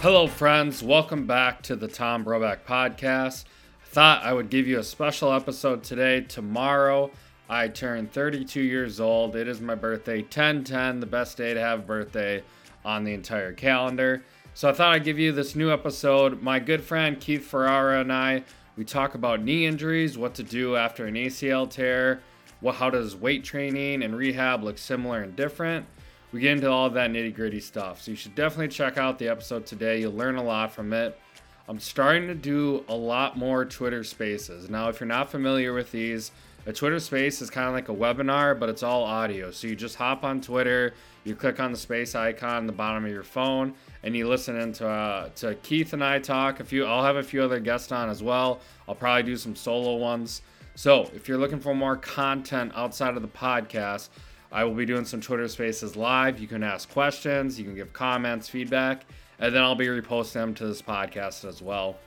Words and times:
Hello, 0.00 0.28
friends. 0.28 0.80
Welcome 0.80 1.26
back 1.26 1.60
to 1.62 1.74
the 1.74 1.88
Tom 1.88 2.24
Broback 2.24 2.58
podcast. 2.64 3.46
I 3.82 3.86
thought 3.86 4.22
I 4.22 4.32
would 4.32 4.48
give 4.48 4.68
you 4.68 4.78
a 4.78 4.84
special 4.84 5.32
episode 5.32 5.82
today. 5.82 6.20
Tomorrow, 6.20 7.10
I 7.48 7.66
turn 7.66 8.06
32 8.06 8.60
years 8.60 9.00
old. 9.00 9.34
It 9.34 9.48
is 9.48 9.60
my 9.60 9.74
birthday, 9.74 10.22
10 10.22 10.62
10, 10.62 11.00
the 11.00 11.06
best 11.06 11.36
day 11.36 11.52
to 11.52 11.58
have 11.58 11.84
birthday 11.84 12.44
on 12.84 13.02
the 13.02 13.12
entire 13.12 13.52
calendar. 13.52 14.22
So 14.54 14.68
I 14.68 14.72
thought 14.72 14.92
I'd 14.92 15.02
give 15.02 15.18
you 15.18 15.32
this 15.32 15.56
new 15.56 15.72
episode. 15.72 16.42
My 16.42 16.60
good 16.60 16.84
friend 16.84 17.18
Keith 17.18 17.50
Ferrera 17.50 18.00
and 18.00 18.12
I, 18.12 18.44
we 18.76 18.84
talk 18.84 19.16
about 19.16 19.42
knee 19.42 19.66
injuries, 19.66 20.16
what 20.16 20.32
to 20.34 20.44
do 20.44 20.76
after 20.76 21.06
an 21.06 21.14
ACL 21.14 21.68
tear, 21.68 22.20
what 22.60 22.76
how 22.76 22.88
does 22.88 23.16
weight 23.16 23.42
training 23.42 24.04
and 24.04 24.14
rehab 24.14 24.62
look 24.62 24.78
similar 24.78 25.22
and 25.22 25.34
different 25.34 25.86
we 26.32 26.40
get 26.40 26.52
into 26.52 26.70
all 26.70 26.90
that 26.90 27.10
nitty 27.10 27.34
gritty 27.34 27.60
stuff. 27.60 28.02
So 28.02 28.10
you 28.10 28.16
should 28.16 28.34
definitely 28.34 28.68
check 28.68 28.98
out 28.98 29.18
the 29.18 29.28
episode 29.28 29.66
today. 29.66 30.00
You'll 30.00 30.12
learn 30.12 30.36
a 30.36 30.42
lot 30.42 30.72
from 30.72 30.92
it. 30.92 31.18
I'm 31.68 31.78
starting 31.78 32.28
to 32.28 32.34
do 32.34 32.84
a 32.88 32.94
lot 32.94 33.36
more 33.36 33.64
Twitter 33.64 34.02
spaces. 34.02 34.70
Now, 34.70 34.88
if 34.88 35.00
you're 35.00 35.06
not 35.06 35.30
familiar 35.30 35.74
with 35.74 35.92
these, 35.92 36.32
a 36.66 36.72
Twitter 36.72 36.98
space 36.98 37.40
is 37.40 37.50
kind 37.50 37.66
of 37.66 37.72
like 37.72 37.88
a 37.88 37.94
webinar, 37.94 38.58
but 38.58 38.68
it's 38.68 38.82
all 38.82 39.04
audio. 39.04 39.50
So 39.50 39.66
you 39.66 39.76
just 39.76 39.96
hop 39.96 40.24
on 40.24 40.40
Twitter, 40.40 40.92
you 41.24 41.34
click 41.34 41.60
on 41.60 41.72
the 41.72 41.78
space 41.78 42.14
icon 42.14 42.56
on 42.56 42.66
the 42.66 42.72
bottom 42.72 43.04
of 43.04 43.10
your 43.10 43.22
phone, 43.22 43.74
and 44.02 44.16
you 44.16 44.28
listen 44.28 44.58
into 44.58 44.86
uh, 44.86 45.28
to 45.36 45.54
Keith 45.56 45.92
and 45.92 46.02
I 46.02 46.18
talk. 46.18 46.60
A 46.60 46.64
few, 46.64 46.84
I'll 46.84 47.04
have 47.04 47.16
a 47.16 47.22
few 47.22 47.42
other 47.42 47.60
guests 47.60 47.92
on 47.92 48.10
as 48.10 48.22
well. 48.22 48.60
I'll 48.86 48.94
probably 48.94 49.22
do 49.22 49.36
some 49.36 49.56
solo 49.56 49.96
ones. 49.96 50.42
So 50.74 51.10
if 51.14 51.28
you're 51.28 51.38
looking 51.38 51.60
for 51.60 51.74
more 51.74 51.96
content 51.96 52.72
outside 52.74 53.16
of 53.16 53.22
the 53.22 53.28
podcast, 53.28 54.10
I 54.50 54.64
will 54.64 54.74
be 54.74 54.86
doing 54.86 55.04
some 55.04 55.20
Twitter 55.20 55.48
spaces 55.48 55.96
live. 55.96 56.38
You 56.38 56.46
can 56.46 56.62
ask 56.62 56.90
questions, 56.90 57.58
you 57.58 57.64
can 57.64 57.74
give 57.74 57.92
comments, 57.92 58.48
feedback, 58.48 59.04
and 59.38 59.54
then 59.54 59.62
I'll 59.62 59.74
be 59.74 59.86
reposting 59.86 60.32
them 60.32 60.54
to 60.54 60.66
this 60.66 60.82
podcast 60.82 61.46
as 61.46 61.60
well. 61.60 61.98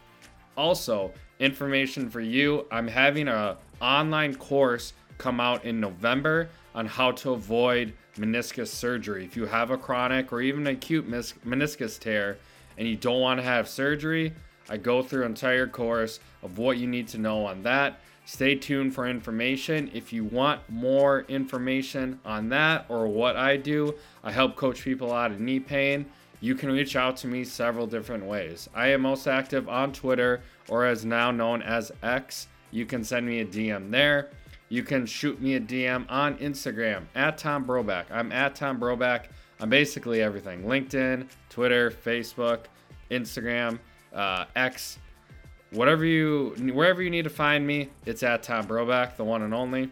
Also, 0.57 1.11
information 1.39 2.09
for 2.09 2.21
you, 2.21 2.65
I'm 2.71 2.87
having 2.87 3.27
a 3.27 3.57
online 3.79 4.35
course 4.35 4.93
come 5.17 5.39
out 5.39 5.65
in 5.65 5.79
November 5.79 6.49
on 6.73 6.85
how 6.85 7.11
to 7.11 7.33
avoid 7.33 7.93
meniscus 8.17 8.67
surgery. 8.67 9.23
If 9.23 9.35
you 9.37 9.45
have 9.45 9.71
a 9.71 9.77
chronic 9.77 10.33
or 10.33 10.41
even 10.41 10.67
acute 10.67 11.09
meniscus 11.09 11.99
tear 11.99 12.37
and 12.77 12.87
you 12.87 12.95
don't 12.95 13.21
want 13.21 13.39
to 13.39 13.43
have 13.43 13.69
surgery, 13.69 14.33
I 14.69 14.77
go 14.77 15.01
through 15.03 15.23
an 15.23 15.31
entire 15.31 15.67
course 15.67 16.19
of 16.43 16.57
what 16.57 16.77
you 16.77 16.87
need 16.87 17.07
to 17.09 17.17
know 17.17 17.45
on 17.45 17.63
that. 17.63 17.99
Stay 18.25 18.55
tuned 18.55 18.93
for 18.93 19.07
information. 19.07 19.89
If 19.93 20.13
you 20.13 20.23
want 20.23 20.61
more 20.69 21.21
information 21.21 22.19
on 22.23 22.49
that 22.49 22.85
or 22.87 23.07
what 23.07 23.35
I 23.35 23.57
do, 23.57 23.95
I 24.23 24.31
help 24.31 24.55
coach 24.55 24.83
people 24.83 25.11
out 25.11 25.31
of 25.31 25.39
knee 25.39 25.59
pain. 25.59 26.05
You 26.39 26.55
can 26.55 26.71
reach 26.71 26.95
out 26.95 27.17
to 27.17 27.27
me 27.27 27.43
several 27.43 27.85
different 27.87 28.25
ways. 28.25 28.69
I 28.73 28.87
am 28.87 29.01
most 29.01 29.27
active 29.27 29.69
on 29.69 29.93
Twitter 29.93 30.41
or 30.69 30.85
as 30.85 31.05
now 31.05 31.31
known 31.31 31.61
as 31.61 31.91
X. 32.01 32.47
You 32.71 32.85
can 32.85 33.03
send 33.03 33.25
me 33.25 33.41
a 33.41 33.45
DM 33.45 33.91
there. 33.91 34.29
You 34.69 34.83
can 34.83 35.05
shoot 35.05 35.41
me 35.41 35.55
a 35.55 35.59
DM 35.59 36.05
on 36.09 36.37
Instagram 36.37 37.03
at 37.13 37.37
Tom 37.37 37.65
Broback. 37.65 38.05
I'm 38.09 38.31
at 38.31 38.55
Tom 38.55 38.79
Broback. 38.79 39.25
I'm 39.59 39.69
basically 39.69 40.21
everything 40.21 40.63
LinkedIn, 40.63 41.27
Twitter, 41.49 41.91
Facebook, 41.91 42.61
Instagram, 43.11 43.79
uh, 44.13 44.45
X 44.55 44.97
whatever 45.71 46.05
you 46.05 46.55
wherever 46.73 47.01
you 47.01 47.09
need 47.09 47.23
to 47.23 47.29
find 47.29 47.65
me, 47.65 47.89
it's 48.05 48.23
at 48.23 48.43
Tom 48.43 48.65
Broback, 48.67 49.15
the 49.15 49.23
one 49.23 49.41
and 49.41 49.53
only. 49.53 49.91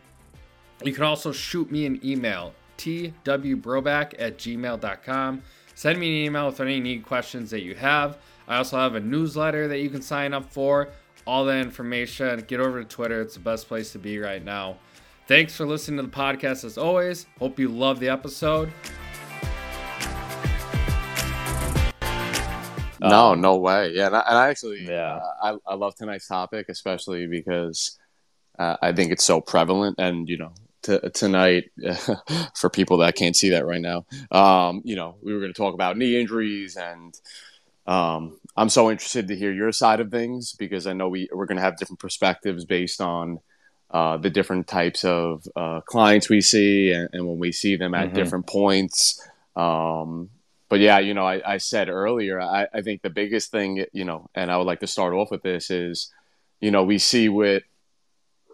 You 0.83 0.94
can 0.94 1.03
also 1.03 1.31
shoot 1.31 1.71
me 1.71 1.86
an 1.86 1.99
email, 2.05 2.53
twbroback 2.77 4.13
at 4.17 4.38
gmail.com. 4.38 5.41
Send 5.75 5.99
me 5.99 6.08
an 6.08 6.25
email 6.27 6.45
with 6.47 6.59
any 6.59 6.80
need 6.80 7.05
questions 7.05 7.49
that 7.52 7.63
you 7.63 7.75
have. 7.75 8.17
I 8.47 8.58
also 8.58 8.77
have 8.77 8.95
a 8.95 8.99
newsletter 8.99 9.67
that 9.67 9.80
you 9.80 9.89
can 9.89 10.02
sign 10.02 10.33
up 10.33 10.52
for. 10.52 10.89
All 11.25 11.45
that 11.45 11.58
information, 11.58 12.43
get 12.48 12.59
over 12.59 12.81
to 12.81 12.87
Twitter. 12.87 13.21
It's 13.21 13.36
the 13.36 13.39
best 13.42 13.67
place 13.67 13.92
to 13.92 13.99
be 13.99 14.20
right 14.20 14.43
now. 14.43 14.77
Thanks 15.27 15.55
for 15.55 15.67
listening 15.67 15.98
to 15.98 16.04
the 16.04 16.09
podcast 16.09 16.64
as 16.64 16.77
always. 16.77 17.27
Hope 17.37 17.59
you 17.59 17.70
love 17.70 17.99
the 17.99 18.09
episode. 18.09 18.71
No, 23.02 23.33
um, 23.33 23.42
no 23.42 23.58
way. 23.58 23.93
Yeah, 23.93 24.08
and 24.08 24.15
I, 24.15 24.20
and 24.27 24.37
I 24.37 24.49
actually, 24.49 24.86
yeah, 24.86 25.20
uh, 25.42 25.58
I, 25.67 25.71
I 25.71 25.76
love 25.76 25.95
tonight's 25.95 26.27
topic, 26.27 26.67
especially 26.70 27.27
because 27.27 27.98
uh, 28.58 28.77
I 28.82 28.92
think 28.92 29.11
it's 29.11 29.23
so 29.23 29.42
prevalent, 29.42 29.95
and 29.99 30.27
you 30.27 30.37
know, 30.37 30.54
t- 30.82 30.99
tonight 31.14 31.71
for 32.55 32.70
people 32.70 32.98
that 32.98 33.15
can't 33.15 33.36
see 33.36 33.49
that 33.49 33.65
right 33.65 33.82
now, 33.82 34.05
um, 34.32 34.82
you 34.83 34.95
know, 34.95 35.15
we 35.21 35.33
were 35.33 35.39
going 35.39 35.54
to 35.54 35.58
talk 35.58 35.73
about 35.73 35.98
knee 35.98 36.20
injuries, 36.20 36.76
and 36.76 37.14
um, 37.87 38.37
I'm 38.55 38.70
so 38.70 38.92
interested 38.92 39.27
to 39.30 39.36
hear 39.36 39.54
your 39.54 39.71
side 39.71 39.99
of 39.99 40.11
things 40.11 40.54
because 40.54 40.86
I 40.87 40.93
know 40.93 41.10
we 41.10 41.30
we're 41.31 41.45
going 41.45 41.58
to 41.58 41.64
have 41.64 41.77
different 41.77 41.99
perspectives 41.99 42.66
based 42.66 43.02
on. 43.02 43.39
Uh, 43.92 44.17
the 44.17 44.30
different 44.30 44.67
types 44.67 45.04
of 45.04 45.43
uh, 45.55 45.81
clients 45.81 46.30
we 46.30 46.42
see, 46.42 46.92
and, 46.92 47.10
and, 47.11 47.27
when 47.27 47.39
we 47.39 47.52
see 47.52 47.76
them 47.76 47.95
at 47.95 48.10
mm-hmm. 48.10 48.16
different 48.17 48.45
points, 48.45 49.20
um, 49.55 50.30
but 50.69 50.80
yeah, 50.80 50.99
you 50.99 51.13
know, 51.15 51.25
I, 51.25 51.41
I 51.53 51.57
said 51.57 51.89
earlier, 51.89 52.39
I, 52.39 52.67
I 52.73 52.81
think 52.81 53.02
the 53.02 53.09
biggest 53.09 53.52
thing, 53.52 53.85
you 53.91 54.05
know, 54.05 54.30
and 54.35 54.52
I 54.52 54.57
would 54.57 54.67
like 54.67 54.81
to 54.81 54.87
start 54.87 55.13
off 55.13 55.31
with 55.31 55.41
this 55.41 55.71
is, 55.71 56.11
you 56.61 56.69
know, 56.69 56.83
we 56.83 56.99
see 56.99 57.27
with 57.27 57.63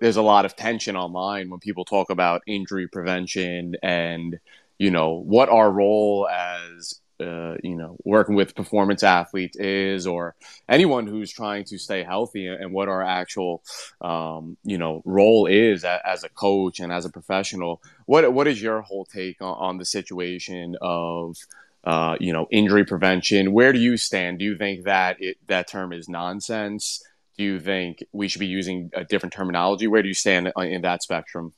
there's 0.01 0.17
a 0.17 0.21
lot 0.21 0.45
of 0.45 0.55
tension 0.55 0.95
online 0.95 1.49
when 1.49 1.59
people 1.59 1.85
talk 1.85 2.09
about 2.09 2.41
injury 2.47 2.87
prevention 2.87 3.75
and, 3.83 4.39
you 4.77 4.91
know, 4.91 5.11
what 5.11 5.49
our 5.49 5.71
role 5.71 6.27
as, 6.29 6.99
uh, 7.21 7.55
you 7.63 7.75
know, 7.75 7.95
working 8.03 8.35
with 8.35 8.55
performance 8.55 9.01
athletes 9.03 9.55
is, 9.57 10.05
or 10.05 10.35
anyone 10.67 11.07
who's 11.07 11.31
trying 11.31 11.63
to 11.63 11.77
stay 11.77 12.03
healthy, 12.03 12.47
and 12.47 12.73
what 12.73 12.89
our 12.89 13.01
actual, 13.01 13.63
um, 14.01 14.57
you 14.65 14.77
know, 14.77 15.01
role 15.05 15.45
is 15.45 15.85
as, 15.85 16.25
a 16.25 16.29
coach 16.29 16.81
and 16.81 16.91
as 16.91 17.05
a 17.05 17.09
professional. 17.09 17.81
What 18.05 18.33
what 18.33 18.47
is 18.47 18.61
your 18.61 18.81
whole 18.81 19.05
take 19.05 19.41
on, 19.41 19.55
on 19.57 19.77
the 19.77 19.85
situation 19.85 20.75
of 20.81 21.37
uh, 21.85 22.17
you 22.19 22.33
know, 22.33 22.47
injury 22.51 22.85
prevention. 22.85 23.53
Where 23.53 23.71
do 23.71 23.79
you 23.79 23.97
stand? 23.97 24.39
Do 24.39 24.45
you 24.45 24.57
think 24.57 24.85
that 24.85 25.17
it, 25.21 25.37
that 25.47 25.67
term 25.67 25.93
is 25.93 26.09
nonsense? 26.09 27.03
Do 27.37 27.43
you 27.43 27.59
think 27.59 28.03
we 28.11 28.27
should 28.27 28.39
be 28.39 28.47
using 28.47 28.89
a 28.93 29.03
different 29.03 29.33
terminology? 29.33 29.87
Where 29.87 30.01
do 30.01 30.07
you 30.07 30.13
stand 30.13 30.51
in 30.57 30.81
that 30.81 31.03
spectrum? 31.03 31.53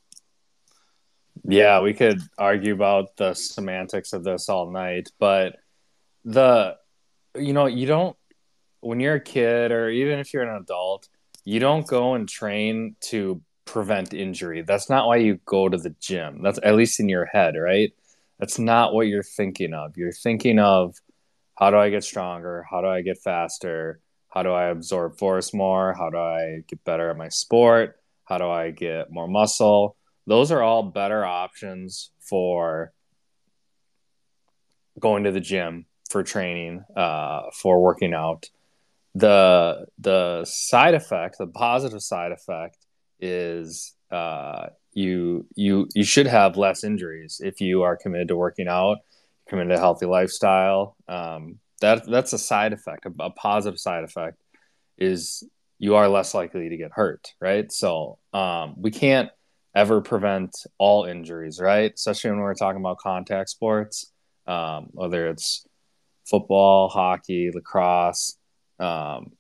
Yeah, 1.44 1.82
we 1.82 1.94
could 1.94 2.20
argue 2.38 2.74
about 2.74 3.16
the 3.16 3.34
semantics 3.34 4.12
of 4.12 4.24
this 4.24 4.50
all 4.50 4.72
night, 4.72 5.10
but 5.20 5.58
the 6.26 6.76
you 7.36 7.54
know, 7.54 7.68
you 7.68 7.86
don't 7.86 8.18
when 8.82 9.00
you're 9.00 9.16
a 9.16 9.22
kid 9.22 9.72
or 9.72 9.90
even 9.90 10.20
if 10.20 10.34
you're 10.34 10.44
an 10.44 10.62
adult, 10.62 11.08
you 11.46 11.60
don't 11.60 11.88
go 11.88 12.16
and 12.16 12.28
train 12.28 12.96
to 13.02 13.42
prevent 13.66 14.14
injury. 14.14 14.62
That's 14.62 14.90
not 14.90 15.08
why 15.08 15.18
you 15.18 15.40
go 15.46 15.70
to 15.70 15.78
the 15.78 15.96
gym. 16.00 16.42
That's 16.42 16.60
at 16.64 16.76
least 16.76 17.00
in 17.00 17.08
your 17.08 17.26
head, 17.26 17.56
right? 17.56 17.94
That's 18.40 18.59
not 18.59 18.94
what 18.94 19.08
you're 19.08 19.24
thinking 19.24 19.74
of. 19.74 19.98
You're 19.98 20.12
thinking 20.12 20.59
of 20.59 20.96
how 21.56 21.72
do 21.72 21.78
I 21.78 21.90
get 21.90 22.03
stronger? 22.03 22.66
How 22.70 22.81
do 22.81 22.88
I 22.88 23.02
get 23.02 23.18
faster? 23.18 24.00
How 24.30 24.44
do 24.44 24.52
I 24.52 24.66
absorb 24.66 25.18
force 25.18 25.53
more? 25.53 25.94
How 25.94 26.09
do 26.09 26.18
I 26.18 26.64
get 26.68 26.84
better 26.84 27.09
at 27.09 27.18
my 27.18 27.30
sport? 27.30 28.00
How 28.25 28.38
do 28.38 28.48
I 28.48 28.72
get 28.72 29.09
more 29.09 29.28
muscle? 29.28 29.96
Those 30.28 30.52
are 30.52 30.62
all 30.62 30.84
better 30.84 31.25
options 31.25 32.12
for 32.20 32.92
going 35.00 35.24
to 35.24 35.31
the 35.31 35.40
gym, 35.40 35.86
for 36.09 36.24
training, 36.24 36.84
uh, 36.96 37.44
for 37.54 37.81
working 37.81 38.14
out. 38.14 38.50
The 39.16 39.88
the 39.98 40.46
side 40.46 40.94
effect, 40.94 41.38
the 41.40 41.48
positive 41.48 42.04
side 42.04 42.31
effect, 42.31 42.78
is 43.19 43.96
uh, 44.12 44.68
you 44.97 45.46
you 45.56 45.88
you 45.94 46.03
should 46.03 46.25
have 46.25 46.58
less 46.58 46.84
injuries 46.84 47.40
if 47.44 47.62
you 47.62 47.84
are 47.84 47.96
committed 47.96 48.30
to 48.30 48.35
working 48.35 48.68
out, 48.68 48.97
committed 49.48 49.69
to 49.69 49.75
a 49.75 49.80
healthy 49.80 50.07
lifestyle. 50.07 50.95
Um, 51.07 51.60
that 51.81 52.10
that's 52.10 52.33
a 52.33 52.39
side 52.39 52.74
effect, 52.74 53.06
a, 53.06 53.13
a, 53.24 53.30
positive 53.30 53.80
side 53.80 54.04
effect 54.04 54.38
is 54.98 55.44
you 55.77 55.94
are 55.94 56.10
less 56.10 56.33
likely 56.33 56.69
to 56.69 56.77
get 56.77 56.89
hurt, 56.92 57.36
right? 57.39 57.72
So 57.72 58.18
um, 58.33 58.74
we 58.75 58.89
can't 58.89 59.30
ever 59.75 60.01
prevent 60.01 60.57
all 60.80 61.04
injuries, 61.06 61.60
right? 61.62 61.94
Especially 61.94 62.31
when 62.31 62.39
we're 62.39 62.56
talking 62.56 62.81
about 62.81 62.98
contact 62.98 63.50
sports, 63.51 64.12
um, 64.48 64.88
whether 64.94 65.27
it's 65.27 65.68
football, 66.25 66.89
hockey, 66.89 67.51
lacrosse. 67.54 68.36
Um, 68.80 69.33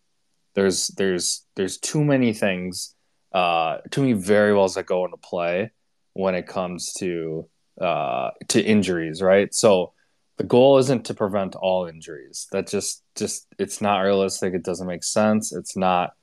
there's 0.53 0.89
there's 0.89 1.47
there's 1.55 1.79
too 1.79 2.03
many 2.03 2.31
things 2.33 2.93
uh, 3.37 3.81
too 3.91 4.01
many 4.01 4.13
variables 4.13 4.73
that 4.73 4.87
go 4.87 5.05
into 5.05 5.17
play 5.17 5.69
when 6.13 6.33
it 6.33 6.47
comes 6.47 6.91
to 6.93 7.47
uh, 7.79 8.31
to 8.47 8.59
injuries, 8.59 9.21
right? 9.21 9.53
So 9.53 9.93
the 10.37 10.43
goal 10.43 10.79
isn't 10.79 11.05
to 11.05 11.13
prevent 11.13 11.53
all 11.53 11.85
injuries. 11.85 12.47
That 12.51 12.65
just 12.65 13.03
just 13.15 13.45
it's 13.59 13.79
not 13.79 13.99
realistic. 13.99 14.55
It 14.55 14.63
doesn't 14.63 14.87
make 14.87 15.03
sense. 15.03 15.53
It's 15.53 15.77
not 15.77 16.13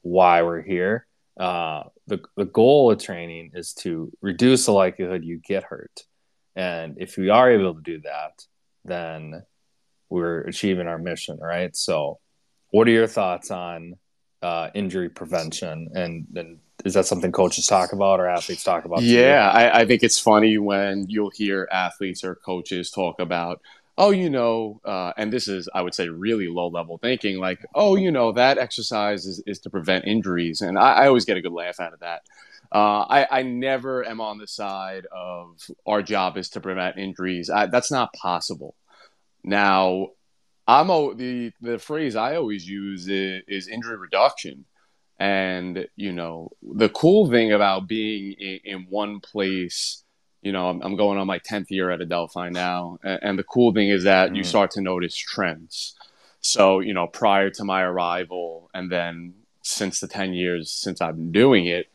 why 0.00 0.40
we're 0.40 0.62
here. 0.62 1.06
Uh, 1.38 1.82
the 2.06 2.22
the 2.38 2.46
goal 2.46 2.90
of 2.90 3.02
training 3.02 3.50
is 3.52 3.74
to 3.82 4.10
reduce 4.22 4.64
the 4.64 4.72
likelihood 4.72 5.26
you 5.26 5.38
get 5.38 5.64
hurt, 5.64 6.04
and 6.54 6.96
if 6.96 7.18
we 7.18 7.28
are 7.28 7.50
able 7.50 7.74
to 7.74 7.82
do 7.82 8.00
that, 8.00 8.46
then 8.82 9.42
we're 10.08 10.40
achieving 10.40 10.86
our 10.86 10.98
mission, 10.98 11.36
right? 11.38 11.76
So, 11.76 12.18
what 12.70 12.88
are 12.88 12.92
your 12.92 13.08
thoughts 13.08 13.50
on 13.50 13.96
uh, 14.42 14.70
injury 14.74 15.08
prevention 15.08 15.88
and, 15.94 16.26
and 16.36 16.58
is 16.84 16.94
that 16.94 17.06
something 17.06 17.32
coaches 17.32 17.66
talk 17.66 17.92
about 17.92 18.20
or 18.20 18.28
athletes 18.28 18.62
talk 18.62 18.84
about? 18.84 19.02
Yeah, 19.02 19.50
I, 19.50 19.80
I, 19.80 19.86
think 19.86 20.02
it's 20.02 20.20
funny 20.20 20.58
when 20.58 21.06
you'll 21.08 21.30
hear 21.30 21.68
athletes 21.72 22.22
or 22.22 22.36
coaches 22.36 22.90
talk 22.90 23.18
about, 23.18 23.60
oh, 23.98 24.10
you 24.10 24.30
know, 24.30 24.80
uh, 24.84 25.12
and 25.16 25.32
this 25.32 25.48
is, 25.48 25.68
I 25.74 25.82
would 25.82 25.94
say, 25.94 26.08
really 26.08 26.48
low 26.48 26.68
level 26.68 26.98
thinking, 26.98 27.38
like, 27.38 27.64
oh, 27.74 27.96
you 27.96 28.12
know, 28.12 28.32
that 28.32 28.58
exercise 28.58 29.26
is, 29.26 29.42
is 29.46 29.58
to 29.60 29.70
prevent 29.70 30.06
injuries. 30.06 30.60
And 30.60 30.78
I, 30.78 30.92
I 30.92 31.06
always 31.08 31.24
get 31.24 31.38
a 31.38 31.42
good 31.42 31.52
laugh 31.52 31.80
out 31.80 31.94
of 31.94 32.00
that. 32.00 32.22
Uh, 32.70 33.00
I, 33.08 33.26
I, 33.30 33.42
never 33.42 34.04
am 34.04 34.20
on 34.20 34.38
the 34.38 34.46
side 34.46 35.06
of 35.12 35.70
our 35.86 36.02
job 36.02 36.36
is 36.36 36.50
to 36.50 36.60
prevent 36.60 36.98
injuries. 36.98 37.48
I, 37.48 37.66
that's 37.66 37.92
not 37.92 38.12
possible. 38.12 38.74
Now, 39.44 40.08
I'm 40.66 40.88
the 41.16 41.52
the 41.60 41.78
phrase 41.78 42.16
I 42.16 42.36
always 42.36 42.68
use 42.68 43.08
is, 43.08 43.42
is 43.46 43.68
injury 43.68 43.96
reduction. 43.96 44.64
And, 45.18 45.88
you 45.96 46.12
know, 46.12 46.50
the 46.62 46.90
cool 46.90 47.30
thing 47.30 47.52
about 47.52 47.88
being 47.88 48.32
in, 48.38 48.60
in 48.64 48.86
one 48.90 49.20
place, 49.20 50.04
you 50.42 50.52
know, 50.52 50.68
I'm, 50.68 50.82
I'm, 50.82 50.96
going 50.96 51.18
on 51.18 51.26
my 51.26 51.38
10th 51.38 51.70
year 51.70 51.90
at 51.90 52.02
Adelphi 52.02 52.50
now. 52.50 52.98
And, 53.02 53.20
and 53.22 53.38
the 53.38 53.44
cool 53.44 53.72
thing 53.72 53.88
is 53.88 54.04
that 54.04 54.26
mm-hmm. 54.26 54.36
you 54.36 54.44
start 54.44 54.72
to 54.72 54.82
notice 54.82 55.16
trends. 55.16 55.94
So, 56.40 56.80
you 56.80 56.92
know, 56.92 57.06
prior 57.06 57.48
to 57.50 57.64
my 57.64 57.82
arrival, 57.82 58.70
and 58.74 58.92
then 58.92 59.34
since 59.62 60.00
the 60.00 60.06
10 60.06 60.34
years 60.34 60.70
since 60.70 61.00
I've 61.00 61.16
been 61.16 61.32
doing 61.32 61.66
it, 61.66 61.88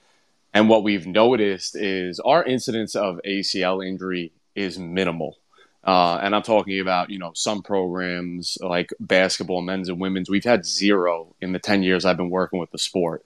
and 0.54 0.68
what 0.68 0.84
we've 0.84 1.08
noticed 1.08 1.76
is 1.76 2.20
our 2.20 2.44
incidence 2.44 2.96
of 2.96 3.20
ACL 3.26 3.88
injury 3.88 4.34
is 4.56 4.78
minimal. 4.78 5.38
Uh, 5.84 6.20
and 6.22 6.36
I'm 6.36 6.44
talking 6.44 6.80
about, 6.80 7.10
you 7.10 7.18
know, 7.18 7.32
some 7.34 7.64
programs 7.64 8.58
like 8.62 8.92
basketball, 9.00 9.62
men's 9.62 9.90
and 9.90 10.00
women's, 10.00 10.30
we've 10.30 10.44
had 10.44 10.66
zero 10.66 11.36
in 11.42 11.54
the 11.54 11.60
10 11.60 11.82
years 11.82 12.06
I've 12.06 12.18
been 12.18 12.30
working 12.30 12.60
with 12.60 12.72
the 12.72 12.78
sport. 12.78 13.24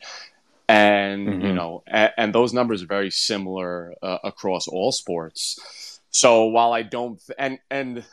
And, 0.68 1.28
mm-hmm. 1.28 1.46
you 1.46 1.54
know, 1.54 1.84
and, 1.86 2.12
and, 2.18 2.34
those 2.34 2.54
numbers 2.54 2.82
are 2.82 2.88
very 2.88 3.12
similar 3.12 3.94
uh, 4.02 4.18
across 4.24 4.68
all 4.68 4.92
sports. 4.92 6.00
So 6.10 6.46
while 6.46 6.74
I 6.74 6.82
don't, 6.82 7.22
and, 7.38 7.60
and 7.70 8.04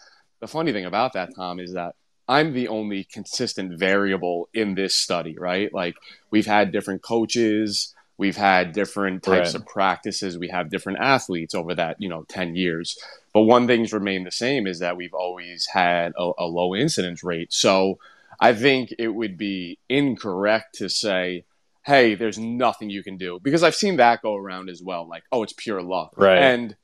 the 0.40 0.48
funny 0.48 0.72
thing 0.72 0.84
about 0.84 1.14
that, 1.14 1.30
Tom, 1.34 1.60
is 1.60 1.72
that 1.72 1.94
I'm 2.28 2.52
the 2.52 2.68
only 2.68 3.04
consistent 3.04 3.78
variable 3.78 4.48
in 4.52 4.74
this 4.74 4.94
study, 4.94 5.36
right? 5.38 5.72
Like 5.72 5.94
we've 6.30 6.46
had 6.46 6.72
different 6.72 7.02
coaches, 7.02 7.94
we've 8.22 8.36
had 8.36 8.72
different 8.72 9.24
types 9.24 9.52
right. 9.52 9.54
of 9.56 9.66
practices, 9.66 10.38
we 10.38 10.46
have 10.46 10.70
different 10.70 11.00
athletes 11.00 11.56
over 11.56 11.74
that, 11.74 11.96
you 11.98 12.08
know, 12.08 12.24
10 12.28 12.54
years. 12.54 12.96
But 13.34 13.42
one 13.42 13.66
thing's 13.66 13.92
remained 13.92 14.28
the 14.28 14.30
same 14.30 14.68
is 14.68 14.78
that 14.78 14.96
we've 14.96 15.12
always 15.12 15.66
had 15.66 16.12
a, 16.16 16.30
a 16.38 16.46
low 16.46 16.76
incidence 16.76 17.24
rate. 17.24 17.52
So 17.52 17.98
I 18.38 18.54
think 18.54 18.94
it 18.96 19.08
would 19.08 19.36
be 19.36 19.80
incorrect 19.88 20.76
to 20.76 20.88
say, 20.88 21.44
hey, 21.84 22.14
there's 22.14 22.38
nothing 22.38 22.90
you 22.90 23.02
can 23.02 23.16
do 23.16 23.40
because 23.42 23.64
I've 23.64 23.74
seen 23.74 23.96
that 23.96 24.22
go 24.22 24.36
around 24.36 24.70
as 24.70 24.80
well. 24.80 25.08
Like, 25.08 25.24
oh, 25.32 25.42
it's 25.42 25.52
pure 25.52 25.82
luck. 25.82 26.12
Right. 26.16 26.38
And 26.38 26.76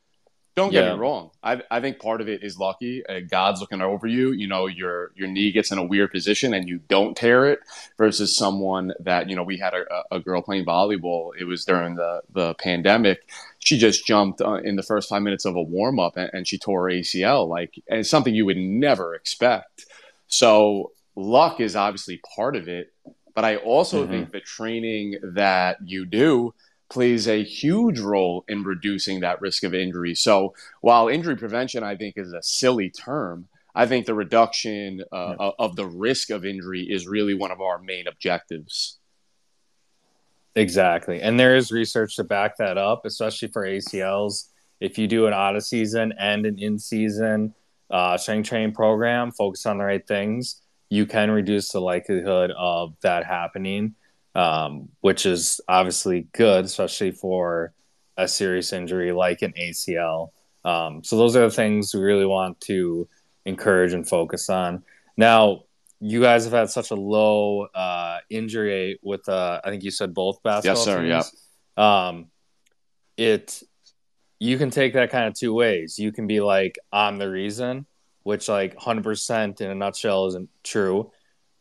don't 0.59 0.71
get 0.73 0.85
yeah. 0.85 0.95
me 0.95 0.99
wrong. 0.99 1.31
I, 1.43 1.63
I 1.71 1.81
think 1.81 2.01
part 2.01 2.21
of 2.21 2.29
it 2.29 2.43
is 2.43 2.59
lucky. 2.59 3.05
Uh, 3.07 3.21
God's 3.21 3.61
looking 3.61 3.81
over 3.81 4.07
you. 4.07 4.33
You 4.33 4.49
know, 4.49 4.67
your 4.67 5.13
your 5.15 5.29
knee 5.29 5.53
gets 5.53 5.71
in 5.71 5.79
a 5.79 5.85
weird 5.85 6.11
position 6.11 6.53
and 6.53 6.69
you 6.69 6.79
don't 6.89 7.17
tear 7.17 7.47
it. 7.47 7.61
Versus 7.97 8.37
someone 8.37 8.93
that 9.01 9.29
you 9.29 9.37
know, 9.37 9.43
we 9.43 9.57
had 9.57 9.75
a, 9.75 9.85
a 10.11 10.21
girl 10.21 10.43
playing 10.43 10.65
volleyball. 10.65 11.31
It 11.39 11.45
was 11.45 11.65
during 11.65 11.95
the 11.95 12.23
the 12.33 12.55
pandemic. 12.55 13.29
She 13.61 13.79
just 13.79 14.07
jumped 14.07 14.41
uh, 14.41 14.55
in 14.55 14.77
the 14.77 14.83
first 14.83 15.09
five 15.09 15.23
minutes 15.23 15.45
of 15.45 15.57
a 15.57 15.63
warm 15.63 15.99
up 15.99 16.17
and, 16.17 16.31
and 16.33 16.47
she 16.47 16.59
tore 16.59 16.89
her 16.89 16.95
ACL. 16.95 17.49
Like, 17.49 17.75
and 17.89 18.01
it's 18.01 18.11
something 18.11 18.35
you 18.35 18.47
would 18.47 18.57
never 18.57 19.15
expect. 19.15 19.87
So 20.27 20.93
luck 21.17 21.61
is 21.61 21.77
obviously 21.77 22.21
part 22.37 22.57
of 22.57 22.69
it, 22.69 22.93
but 23.35 23.45
I 23.45 23.57
also 23.57 24.03
mm-hmm. 24.03 24.13
think 24.13 24.33
the 24.33 24.41
training 24.41 25.19
that 25.35 25.79
you 25.85 26.07
do 26.07 26.55
plays 26.90 27.29
a 27.29 27.43
huge 27.43 28.00
role 28.00 28.44
in 28.49 28.62
reducing 28.62 29.20
that 29.20 29.40
risk 29.40 29.62
of 29.62 29.75
injury. 29.75 30.14
So 30.14 30.55
while 30.81 31.08
injury 31.08 31.37
prevention, 31.37 31.82
I 31.82 31.96
think, 31.96 32.17
is 32.17 32.32
a 32.32 32.43
silly 32.43 32.90
term, 32.90 33.49
I 33.75 33.87
think 33.87 34.06
the 34.06 34.14
reduction 34.14 35.05
uh, 35.12 35.35
yeah. 35.38 35.50
of 35.58 35.76
the 35.76 35.87
risk 35.87 36.31
of 36.31 36.44
injury 36.44 36.82
is 36.82 37.06
really 37.06 37.35
one 37.35 37.50
of 37.50 37.61
our 37.61 37.79
main 37.79 38.08
objectives. 38.08 38.99
Exactly. 40.56 41.20
And 41.20 41.38
there 41.38 41.55
is 41.55 41.70
research 41.70 42.17
to 42.17 42.25
back 42.25 42.56
that 42.56 42.79
up, 42.79 43.05
especially 43.05 43.49
for 43.49 43.64
ACLs. 43.64 44.49
If 44.81 44.99
you 44.99 45.06
do 45.06 45.26
an 45.26 45.32
out 45.32 45.56
of 45.56 45.64
season 45.64 46.12
and 46.19 46.46
an 46.46 46.58
in 46.58 46.79
season 46.79 47.55
uh, 47.90 48.17
strength 48.17 48.49
training 48.49 48.73
program, 48.73 49.31
focus 49.31 49.67
on 49.67 49.79
the 49.79 49.85
right 49.85 50.06
things, 50.06 50.61
you 50.90 51.06
can 51.06 51.31
reduce 51.31 51.70
the 51.70 51.81
likelihood 51.81 52.50
of 52.56 52.94
that 53.02 53.25
happening 53.25 53.94
um, 54.35 54.89
which 55.01 55.27
is 55.27 55.61
obviously 55.69 56.29
good, 56.33 56.65
especially 56.65 57.11
for 57.11 57.73
a 58.17 58.29
serious 58.29 58.73
injury 58.73 59.13
like 59.13 59.43
an 59.43 59.53
ACL. 59.59 60.31
Um, 60.65 61.03
so 61.05 61.17
those 61.17 61.37
are 61.37 61.43
the 61.43 61.51
things 61.51 61.95
we 61.95 62.01
really 62.01 62.27
want 62.27 62.61
to 62.63 63.09
encourage 63.45 63.93
and 63.93 64.09
focus 64.09 64.51
on. 64.51 64.83
Now, 65.17 65.65
you 66.01 66.21
guys 66.21 66.45
have 66.45 66.53
had 66.53 66.71
such 66.71 66.91
a 66.91 66.95
low 66.95 67.63
uh, 67.75 68.19
injury 68.31 68.69
rate 68.69 69.01
with, 69.03 69.29
uh, 69.29 69.61
I 69.65 69.71
think 69.71 69.83
you 69.83 69.91
said 69.91 70.15
both 70.15 70.43
basketball 70.43 70.77
yes, 70.77 70.85
sir, 70.85 71.03
teams. 71.03 71.45
Yeah. 71.77 72.09
Um, 72.09 72.27
it 73.17 73.63
you 74.41 74.57
can 74.57 74.71
take 74.71 74.95
that 74.95 75.11
kind 75.11 75.27
of 75.27 75.35
two 75.35 75.53
ways. 75.53 75.99
You 75.99 76.13
can 76.13 76.27
be 76.27 76.41
like, 76.41 76.79
I'm 76.93 77.19
the 77.19 77.29
reason, 77.29 77.87
which 78.23 78.49
like 78.49 78.77
100% 78.77 79.61
in 79.61 79.71
a 79.71 79.75
nutshell 79.75 80.27
isn't 80.27 80.49
true, 80.63 81.11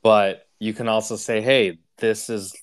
but 0.04 0.48
you 0.60 0.74
can 0.74 0.88
also 0.88 1.16
say, 1.16 1.42
hey, 1.42 1.80
this 1.98 2.30
is 2.30 2.56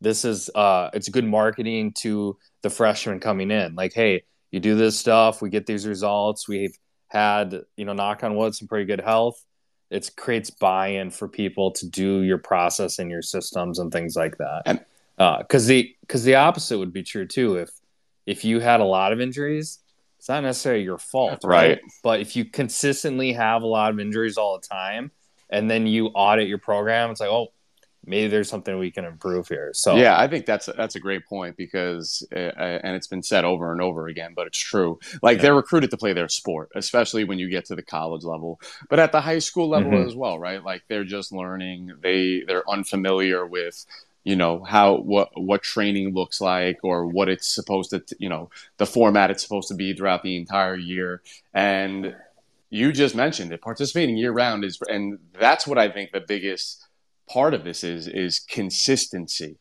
this 0.00 0.24
is 0.24 0.50
uh 0.54 0.90
it's 0.92 1.08
good 1.08 1.24
marketing 1.24 1.92
to 1.92 2.36
the 2.62 2.70
freshmen 2.70 3.20
coming 3.20 3.50
in. 3.50 3.74
Like 3.74 3.92
hey 3.94 4.22
you 4.50 4.60
do 4.60 4.76
this 4.76 4.98
stuff 4.98 5.42
we 5.42 5.50
get 5.50 5.66
these 5.66 5.86
results 5.86 6.48
we've 6.48 6.76
had 7.08 7.60
you 7.76 7.84
know 7.84 7.92
knock 7.92 8.24
on 8.24 8.36
wood 8.36 8.54
some 8.54 8.68
pretty 8.68 8.86
good 8.86 9.00
health. 9.00 9.42
It 9.90 10.10
creates 10.16 10.50
buy-in 10.50 11.10
for 11.10 11.28
people 11.28 11.70
to 11.72 11.88
do 11.88 12.20
your 12.20 12.36
process 12.36 12.98
and 12.98 13.10
your 13.10 13.22
systems 13.22 13.78
and 13.78 13.90
things 13.90 14.16
like 14.16 14.36
that. 14.36 14.62
And 14.66 14.80
because 15.16 15.64
uh, 15.64 15.68
the 15.68 15.96
because 16.02 16.24
the 16.24 16.34
opposite 16.34 16.78
would 16.78 16.92
be 16.92 17.02
true 17.02 17.26
too. 17.26 17.56
If 17.56 17.70
if 18.26 18.44
you 18.44 18.60
had 18.60 18.80
a 18.80 18.84
lot 18.84 19.12
of 19.12 19.20
injuries 19.20 19.78
it's 20.18 20.28
not 20.28 20.42
necessarily 20.42 20.82
your 20.82 20.98
fault 20.98 21.40
right? 21.44 21.68
right. 21.68 21.78
But 22.02 22.20
if 22.20 22.36
you 22.36 22.44
consistently 22.44 23.32
have 23.32 23.62
a 23.62 23.66
lot 23.66 23.90
of 23.90 24.00
injuries 24.00 24.36
all 24.36 24.58
the 24.58 24.66
time 24.66 25.10
and 25.48 25.70
then 25.70 25.86
you 25.86 26.08
audit 26.08 26.48
your 26.48 26.58
program 26.58 27.10
it's 27.10 27.20
like 27.20 27.30
oh 27.30 27.48
maybe 28.04 28.28
there's 28.28 28.48
something 28.48 28.78
we 28.78 28.90
can 28.90 29.04
improve 29.04 29.48
here. 29.48 29.70
So 29.74 29.96
yeah, 29.96 30.18
I 30.18 30.28
think 30.28 30.46
that's 30.46 30.68
a, 30.68 30.72
that's 30.72 30.94
a 30.94 31.00
great 31.00 31.26
point 31.26 31.56
because 31.56 32.26
uh, 32.34 32.38
uh, 32.38 32.80
and 32.82 32.96
it's 32.96 33.06
been 33.06 33.22
said 33.22 33.44
over 33.44 33.72
and 33.72 33.80
over 33.80 34.08
again, 34.08 34.32
but 34.34 34.46
it's 34.46 34.58
true. 34.58 34.98
Like 35.22 35.36
yeah. 35.36 35.42
they're 35.42 35.54
recruited 35.54 35.90
to 35.90 35.96
play 35.96 36.12
their 36.12 36.28
sport, 36.28 36.70
especially 36.74 37.24
when 37.24 37.38
you 37.38 37.48
get 37.48 37.66
to 37.66 37.76
the 37.76 37.82
college 37.82 38.24
level, 38.24 38.60
but 38.88 38.98
at 38.98 39.12
the 39.12 39.20
high 39.20 39.38
school 39.38 39.68
level 39.68 39.92
mm-hmm. 39.92 40.08
as 40.08 40.14
well, 40.14 40.38
right? 40.38 40.62
Like 40.62 40.82
they're 40.88 41.04
just 41.04 41.32
learning. 41.32 41.92
They 42.00 42.44
they're 42.46 42.68
unfamiliar 42.68 43.46
with 43.46 43.84
you 44.24 44.36
know 44.36 44.62
how 44.62 44.96
what 44.96 45.30
what 45.40 45.62
training 45.62 46.12
looks 46.12 46.40
like 46.40 46.78
or 46.82 47.06
what 47.06 47.28
it's 47.28 47.48
supposed 47.48 47.90
to 47.90 48.02
you 48.18 48.28
know 48.28 48.50
the 48.76 48.86
format 48.86 49.30
it's 49.30 49.42
supposed 49.42 49.68
to 49.68 49.74
be 49.74 49.94
throughout 49.94 50.22
the 50.22 50.36
entire 50.36 50.76
year 50.76 51.22
and 51.54 52.14
you 52.68 52.92
just 52.92 53.14
mentioned 53.14 53.52
it 53.52 53.62
participating 53.62 54.18
year 54.18 54.32
round 54.32 54.64
is 54.64 54.78
and 54.88 55.18
that's 55.38 55.66
what 55.66 55.78
i 55.78 55.88
think 55.88 56.12
the 56.12 56.20
biggest 56.20 56.87
part 57.28 57.54
of 57.54 57.64
this 57.64 57.84
is 57.84 58.08
is 58.08 58.40
consistency. 58.40 59.58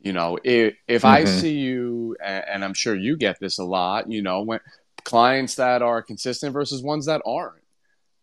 You 0.00 0.12
know, 0.12 0.38
if 0.42 0.74
if 0.88 1.02
mm-hmm. 1.02 1.14
I 1.14 1.24
see 1.24 1.56
you, 1.58 2.16
and 2.22 2.64
I'm 2.64 2.74
sure 2.74 2.94
you 2.94 3.16
get 3.16 3.38
this 3.40 3.58
a 3.58 3.64
lot, 3.64 4.10
you 4.10 4.22
know, 4.22 4.42
when 4.42 4.60
clients 5.04 5.56
that 5.56 5.82
are 5.82 6.02
consistent 6.02 6.52
versus 6.52 6.82
ones 6.82 7.06
that 7.06 7.22
aren't. 7.26 7.62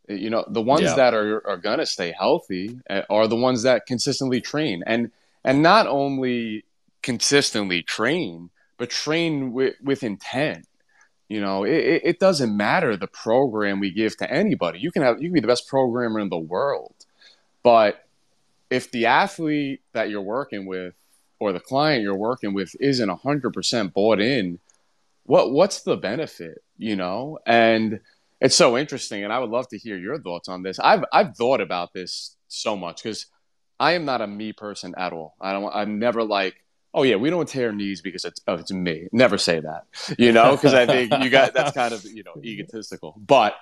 You 0.07 0.31
know, 0.31 0.43
the 0.47 0.61
ones 0.61 0.83
yeah. 0.83 0.95
that 0.95 1.13
are 1.13 1.45
are 1.47 1.57
gonna 1.57 1.85
stay 1.85 2.13
healthy 2.17 2.79
uh, 2.89 3.03
are 3.09 3.27
the 3.27 3.35
ones 3.35 3.63
that 3.63 3.85
consistently 3.85 4.41
train, 4.41 4.83
and 4.87 5.11
and 5.43 5.61
not 5.61 5.87
only 5.87 6.65
consistently 7.03 7.83
train, 7.83 8.49
but 8.77 8.89
train 8.89 9.53
with, 9.53 9.75
with 9.83 10.03
intent. 10.03 10.67
You 11.27 11.41
know, 11.41 11.63
it, 11.63 12.01
it 12.03 12.19
doesn't 12.19 12.57
matter 12.57 12.97
the 12.97 13.07
program 13.07 13.79
we 13.79 13.91
give 13.91 14.17
to 14.17 14.31
anybody. 14.31 14.79
You 14.79 14.91
can 14.91 15.03
have 15.03 15.21
you 15.21 15.27
can 15.27 15.33
be 15.33 15.41
the 15.41 15.47
best 15.47 15.67
programmer 15.67 16.19
in 16.19 16.29
the 16.29 16.39
world, 16.39 16.95
but 17.61 18.03
if 18.69 18.91
the 18.91 19.07
athlete 19.07 19.81
that 19.93 20.09
you're 20.09 20.21
working 20.21 20.65
with 20.65 20.93
or 21.39 21.53
the 21.53 21.59
client 21.59 22.03
you're 22.03 22.15
working 22.15 22.53
with 22.53 22.75
isn't 22.79 23.09
100% 23.09 23.93
bought 23.93 24.19
in 24.19 24.59
what 25.23 25.51
what's 25.51 25.81
the 25.81 25.95
benefit 25.95 26.63
you 26.77 26.95
know? 26.95 27.37
And 27.45 27.99
it's 28.41 28.55
so 28.55 28.77
interesting 28.77 29.23
and 29.25 29.33
i 29.33 29.37
would 29.37 29.49
love 29.49 29.67
to 29.67 29.77
hear 29.77 29.97
your 29.97 30.17
thoughts 30.19 30.47
on 30.49 30.63
this. 30.63 30.79
I've 30.79 31.03
i've 31.11 31.35
thought 31.35 31.61
about 31.61 31.93
this 31.93 32.35
so 32.47 32.75
much 32.75 33.03
because 33.03 33.27
i 33.79 33.93
am 33.93 34.05
not 34.05 34.21
a 34.21 34.27
me 34.27 34.53
person 34.53 34.95
at 34.97 35.13
all. 35.13 35.35
I 35.39 35.51
don't 35.53 35.73
i'm 35.73 35.99
never 35.99 36.23
like 36.23 36.55
oh 36.93 37.03
yeah 37.03 37.17
we 37.17 37.29
don't 37.29 37.47
tear 37.47 37.71
knees 37.71 38.01
because 38.01 38.25
it's 38.25 38.41
oh, 38.47 38.55
it's 38.55 38.71
me. 38.71 39.07
Never 39.11 39.37
say 39.37 39.59
that 39.59 39.85
you 40.17 40.31
know? 40.31 40.55
Because 40.55 40.73
i 40.73 40.85
think 40.85 41.11
you 41.23 41.29
got 41.29 41.53
that's 41.53 41.73
kind 41.73 41.93
of 41.93 42.03
you 42.05 42.23
know 42.23 42.33
egotistical. 42.43 43.15
But 43.19 43.55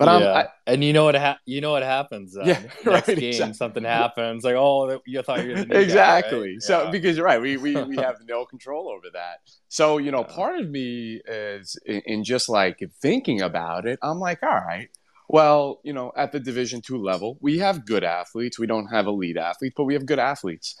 But 0.00 0.22
yeah. 0.22 0.32
I, 0.32 0.46
and 0.66 0.82
you 0.82 0.94
know 0.94 1.04
what 1.04 1.14
ha- 1.14 1.38
you 1.44 1.60
know 1.60 1.72
what 1.72 1.82
happens. 1.82 2.34
Yeah, 2.42 2.58
right. 2.86 3.04
Game, 3.04 3.18
exactly. 3.18 3.52
something 3.52 3.84
happens. 3.84 4.44
Like, 4.44 4.54
oh, 4.54 4.98
you 5.04 5.20
thought 5.20 5.44
you 5.44 5.50
were 5.50 5.64
the 5.64 5.78
exactly. 5.78 6.38
Guy, 6.38 6.52
right? 6.52 6.62
So 6.62 6.84
yeah. 6.84 6.90
because 6.90 7.18
you're 7.18 7.26
right, 7.26 7.38
we 7.38 7.58
we 7.58 7.76
we 7.82 7.96
have 7.98 8.16
no 8.26 8.46
control 8.46 8.88
over 8.88 9.08
that. 9.12 9.40
So 9.68 9.98
you 9.98 10.10
know, 10.10 10.24
yeah. 10.26 10.34
part 10.34 10.58
of 10.58 10.70
me 10.70 11.20
is 11.28 11.78
in, 11.84 12.00
in 12.06 12.24
just 12.24 12.48
like 12.48 12.78
thinking 13.02 13.42
about 13.42 13.86
it. 13.86 13.98
I'm 14.02 14.18
like, 14.18 14.42
all 14.42 14.48
right. 14.48 14.88
Well, 15.28 15.80
you 15.84 15.92
know, 15.92 16.12
at 16.16 16.32
the 16.32 16.40
Division 16.40 16.80
two 16.80 16.96
level, 16.96 17.36
we 17.42 17.58
have 17.58 17.84
good 17.84 18.02
athletes. 18.02 18.58
We 18.58 18.66
don't 18.66 18.86
have 18.86 19.06
elite 19.06 19.36
athletes, 19.36 19.74
but 19.76 19.84
we 19.84 19.92
have 19.92 20.06
good 20.06 20.18
athletes. 20.18 20.80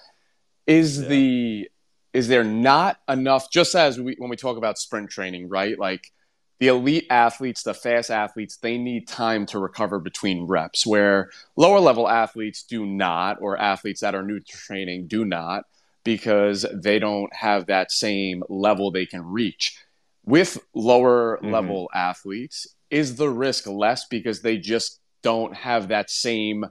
Is 0.66 1.08
the 1.08 1.68
is 2.14 2.28
there 2.28 2.42
not 2.42 2.96
enough? 3.06 3.50
Just 3.50 3.74
as 3.74 4.00
we 4.00 4.14
when 4.16 4.30
we 4.30 4.36
talk 4.36 4.56
about 4.56 4.78
sprint 4.78 5.10
training, 5.10 5.50
right? 5.50 5.78
Like 5.78 6.10
the 6.60 6.68
elite 6.68 7.06
athletes, 7.08 7.62
the 7.62 7.74
fast 7.74 8.10
athletes, 8.10 8.58
they 8.58 8.76
need 8.76 9.08
time 9.08 9.46
to 9.46 9.58
recover 9.58 9.98
between 9.98 10.46
reps, 10.46 10.86
where 10.86 11.30
lower 11.56 11.80
level 11.80 12.08
athletes 12.08 12.62
do 12.62 12.84
not, 12.84 13.38
or 13.40 13.58
athletes 13.58 14.02
that 14.02 14.14
are 14.14 14.22
new 14.22 14.38
to 14.38 14.52
training 14.52 15.08
do 15.08 15.24
not, 15.24 15.64
because 16.04 16.66
they 16.74 16.98
don't 16.98 17.34
have 17.34 17.66
that 17.66 17.90
same 17.90 18.42
level 18.50 18.90
they 18.90 19.06
can 19.06 19.24
reach. 19.24 19.78
With 20.26 20.58
lower 20.74 21.38
mm-hmm. 21.38 21.50
level 21.50 21.90
athletes, 21.94 22.68
is 22.90 23.16
the 23.16 23.30
risk 23.30 23.66
less 23.66 24.06
because 24.06 24.42
they 24.42 24.58
just 24.58 25.00
don't 25.22 25.54
have 25.56 25.88
that 25.88 26.10
same 26.10 26.66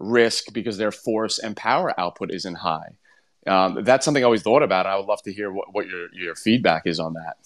risk 0.00 0.52
because 0.54 0.78
their 0.78 0.92
force 0.92 1.38
and 1.38 1.54
power 1.54 1.98
output 2.00 2.32
isn't 2.32 2.54
high? 2.54 2.96
Um, 3.46 3.84
that's 3.84 4.06
something 4.06 4.22
I 4.22 4.24
always 4.24 4.42
thought 4.42 4.62
about. 4.62 4.86
I 4.86 4.96
would 4.96 5.06
love 5.06 5.22
to 5.24 5.32
hear 5.32 5.52
what, 5.52 5.74
what 5.74 5.86
your, 5.86 6.08
your 6.14 6.34
feedback 6.34 6.86
is 6.86 6.98
on 6.98 7.12
that. 7.12 7.36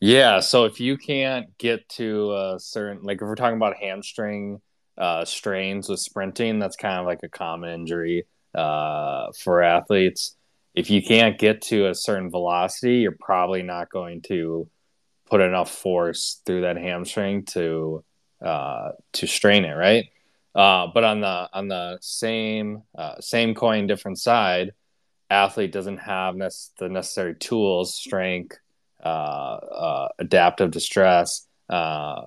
Yeah, 0.00 0.40
so 0.40 0.64
if 0.64 0.78
you 0.80 0.98
can't 0.98 1.56
get 1.58 1.88
to 1.90 2.32
a 2.34 2.56
certain, 2.60 3.02
like 3.02 3.16
if 3.16 3.22
we're 3.22 3.34
talking 3.34 3.56
about 3.56 3.76
hamstring 3.76 4.60
uh, 4.98 5.24
strains 5.24 5.88
with 5.88 6.00
sprinting, 6.00 6.58
that's 6.58 6.76
kind 6.76 7.00
of 7.00 7.06
like 7.06 7.20
a 7.22 7.28
common 7.28 7.70
injury 7.70 8.26
uh, 8.54 9.28
for 9.42 9.62
athletes. 9.62 10.36
If 10.74 10.90
you 10.90 11.02
can't 11.02 11.38
get 11.38 11.62
to 11.62 11.86
a 11.88 11.94
certain 11.94 12.30
velocity, 12.30 12.96
you're 12.96 13.16
probably 13.18 13.62
not 13.62 13.90
going 13.90 14.20
to 14.22 14.68
put 15.30 15.40
enough 15.40 15.70
force 15.70 16.42
through 16.44 16.62
that 16.62 16.76
hamstring 16.76 17.44
to 17.46 18.04
uh, 18.44 18.90
to 19.14 19.26
strain 19.26 19.64
it, 19.64 19.72
right? 19.74 20.04
Uh, 20.54 20.88
but 20.92 21.04
on 21.04 21.20
the 21.20 21.48
on 21.52 21.68
the 21.68 21.98
same 22.02 22.82
uh, 22.96 23.14
same 23.20 23.54
coin, 23.54 23.86
different 23.86 24.18
side, 24.18 24.72
athlete 25.30 25.72
doesn't 25.72 25.98
have 25.98 26.36
ne- 26.36 26.48
the 26.78 26.88
necessary 26.88 27.34
tools, 27.36 27.94
strength, 27.94 28.58
adaptive 30.18 30.70
distress, 30.70 31.46
uh, 31.68 32.22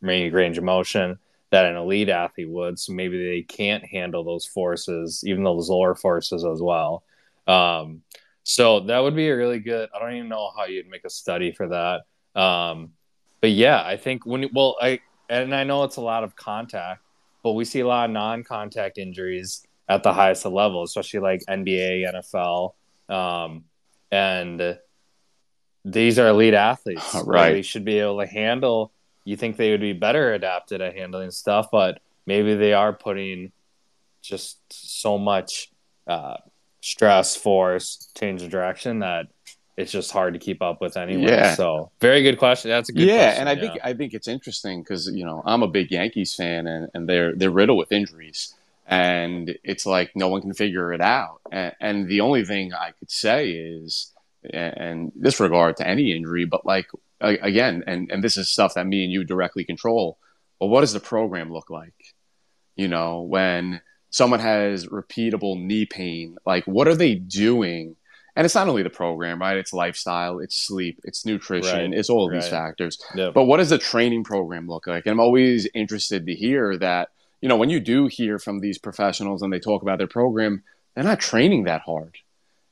range 0.00 0.58
of 0.58 0.64
motion 0.64 1.18
that 1.50 1.64
an 1.64 1.76
elite 1.76 2.08
athlete 2.08 2.48
would. 2.48 2.78
So 2.78 2.92
maybe 2.92 3.18
they 3.24 3.42
can't 3.42 3.84
handle 3.84 4.24
those 4.24 4.46
forces, 4.46 5.22
even 5.26 5.44
those 5.44 5.70
lower 5.70 5.94
forces 5.94 6.44
as 6.44 6.60
well. 6.60 7.02
Um, 7.46 8.02
so 8.42 8.80
that 8.80 8.98
would 8.98 9.16
be 9.16 9.28
a 9.28 9.36
really 9.36 9.58
good. 9.58 9.88
I 9.94 9.98
don't 9.98 10.14
even 10.14 10.28
know 10.28 10.50
how 10.56 10.66
you'd 10.66 10.88
make 10.88 11.04
a 11.04 11.10
study 11.10 11.52
for 11.52 11.68
that. 11.68 12.40
Um, 12.40 12.92
but 13.40 13.50
yeah, 13.50 13.82
I 13.84 13.96
think 13.96 14.26
when 14.26 14.48
well, 14.52 14.76
I 14.80 15.00
and 15.28 15.54
I 15.54 15.64
know 15.64 15.84
it's 15.84 15.96
a 15.96 16.02
lot 16.02 16.24
of 16.24 16.34
contact, 16.36 17.02
but 17.42 17.52
we 17.52 17.64
see 17.64 17.80
a 17.80 17.86
lot 17.86 18.08
of 18.08 18.12
non-contact 18.12 18.98
injuries 18.98 19.66
at 19.88 20.02
the 20.02 20.12
highest 20.12 20.44
level, 20.44 20.82
especially 20.82 21.20
like 21.20 21.42
NBA, 21.48 22.04
NFL, 22.10 22.74
um, 23.14 23.64
and 24.10 24.78
these 25.92 26.18
are 26.18 26.28
elite 26.28 26.54
athletes. 26.54 27.14
Right. 27.24 27.52
They 27.54 27.62
should 27.62 27.84
be 27.84 27.98
able 27.98 28.20
to 28.20 28.26
handle. 28.26 28.92
You 29.24 29.36
think 29.36 29.56
they 29.56 29.70
would 29.70 29.80
be 29.80 29.92
better 29.92 30.32
adapted 30.32 30.80
at 30.80 30.94
handling 30.94 31.30
stuff, 31.30 31.70
but 31.70 32.00
maybe 32.26 32.54
they 32.54 32.72
are 32.72 32.92
putting 32.92 33.52
just 34.22 34.58
so 34.70 35.18
much 35.18 35.70
uh, 36.06 36.36
stress, 36.80 37.36
force, 37.36 38.08
change 38.18 38.42
of 38.42 38.50
direction 38.50 39.00
that 39.00 39.28
it's 39.76 39.92
just 39.92 40.10
hard 40.10 40.34
to 40.34 40.40
keep 40.40 40.62
up 40.62 40.80
with 40.80 40.96
anyway. 40.96 41.30
Yeah. 41.30 41.54
So 41.54 41.90
very 42.00 42.22
good 42.22 42.38
question. 42.38 42.70
That's 42.70 42.88
a 42.88 42.92
good 42.92 43.06
yeah, 43.06 43.26
question. 43.26 43.40
and 43.40 43.48
I 43.48 43.52
yeah. 43.52 43.60
think 43.60 43.80
I 43.84 43.94
think 43.94 44.14
it's 44.14 44.28
interesting 44.28 44.82
because 44.82 45.08
you 45.08 45.24
know 45.24 45.42
I'm 45.44 45.62
a 45.62 45.68
big 45.68 45.90
Yankees 45.90 46.34
fan 46.34 46.66
and, 46.66 46.88
and 46.94 47.08
they're 47.08 47.34
they're 47.34 47.50
riddled 47.50 47.78
with 47.78 47.92
injuries 47.92 48.54
and 48.88 49.56
it's 49.62 49.84
like 49.84 50.10
no 50.16 50.28
one 50.28 50.40
can 50.40 50.54
figure 50.54 50.92
it 50.92 51.00
out. 51.00 51.40
And, 51.52 51.74
and 51.80 52.08
the 52.08 52.22
only 52.22 52.44
thing 52.44 52.72
I 52.72 52.92
could 52.98 53.10
say 53.10 53.50
is 53.50 54.12
and 54.44 55.12
this 55.14 55.40
regard 55.40 55.76
to 55.76 55.86
any 55.86 56.12
injury, 56.12 56.44
but 56.44 56.64
like 56.64 56.86
again, 57.20 57.84
and 57.86 58.10
and 58.10 58.22
this 58.22 58.36
is 58.36 58.50
stuff 58.50 58.74
that 58.74 58.86
me 58.86 59.04
and 59.04 59.12
you 59.12 59.24
directly 59.24 59.64
control. 59.64 60.18
Well, 60.60 60.70
what 60.70 60.80
does 60.80 60.92
the 60.92 61.00
program 61.00 61.52
look 61.52 61.70
like? 61.70 61.94
You 62.76 62.88
know, 62.88 63.22
when 63.22 63.80
someone 64.10 64.40
has 64.40 64.86
repeatable 64.86 65.60
knee 65.60 65.86
pain, 65.86 66.36
like 66.46 66.64
what 66.64 66.88
are 66.88 66.94
they 66.94 67.14
doing? 67.14 67.96
And 68.36 68.44
it's 68.44 68.54
not 68.54 68.68
only 68.68 68.84
the 68.84 68.90
program, 68.90 69.40
right? 69.40 69.56
It's 69.56 69.72
lifestyle, 69.72 70.38
it's 70.38 70.56
sleep, 70.56 71.00
it's 71.02 71.26
nutrition, 71.26 71.90
right. 71.90 71.98
it's 71.98 72.08
all 72.08 72.26
of 72.26 72.32
right. 72.32 72.40
these 72.40 72.48
factors. 72.48 73.02
Yep. 73.16 73.34
But 73.34 73.44
what 73.44 73.56
does 73.56 73.70
the 73.70 73.78
training 73.78 74.22
program 74.22 74.68
look 74.68 74.86
like? 74.86 75.06
And 75.06 75.12
I'm 75.12 75.20
always 75.20 75.68
interested 75.74 76.26
to 76.26 76.34
hear 76.34 76.76
that, 76.78 77.08
you 77.40 77.48
know, 77.48 77.56
when 77.56 77.68
you 77.68 77.80
do 77.80 78.06
hear 78.06 78.38
from 78.38 78.60
these 78.60 78.78
professionals 78.78 79.42
and 79.42 79.52
they 79.52 79.58
talk 79.58 79.82
about 79.82 79.98
their 79.98 80.06
program, 80.06 80.62
they're 80.94 81.02
not 81.02 81.18
training 81.18 81.64
that 81.64 81.82
hard 81.82 82.16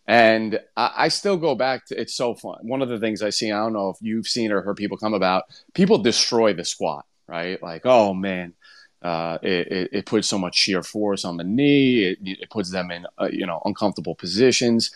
and 0.07 0.61
I, 0.77 0.93
I, 0.97 1.09
still 1.09 1.37
go 1.37 1.55
back 1.55 1.87
to 1.87 2.01
it's 2.01 2.15
so 2.15 2.35
fun. 2.35 2.59
One 2.63 2.83
of 2.83 2.89
the 2.89 2.99
things 2.99 3.23
I 3.23 3.31
see, 3.31 3.51
I 3.51 3.59
don't 3.59 3.73
know 3.73 3.91
if 3.91 3.97
you've 4.01 4.29
seen 4.29 4.53
or 4.53 4.63
heard 4.63 4.77
people 4.77 4.97
come 4.97 5.15
about, 5.15 5.45
people 5.75 5.99
destroy 5.99 6.55
the 6.55 6.65
squat, 6.65 7.05
right? 7.27 7.61
Like, 7.63 7.87
oh 7.87 8.15
man, 8.15 8.55
uh, 9.03 9.39
it, 9.43 9.67
it, 9.69 9.89
it, 9.93 10.07
puts 10.07 10.29
so 10.29 10.39
much 10.39 10.57
shear 10.57 10.83
force 10.83 11.25
on 11.25 11.37
the 11.37 11.45
knee. 11.45 12.05
It, 12.05 12.19
it 12.23 12.51
puts 12.51 12.71
them 12.71 12.91
in, 12.91 13.07
uh, 13.21 13.29
you 13.31 13.47
know, 13.47 13.61
uncomfortable 13.65 14.15
positions. 14.15 14.95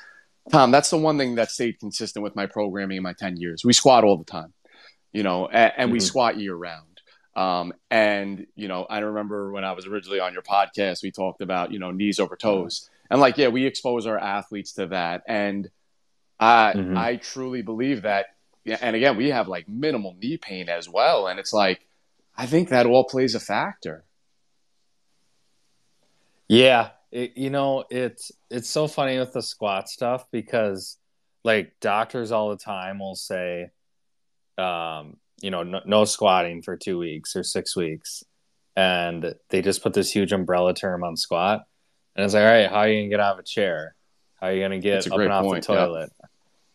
Tom, 0.51 0.71
that's 0.71 0.91
the 0.91 0.97
one 0.97 1.19
thing 1.19 1.35
that 1.35 1.51
stayed 1.51 1.79
consistent 1.79 2.23
with 2.23 2.35
my 2.35 2.47
programming 2.47 2.97
in 2.97 3.03
my 3.03 3.13
10 3.13 3.37
years. 3.37 3.65
We 3.65 3.73
squat 3.73 4.05
all 4.05 4.17
the 4.17 4.25
time, 4.25 4.53
you 5.13 5.23
know, 5.23 5.47
and, 5.47 5.73
and 5.77 5.87
mm-hmm. 5.87 5.93
we 5.93 6.01
squat 6.01 6.39
year 6.39 6.55
round. 6.55 6.87
Um, 7.37 7.73
and, 7.91 8.47
you 8.57 8.69
know, 8.69 8.85
I 8.85 8.99
remember 8.99 9.53
when 9.53 9.65
I 9.65 9.73
was 9.73 9.87
originally 9.87 10.21
on 10.21 10.33
your 10.33 10.43
podcast, 10.43 11.03
we 11.03 11.11
talked 11.11 11.41
about, 11.43 11.73
you 11.73 11.79
know, 11.79 11.91
knees 11.91 12.19
over 12.19 12.37
toes. 12.37 12.89
And 13.11 13.21
like 13.21 13.37
yeah 13.37 13.49
we 13.49 13.67
expose 13.67 14.07
our 14.07 14.19
athletes 14.19 14.75
to 14.75 14.87
that. 14.89 15.23
And 15.27 15.69
i 16.39 16.73
mm-hmm. 16.75 16.97
i 16.97 17.17
truly 17.17 17.61
believe 17.61 18.03
that 18.03 18.27
and 18.65 18.97
again 18.97 19.17
we 19.17 19.29
have 19.29 19.47
like 19.47 19.69
minimal 19.69 20.17
knee 20.21 20.37
pain 20.37 20.69
as 20.69 20.89
well. 20.89 21.27
And 21.27 21.39
it's 21.39 21.53
like 21.53 21.87
i 22.37 22.47
think 22.47 22.69
that 22.69 22.87
all 22.87 23.05
plays 23.05 23.35
a 23.35 23.41
factor. 23.41 24.05
Yeah. 26.49 26.91
It, 27.11 27.37
you 27.37 27.51
know 27.51 27.85
it's 27.91 28.31
it's 28.51 28.71
so 28.71 28.87
funny 28.87 29.19
with 29.19 29.33
the 29.33 29.43
squat 29.43 29.89
stuff 29.89 30.27
because 30.31 30.97
like 31.43 31.73
doctors 31.81 32.31
all 32.31 32.51
the 32.51 32.57
time 32.57 33.01
will 33.01 33.17
say 33.17 33.71
um 34.57 35.17
you 35.41 35.51
know 35.51 35.65
no, 35.65 35.81
no 35.85 36.05
squatting 36.05 36.63
for 36.63 36.77
two 36.77 36.99
weeks 36.99 37.35
or 37.35 37.43
six 37.43 37.75
weeks. 37.77 38.23
And 38.77 39.35
they 39.51 39.61
just 39.61 39.83
put 39.83 39.95
this 39.95 40.13
huge 40.13 40.33
umbrella 40.33 40.73
term 40.73 41.03
on 41.03 41.17
squat 41.17 41.67
and 42.17 42.25
it's 42.25 42.35
like, 42.35 42.43
all 42.43 42.51
right, 42.51 42.69
how 42.69 42.79
are 42.79 42.89
you 42.89 43.01
gonna 43.01 43.11
get 43.11 43.21
out 43.21 43.35
of 43.35 43.41
a 43.41 43.45
chair? 43.45 43.95
How 44.41 44.49
are 44.49 44.53
you 44.53 44.63
gonna 44.63 44.81
get 44.81 45.07
up 45.07 45.19
and 45.19 45.33
off 45.33 45.45
point. 45.45 45.67
the 45.67 45.75
toilet? 45.75 46.11
Yeah. 46.21 46.27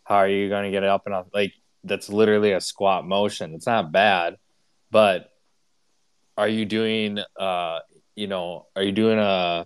How 0.03 0.15
are 0.17 0.27
you 0.27 0.49
gonna 0.49 0.71
get 0.71 0.83
up 0.83 1.03
and 1.05 1.15
off? 1.15 1.27
Like 1.33 1.53
that's 1.83 2.09
literally 2.09 2.51
a 2.51 2.61
squat 2.61 3.05
motion. 3.05 3.53
It's 3.53 3.67
not 3.67 3.91
bad, 3.91 4.37
but 4.91 5.29
are 6.37 6.47
you 6.47 6.65
doing 6.65 7.19
uh 7.39 7.79
you 8.15 8.27
know 8.27 8.67
are 8.75 8.83
you 8.83 8.91
doing 8.91 9.19
a 9.19 9.21
uh, 9.21 9.65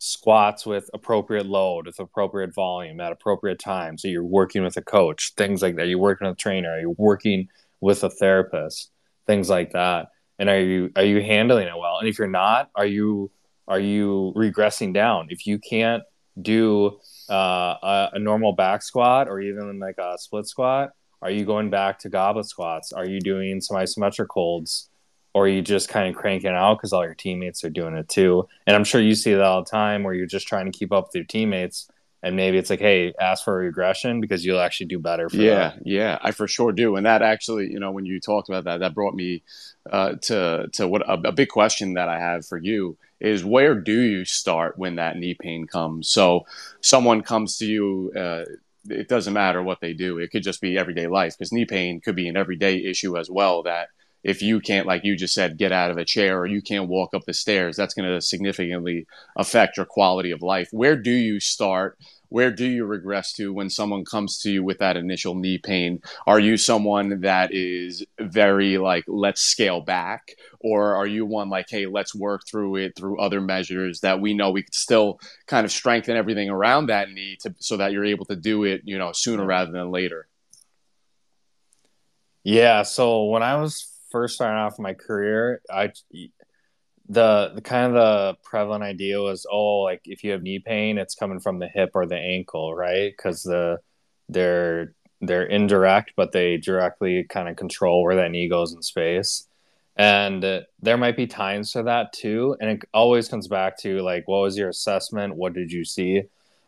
squats 0.00 0.64
with 0.64 0.88
appropriate 0.94 1.46
load 1.46 1.86
with 1.86 1.98
appropriate 1.98 2.54
volume 2.54 3.00
at 3.00 3.10
appropriate 3.10 3.58
time 3.58 3.98
so 3.98 4.06
you're 4.06 4.22
working 4.22 4.62
with 4.62 4.76
a 4.76 4.82
coach 4.82 5.32
things 5.36 5.60
like 5.60 5.74
that 5.74 5.88
you're 5.88 5.98
working 5.98 6.26
with 6.26 6.34
a 6.34 6.40
trainer 6.40 6.70
are 6.70 6.80
you 6.80 6.94
working 6.96 7.48
with 7.80 8.04
a 8.04 8.10
therapist 8.10 8.92
things 9.26 9.50
like 9.50 9.72
that 9.72 10.08
and 10.38 10.48
are 10.48 10.60
you 10.60 10.90
are 10.94 11.04
you 11.04 11.20
handling 11.20 11.66
it 11.66 11.76
well 11.76 11.98
and 11.98 12.08
if 12.08 12.16
you're 12.16 12.28
not 12.28 12.70
are 12.76 12.86
you 12.86 13.28
are 13.68 13.78
you 13.78 14.32
regressing 14.34 14.92
down? 14.92 15.28
If 15.30 15.46
you 15.46 15.58
can't 15.58 16.02
do 16.40 16.98
uh, 17.30 17.34
a, 17.82 18.10
a, 18.14 18.18
normal 18.18 18.54
back 18.54 18.82
squat 18.82 19.28
or 19.28 19.40
even 19.40 19.78
like 19.78 19.98
a 19.98 20.16
split 20.18 20.46
squat, 20.46 20.90
are 21.20 21.30
you 21.30 21.44
going 21.44 21.68
back 21.68 21.98
to 22.00 22.08
goblet 22.08 22.46
squats? 22.46 22.92
Are 22.92 23.06
you 23.06 23.20
doing 23.20 23.60
some 23.60 23.76
isometric 23.76 24.28
holds? 24.30 24.88
Or 25.34 25.44
are 25.44 25.48
you 25.48 25.62
just 25.62 25.88
kind 25.88 26.08
of 26.08 26.20
cranking 26.20 26.50
out 26.50 26.78
because 26.78 26.92
all 26.92 27.04
your 27.04 27.14
teammates 27.14 27.62
are 27.62 27.70
doing 27.70 27.94
it 27.94 28.08
too? 28.08 28.48
And 28.66 28.74
I'm 28.74 28.84
sure 28.84 29.00
you 29.00 29.14
see 29.14 29.32
that 29.34 29.42
all 29.42 29.62
the 29.62 29.70
time 29.70 30.02
where 30.02 30.14
you're 30.14 30.26
just 30.26 30.48
trying 30.48 30.70
to 30.70 30.76
keep 30.76 30.90
up 30.90 31.08
with 31.08 31.14
your 31.14 31.24
teammates 31.24 31.88
and 32.22 32.36
maybe 32.36 32.58
it's 32.58 32.70
like 32.70 32.80
hey 32.80 33.12
ask 33.20 33.44
for 33.44 33.60
a 33.60 33.64
regression 33.64 34.20
because 34.20 34.44
you'll 34.44 34.60
actually 34.60 34.86
do 34.86 34.98
better 34.98 35.28
yeah 35.32 35.70
that. 35.70 35.82
yeah 35.84 36.18
i 36.22 36.30
for 36.30 36.48
sure 36.48 36.72
do. 36.72 36.96
And 36.96 37.06
that 37.06 37.22
actually 37.22 37.70
you 37.70 37.78
know 37.78 37.90
when 37.90 38.06
you 38.06 38.20
talked 38.20 38.48
about 38.48 38.64
that 38.64 38.80
that 38.80 38.94
brought 38.94 39.14
me 39.14 39.42
uh, 39.90 40.14
to 40.22 40.68
to 40.72 40.86
what 40.86 41.02
a, 41.02 41.28
a, 41.28 41.32
big 41.32 41.48
question 41.48 41.94
that 41.94 42.08
i 42.08 42.18
have 42.18 42.44
for 42.44 42.58
you 42.58 42.98
is 43.20 43.44
where 43.44 43.74
do 43.74 44.00
you 44.00 44.24
start 44.24 44.78
when 44.78 44.96
that 44.96 45.16
knee 45.16 45.34
pain 45.34 45.66
comes? 45.66 46.08
So 46.08 46.46
someone 46.80 47.22
comes 47.22 47.58
to 47.58 47.66
you 47.66 48.12
uh, 48.16 48.44
it 48.88 49.08
doesn't 49.08 49.34
matter 49.34 49.62
what 49.62 49.80
they 49.80 49.92
do. 49.92 50.18
It 50.18 50.30
could 50.30 50.42
just 50.42 50.60
be 50.60 50.78
everyday 50.78 51.08
life 51.08 51.36
because 51.36 51.52
knee 51.52 51.66
pain 51.66 52.00
could 52.00 52.16
be 52.16 52.28
an 52.28 52.36
everyday 52.36 52.84
issue 52.84 53.18
as 53.18 53.28
well 53.30 53.62
that 53.64 53.88
if 54.24 54.42
you 54.42 54.60
can't, 54.60 54.86
like 54.86 55.04
you 55.04 55.16
just 55.16 55.34
said, 55.34 55.58
get 55.58 55.72
out 55.72 55.90
of 55.90 55.98
a 55.98 56.04
chair 56.04 56.38
or 56.38 56.46
you 56.46 56.60
can't 56.60 56.88
walk 56.88 57.14
up 57.14 57.24
the 57.24 57.32
stairs, 57.32 57.76
that's 57.76 57.94
going 57.94 58.08
to 58.08 58.20
significantly 58.20 59.06
affect 59.36 59.76
your 59.76 59.86
quality 59.86 60.30
of 60.30 60.42
life. 60.42 60.68
Where 60.72 60.96
do 60.96 61.12
you 61.12 61.40
start? 61.40 61.98
Where 62.30 62.50
do 62.50 62.66
you 62.66 62.84
regress 62.84 63.32
to 63.34 63.54
when 63.54 63.70
someone 63.70 64.04
comes 64.04 64.38
to 64.40 64.50
you 64.50 64.62
with 64.62 64.80
that 64.80 64.98
initial 64.98 65.34
knee 65.34 65.56
pain? 65.56 66.02
Are 66.26 66.38
you 66.38 66.58
someone 66.58 67.22
that 67.22 67.54
is 67.54 68.04
very 68.20 68.76
like, 68.76 69.04
let's 69.06 69.40
scale 69.40 69.80
back? 69.80 70.34
Or 70.60 70.94
are 70.94 71.06
you 71.06 71.24
one 71.24 71.48
like, 71.48 71.70
hey, 71.70 71.86
let's 71.86 72.14
work 72.14 72.42
through 72.46 72.76
it 72.76 72.94
through 72.96 73.18
other 73.18 73.40
measures 73.40 74.00
that 74.00 74.20
we 74.20 74.34
know 74.34 74.50
we 74.50 74.62
could 74.62 74.74
still 74.74 75.20
kind 75.46 75.64
of 75.64 75.72
strengthen 75.72 76.16
everything 76.16 76.50
around 76.50 76.88
that 76.88 77.10
knee 77.10 77.38
to, 77.40 77.54
so 77.60 77.78
that 77.78 77.92
you're 77.92 78.04
able 78.04 78.26
to 78.26 78.36
do 78.36 78.64
it, 78.64 78.82
you 78.84 78.98
know, 78.98 79.12
sooner 79.12 79.46
rather 79.46 79.72
than 79.72 79.90
later? 79.90 80.26
Yeah. 82.44 82.82
So 82.82 83.24
when 83.24 83.42
I 83.42 83.56
was 83.56 83.90
first 84.10 84.34
starting 84.34 84.58
off 84.58 84.78
my 84.78 84.94
career, 84.94 85.60
I 85.70 85.92
the 87.08 87.52
the 87.54 87.62
kind 87.62 87.86
of 87.86 87.94
the 87.94 88.36
prevalent 88.44 88.84
idea 88.84 89.18
was 89.20 89.46
oh 89.50 89.78
like 89.80 90.02
if 90.04 90.22
you 90.22 90.32
have 90.32 90.42
knee 90.42 90.58
pain 90.58 90.98
it's 90.98 91.14
coming 91.14 91.40
from 91.40 91.58
the 91.58 91.68
hip 91.68 91.90
or 91.94 92.06
the 92.06 92.16
ankle 92.16 92.74
right? 92.74 93.12
Because 93.16 93.42
the 93.42 93.78
they're 94.28 94.92
they're 95.20 95.46
indirect 95.46 96.12
but 96.16 96.32
they 96.32 96.58
directly 96.58 97.24
kind 97.24 97.48
of 97.48 97.56
control 97.56 98.02
where 98.02 98.16
that 98.16 98.30
knee 98.30 98.48
goes 98.48 98.72
in 98.72 98.82
space. 98.82 99.46
And 99.96 100.64
there 100.80 100.96
might 100.96 101.16
be 101.16 101.26
times 101.26 101.72
for 101.72 101.82
that 101.84 102.12
too 102.12 102.56
and 102.60 102.70
it 102.70 102.82
always 102.92 103.28
comes 103.28 103.48
back 103.48 103.78
to 103.78 104.00
like 104.02 104.28
what 104.28 104.42
was 104.42 104.58
your 104.58 104.68
assessment? 104.68 105.34
What 105.34 105.54
did 105.54 105.72
you 105.72 105.84
see? 105.84 106.22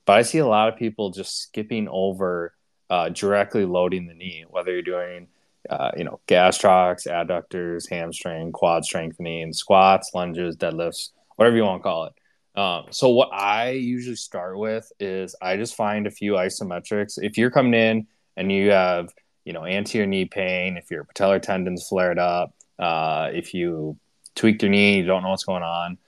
But 0.06 0.18
i 0.18 0.23
see 0.23 0.38
a 0.38 0.47
lot 0.47 0.68
of 0.68 0.78
people 0.78 1.11
just 1.11 1.38
skipping 1.38 1.87
over 1.90 2.54
uh, 2.88 3.11
directly 3.11 3.64
loading 3.64 4.09
the 4.09 4.14
knee 4.14 4.44
whether 4.49 4.73
you're 4.73 4.82
doing 4.82 5.28
uh, 5.68 5.90
you 5.96 6.04
know, 6.04 6.20
gastrocs, 6.26 7.06
adductors, 7.06 7.88
hamstring, 7.88 8.52
quad 8.52 8.84
strengthening, 8.84 9.52
squats, 9.52 10.10
lunges, 10.14 10.56
deadlifts, 10.56 11.10
whatever 11.36 11.56
you 11.56 11.64
want 11.64 11.80
to 11.80 11.82
call 11.82 12.04
it. 12.06 12.12
Um, 12.58 12.86
so 12.90 13.10
what 13.10 13.30
I 13.32 13.70
usually 13.70 14.16
start 14.16 14.58
with 14.58 14.90
is 14.98 15.34
I 15.40 15.56
just 15.56 15.74
find 15.74 16.06
a 16.06 16.10
few 16.10 16.32
isometrics. 16.32 17.18
If 17.22 17.38
you're 17.38 17.50
coming 17.50 17.74
in 17.74 18.06
and 18.36 18.50
you 18.50 18.70
have, 18.70 19.12
you 19.44 19.52
know, 19.52 19.64
anterior 19.64 20.06
knee 20.06 20.24
pain, 20.24 20.76
if 20.76 20.90
your 20.90 21.04
patellar 21.04 21.40
tendons 21.40 21.86
flared 21.88 22.18
up, 22.18 22.54
uh, 22.78 23.30
if 23.32 23.54
you 23.54 23.98
tweaked 24.34 24.62
your 24.62 24.70
knee, 24.70 24.98
you 24.98 25.06
don't 25.06 25.22
know 25.22 25.30
what's 25.30 25.44
going 25.44 25.62
on. 25.62 25.98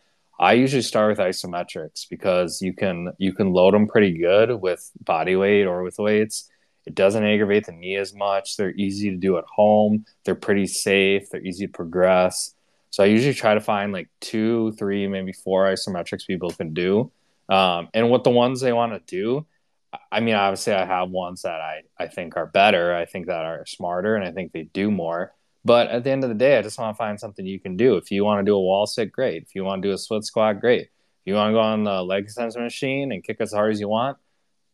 I 0.40 0.54
usually 0.54 0.82
start 0.82 1.10
with 1.10 1.24
isometrics 1.24 2.08
because 2.08 2.60
you 2.60 2.72
can 2.72 3.12
you 3.18 3.32
can 3.32 3.52
load 3.52 3.74
them 3.74 3.86
pretty 3.86 4.18
good 4.18 4.50
with 4.60 4.90
body 5.00 5.36
weight 5.36 5.66
or 5.66 5.84
with 5.84 5.98
weights, 5.98 6.50
it 6.86 6.94
doesn't 6.94 7.24
aggravate 7.24 7.66
the 7.66 7.72
knee 7.72 7.96
as 7.96 8.14
much. 8.14 8.56
They're 8.56 8.74
easy 8.74 9.10
to 9.10 9.16
do 9.16 9.38
at 9.38 9.44
home. 9.44 10.04
They're 10.24 10.34
pretty 10.34 10.66
safe. 10.66 11.30
They're 11.30 11.44
easy 11.44 11.66
to 11.66 11.72
progress. 11.72 12.54
So 12.90 13.02
I 13.02 13.06
usually 13.06 13.34
try 13.34 13.54
to 13.54 13.60
find 13.60 13.92
like 13.92 14.08
two, 14.20 14.72
three, 14.72 15.06
maybe 15.06 15.32
four 15.32 15.66
isometrics 15.66 16.26
people 16.26 16.50
can 16.50 16.74
do. 16.74 17.10
Um, 17.48 17.88
and 17.94 18.10
what 18.10 18.24
the 18.24 18.30
ones 18.30 18.60
they 18.60 18.72
want 18.72 18.92
to 18.92 19.00
do, 19.06 19.46
I 20.10 20.20
mean, 20.20 20.34
obviously 20.34 20.74
I 20.74 20.84
have 20.84 21.10
ones 21.10 21.42
that 21.42 21.60
I, 21.60 21.82
I 21.98 22.08
think 22.08 22.36
are 22.36 22.46
better. 22.46 22.94
I 22.94 23.04
think 23.04 23.26
that 23.26 23.44
are 23.44 23.64
smarter 23.66 24.16
and 24.16 24.24
I 24.24 24.32
think 24.32 24.52
they 24.52 24.64
do 24.64 24.90
more. 24.90 25.32
But 25.64 25.88
at 25.88 26.02
the 26.04 26.10
end 26.10 26.24
of 26.24 26.28
the 26.28 26.34
day, 26.34 26.58
I 26.58 26.62
just 26.62 26.78
want 26.78 26.94
to 26.94 26.98
find 26.98 27.20
something 27.20 27.46
you 27.46 27.60
can 27.60 27.76
do. 27.76 27.96
If 27.96 28.10
you 28.10 28.24
want 28.24 28.40
to 28.40 28.44
do 28.44 28.56
a 28.56 28.60
wall 28.60 28.86
sit, 28.86 29.12
great. 29.12 29.42
If 29.42 29.54
you 29.54 29.64
want 29.64 29.82
to 29.82 29.88
do 29.88 29.92
a 29.94 29.98
split 29.98 30.24
squat, 30.24 30.60
great. 30.60 30.82
If 30.82 31.26
you 31.26 31.34
want 31.34 31.50
to 31.50 31.54
go 31.54 31.60
on 31.60 31.84
the 31.84 32.02
leg 32.02 32.24
extension 32.24 32.62
machine 32.62 33.12
and 33.12 33.22
kick 33.22 33.36
as 33.40 33.52
hard 33.52 33.72
as 33.72 33.78
you 33.78 33.88
want, 33.88 34.18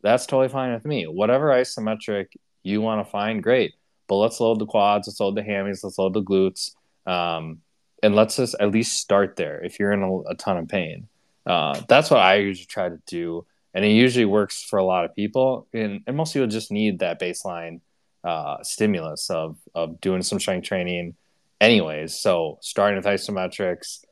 that's 0.01 0.25
totally 0.25 0.49
fine 0.49 0.73
with 0.73 0.85
me. 0.85 1.05
Whatever 1.05 1.47
isometric 1.47 2.27
you 2.63 2.81
want 2.81 3.05
to 3.05 3.11
find, 3.11 3.43
great. 3.43 3.73
But 4.07 4.15
let's 4.15 4.39
load 4.39 4.59
the 4.59 4.65
quads, 4.65 5.07
let's 5.07 5.19
load 5.19 5.35
the 5.35 5.41
hammies, 5.41 5.83
let's 5.83 5.99
load 5.99 6.13
the 6.13 6.23
glutes, 6.23 6.71
um, 7.05 7.61
and 8.01 8.15
let's 8.15 8.37
just 8.37 8.55
at 8.59 8.71
least 8.71 8.97
start 8.97 9.35
there. 9.35 9.63
If 9.63 9.79
you're 9.79 9.91
in 9.91 10.01
a, 10.01 10.19
a 10.31 10.35
ton 10.35 10.57
of 10.57 10.67
pain, 10.67 11.07
uh, 11.45 11.81
that's 11.87 12.09
what 12.09 12.19
I 12.19 12.35
usually 12.35 12.65
try 12.65 12.89
to 12.89 12.99
do, 13.05 13.45
and 13.73 13.85
it 13.85 13.89
usually 13.89 14.25
works 14.25 14.63
for 14.63 14.79
a 14.79 14.83
lot 14.83 15.05
of 15.05 15.15
people. 15.15 15.67
And, 15.73 16.01
and 16.07 16.17
most 16.17 16.33
people 16.33 16.47
just 16.47 16.71
need 16.71 16.99
that 16.99 17.19
baseline 17.19 17.81
uh, 18.23 18.61
stimulus 18.63 19.29
of 19.29 19.57
of 19.75 20.01
doing 20.01 20.23
some 20.23 20.39
strength 20.39 20.67
training, 20.67 21.15
anyways. 21.61 22.15
So 22.15 22.57
starting 22.61 22.97
with 22.97 23.05
isometrics, 23.05 24.03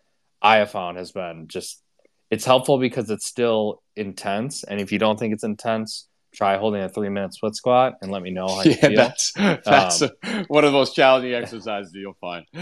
I 0.41 0.57
have 0.57 0.71
found 0.71 0.97
has 0.97 1.11
been 1.11 1.47
just 1.47 1.81
it's 2.29 2.45
helpful 2.45 2.77
because 2.77 3.09
it's 3.09 3.25
still 3.25 3.81
intense. 3.95 4.63
And 4.63 4.79
if 4.81 4.91
you 4.91 4.99
don't 4.99 5.17
think 5.17 5.33
it's 5.33 5.43
intense, 5.43 6.07
try 6.33 6.57
holding 6.57 6.81
a 6.81 6.89
three 6.89 7.09
minute 7.09 7.33
split 7.33 7.55
squat 7.55 7.95
and 8.01 8.11
let 8.11 8.21
me 8.21 8.31
know 8.31 8.47
how 8.47 8.61
you 8.61 8.71
yeah, 8.71 8.87
feel. 8.87 8.95
That's, 8.95 9.31
that's 9.65 10.01
um, 10.01 10.09
a, 10.23 10.43
one 10.47 10.63
of 10.63 10.71
the 10.71 10.77
most 10.77 10.95
challenging 10.95 11.33
exercises 11.33 11.91
you'll 11.93 12.17
find. 12.19 12.45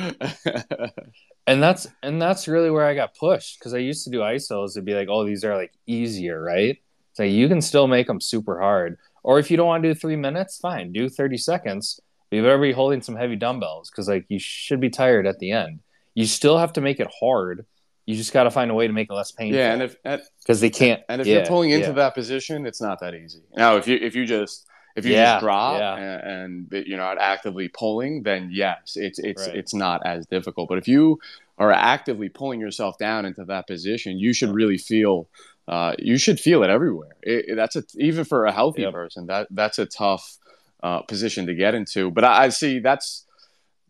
and 1.47 1.61
that's 1.61 1.87
and 2.03 2.21
that's 2.21 2.47
really 2.47 2.71
where 2.71 2.85
I 2.85 2.95
got 2.95 3.15
pushed 3.15 3.59
because 3.59 3.73
I 3.73 3.79
used 3.79 4.03
to 4.05 4.09
do 4.09 4.19
isos 4.19 4.73
to 4.75 4.81
be 4.81 4.93
like, 4.93 5.07
oh, 5.09 5.25
these 5.25 5.43
are 5.43 5.55
like 5.55 5.73
easier, 5.87 6.41
right? 6.41 6.77
So 7.13 7.23
you 7.23 7.47
can 7.47 7.61
still 7.61 7.87
make 7.87 8.07
them 8.07 8.21
super 8.21 8.59
hard. 8.59 8.97
Or 9.23 9.39
if 9.39 9.49
you 9.49 9.57
don't 9.57 9.67
want 9.67 9.83
to 9.83 9.93
do 9.93 9.99
three 9.99 10.15
minutes, 10.15 10.57
fine, 10.57 10.91
do 10.91 11.09
30 11.09 11.37
seconds. 11.37 11.99
But 12.29 12.37
you 12.37 12.43
better 12.43 12.59
be 12.59 12.71
holding 12.71 13.01
some 13.01 13.15
heavy 13.15 13.35
dumbbells 13.35 13.89
because 13.89 14.07
like 14.07 14.25
you 14.29 14.39
should 14.39 14.79
be 14.79 14.89
tired 14.89 15.25
at 15.25 15.39
the 15.39 15.51
end. 15.51 15.79
You 16.13 16.25
still 16.25 16.57
have 16.57 16.73
to 16.73 16.81
make 16.81 16.99
it 16.99 17.11
hard 17.19 17.65
you 18.05 18.15
just 18.15 18.33
got 18.33 18.43
to 18.43 18.51
find 18.51 18.69
a 18.69 18.73
way 18.73 18.87
to 18.87 18.93
make 18.93 19.09
it 19.09 19.13
less 19.13 19.31
painful. 19.31 19.57
Yeah, 19.57 19.73
and 19.73 19.81
if 19.81 19.97
because 20.39 20.61
they 20.61 20.69
can't, 20.69 21.01
and 21.09 21.21
if 21.21 21.27
yeah, 21.27 21.37
you're 21.37 21.45
pulling 21.45 21.71
into 21.71 21.87
yeah. 21.87 21.93
that 21.93 22.13
position, 22.13 22.65
it's 22.65 22.81
not 22.81 22.99
that 22.99 23.15
easy. 23.15 23.41
Now, 23.55 23.77
if 23.77 23.87
you 23.87 23.97
if 23.97 24.15
you 24.15 24.25
just 24.25 24.67
if 24.95 25.05
you 25.05 25.13
yeah, 25.13 25.33
just 25.33 25.43
drop 25.43 25.81
and, 25.81 26.69
and, 26.71 26.87
you're 26.87 26.97
not 26.97 27.17
actively 27.19 27.67
pulling, 27.67 28.23
then 28.23 28.49
yes, 28.51 28.95
it's 28.95 29.19
it's 29.19 29.47
right. 29.47 29.55
it's 29.55 29.73
not 29.73 30.05
as 30.05 30.25
difficult. 30.27 30.69
But 30.69 30.77
if 30.77 30.87
you 30.87 31.19
are 31.57 31.71
actively 31.71 32.29
pulling 32.29 32.59
yourself 32.59 32.97
down 32.97 33.25
into 33.25 33.43
that 33.45 33.67
position, 33.67 34.19
you 34.19 34.33
should 34.33 34.49
really 34.49 34.77
feel. 34.77 35.27
Uh, 35.67 35.95
you 35.97 36.15
should 36.19 36.39
feel 36.39 36.61
it 36.61 36.69
everywhere. 36.69 37.15
It, 37.23 37.45
it, 37.47 37.55
that's 37.55 37.75
a, 37.75 37.83
even 37.97 38.23
for 38.23 38.45
a 38.45 38.51
healthy 38.51 38.83
yep. 38.83 38.93
person. 38.93 39.25
That 39.25 39.47
that's 39.49 39.79
a 39.79 39.87
tough 39.87 40.37
uh, 40.83 41.01
position 41.01 41.47
to 41.47 41.55
get 41.55 41.73
into. 41.73 42.11
But 42.11 42.23
I, 42.23 42.43
I 42.43 42.49
see 42.49 42.77
that's 42.77 43.24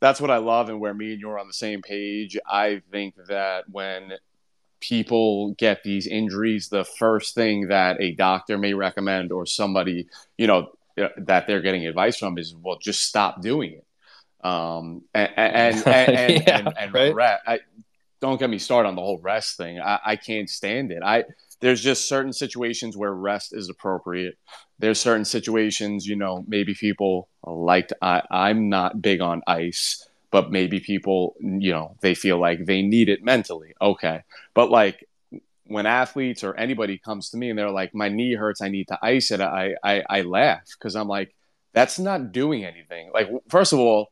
that's 0.05 0.21
what 0.21 0.29
I 0.29 0.37
love 0.37 0.69
and 0.69 0.79
where 0.79 0.93
me 0.93 1.13
and 1.13 1.19
you're 1.19 1.39
on 1.39 1.47
the 1.47 1.53
same 1.53 1.81
page. 1.81 2.37
I 2.47 2.83
think 2.91 3.15
that 3.27 3.67
when 3.67 4.13
people 4.79 5.53
get 5.53 5.81
these 5.81 6.05
injuries, 6.05 6.69
the 6.69 6.85
first 6.85 7.33
thing 7.33 7.69
that 7.69 7.99
a 7.99 8.11
doctor 8.11 8.55
may 8.59 8.75
recommend 8.75 9.31
or 9.31 9.47
somebody, 9.47 10.07
you 10.37 10.45
know, 10.45 10.69
that 11.17 11.47
they're 11.47 11.61
getting 11.61 11.87
advice 11.87 12.19
from 12.19 12.37
is, 12.37 12.53
well, 12.55 12.77
just 12.77 13.01
stop 13.01 13.41
doing 13.41 13.79
it. 13.79 14.47
Um, 14.47 15.01
and, 15.15 15.31
and, 15.35 15.75
and, 15.87 15.87
and, 15.87 16.31
yeah, 16.33 16.57
and, 16.59 16.73
and 16.77 16.93
right? 16.93 17.15
rest. 17.15 17.43
I, 17.47 17.59
don't 18.21 18.39
get 18.39 18.51
me 18.51 18.59
started 18.59 18.89
on 18.89 18.95
the 18.95 19.01
whole 19.01 19.17
rest 19.17 19.57
thing. 19.57 19.79
I, 19.79 19.99
I 20.05 20.15
can't 20.17 20.51
stand 20.51 20.91
it. 20.91 21.01
I, 21.03 21.23
there's 21.65 21.81
just 21.81 22.07
certain 22.07 22.31
situations 22.31 22.95
where 22.95 23.11
rest 23.11 23.51
is 23.51 23.69
appropriate. 23.69 24.37
There's 24.77 24.99
certain 24.99 25.25
situations, 25.25 26.05
you 26.05 26.15
know, 26.15 26.45
maybe 26.47 26.75
people 26.75 27.27
like 27.43 27.89
I, 28.03 28.21
I'm 28.29 28.69
not 28.69 29.01
big 29.01 29.19
on 29.19 29.41
ice, 29.47 30.07
but 30.29 30.51
maybe 30.51 30.79
people, 30.79 31.35
you 31.39 31.71
know, 31.71 31.95
they 32.01 32.13
feel 32.13 32.37
like 32.37 32.65
they 32.65 32.83
need 32.83 33.09
it 33.09 33.23
mentally. 33.23 33.73
Okay. 33.81 34.21
But 34.53 34.69
like 34.69 35.07
when 35.63 35.87
athletes 35.87 36.43
or 36.43 36.55
anybody 36.55 36.99
comes 36.99 37.31
to 37.31 37.37
me 37.37 37.49
and 37.49 37.57
they're 37.57 37.71
like, 37.71 37.95
my 37.95 38.09
knee 38.09 38.35
hurts, 38.35 38.61
I 38.61 38.69
need 38.69 38.89
to 38.89 38.99
ice 39.01 39.31
it, 39.31 39.41
I, 39.41 39.73
I, 39.83 40.03
I 40.07 40.21
laugh 40.21 40.69
because 40.77 40.95
I'm 40.95 41.07
like, 41.07 41.33
that's 41.73 41.97
not 41.97 42.31
doing 42.31 42.63
anything. 42.63 43.09
Like, 43.11 43.27
first 43.49 43.73
of 43.73 43.79
all, 43.79 44.11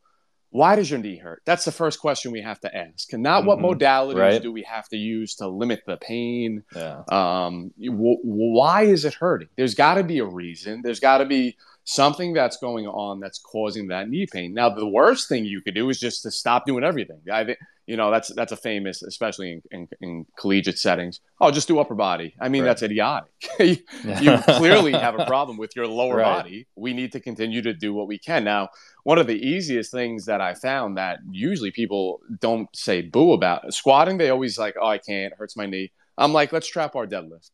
why 0.54 0.76
does 0.76 0.92
your 0.92 1.00
knee 1.00 1.18
hurt? 1.18 1.42
That's 1.46 1.66
the 1.66 1.72
first 1.72 2.00
question 2.00 2.32
we 2.32 2.42
have 2.42 2.60
to 2.60 2.76
ask. 2.76 3.12
And 3.12 3.24
not 3.24 3.44
mm-hmm. 3.44 3.64
what 3.64 3.80
modalities 3.80 4.20
right. 4.20 4.42
do 4.42 4.52
we 4.52 4.62
have 4.62 4.88
to 4.90 4.98
use 4.98 5.34
to 5.38 5.48
limit 5.48 5.82
the 5.88 5.98
pain? 5.98 6.64
Yeah. 6.76 7.02
Um, 7.10 7.74
w- 7.84 8.20
why 8.22 8.84
is 8.84 9.04
it 9.04 9.16
hurting? 9.16 9.50
There's 9.58 9.74
got 9.74 9.96
to 9.96 10.04
be 10.04 10.20
a 10.20 10.26
reason. 10.26 10.84
There's 10.84 11.00
got 11.00 11.18
to 11.18 11.26
be 11.26 11.58
something 11.86 12.34
that's 12.34 12.58
going 12.58 12.86
on 12.86 13.20
that's 13.20 13.40
causing 13.40 13.88
that 13.88 14.10
knee 14.10 14.28
pain. 14.32 14.54
Now, 14.54 14.70
the 14.70 14.88
worst 14.88 15.28
thing 15.28 15.44
you 15.44 15.60
could 15.60 15.74
do 15.74 15.90
is 15.90 16.00
just 16.00 16.22
to 16.22 16.30
stop 16.30 16.68
doing 16.68 16.84
everything. 16.84 17.22
I 17.32 17.46
think 17.46 17.58
you 17.86 17.98
know 17.98 18.12
that's 18.12 18.34
that's 18.34 18.52
a 18.52 18.58
famous, 18.58 19.04
especially 19.04 19.52
in, 19.52 19.62
in, 19.72 19.88
in 20.02 20.26
collegiate 20.38 20.80
settings. 20.80 21.20
Oh, 21.42 21.52
just 21.52 21.68
do 21.68 21.80
upper 21.80 21.96
body. 21.96 22.36
I 22.40 22.50
mean, 22.50 22.64
right. 22.64 22.70
that's 22.70 22.84
idiotic. 22.84 23.32
you, 23.60 23.78
you 24.22 24.38
clearly 24.48 24.94
have 24.94 25.20
a 25.20 25.26
problem 25.26 25.58
with 25.58 25.76
your 25.76 25.88
lower 25.88 26.18
right. 26.18 26.24
body. 26.24 26.68
We 26.76 26.94
need 26.94 27.12
to 27.12 27.20
continue 27.20 27.62
to 27.62 27.74
do 27.74 27.94
what 27.94 28.08
we 28.08 28.18
can. 28.18 28.44
Now, 28.44 28.70
one 29.04 29.18
of 29.18 29.28
the 29.28 29.36
easiest 29.36 29.92
things 29.92 30.26
that 30.26 30.40
I 30.40 30.54
found 30.54 30.98
that 30.98 31.20
usually 31.30 31.72
people 31.72 32.22
don't 32.40 32.74
say 32.76 33.02
boo 33.02 33.34
about 33.34 33.74
squatting. 33.74 34.18
They 34.18 34.30
always 34.30 34.58
like, 34.58 34.76
oh, 34.82 34.88
I 34.88 34.98
can't, 34.98 35.34
hurts 35.38 35.58
my 35.58 35.66
knee. 35.66 35.92
I'm 36.18 36.32
like, 36.32 36.54
let's 36.54 36.68
trap 36.68 36.94
bar 36.94 37.08
deadlift. 37.08 37.50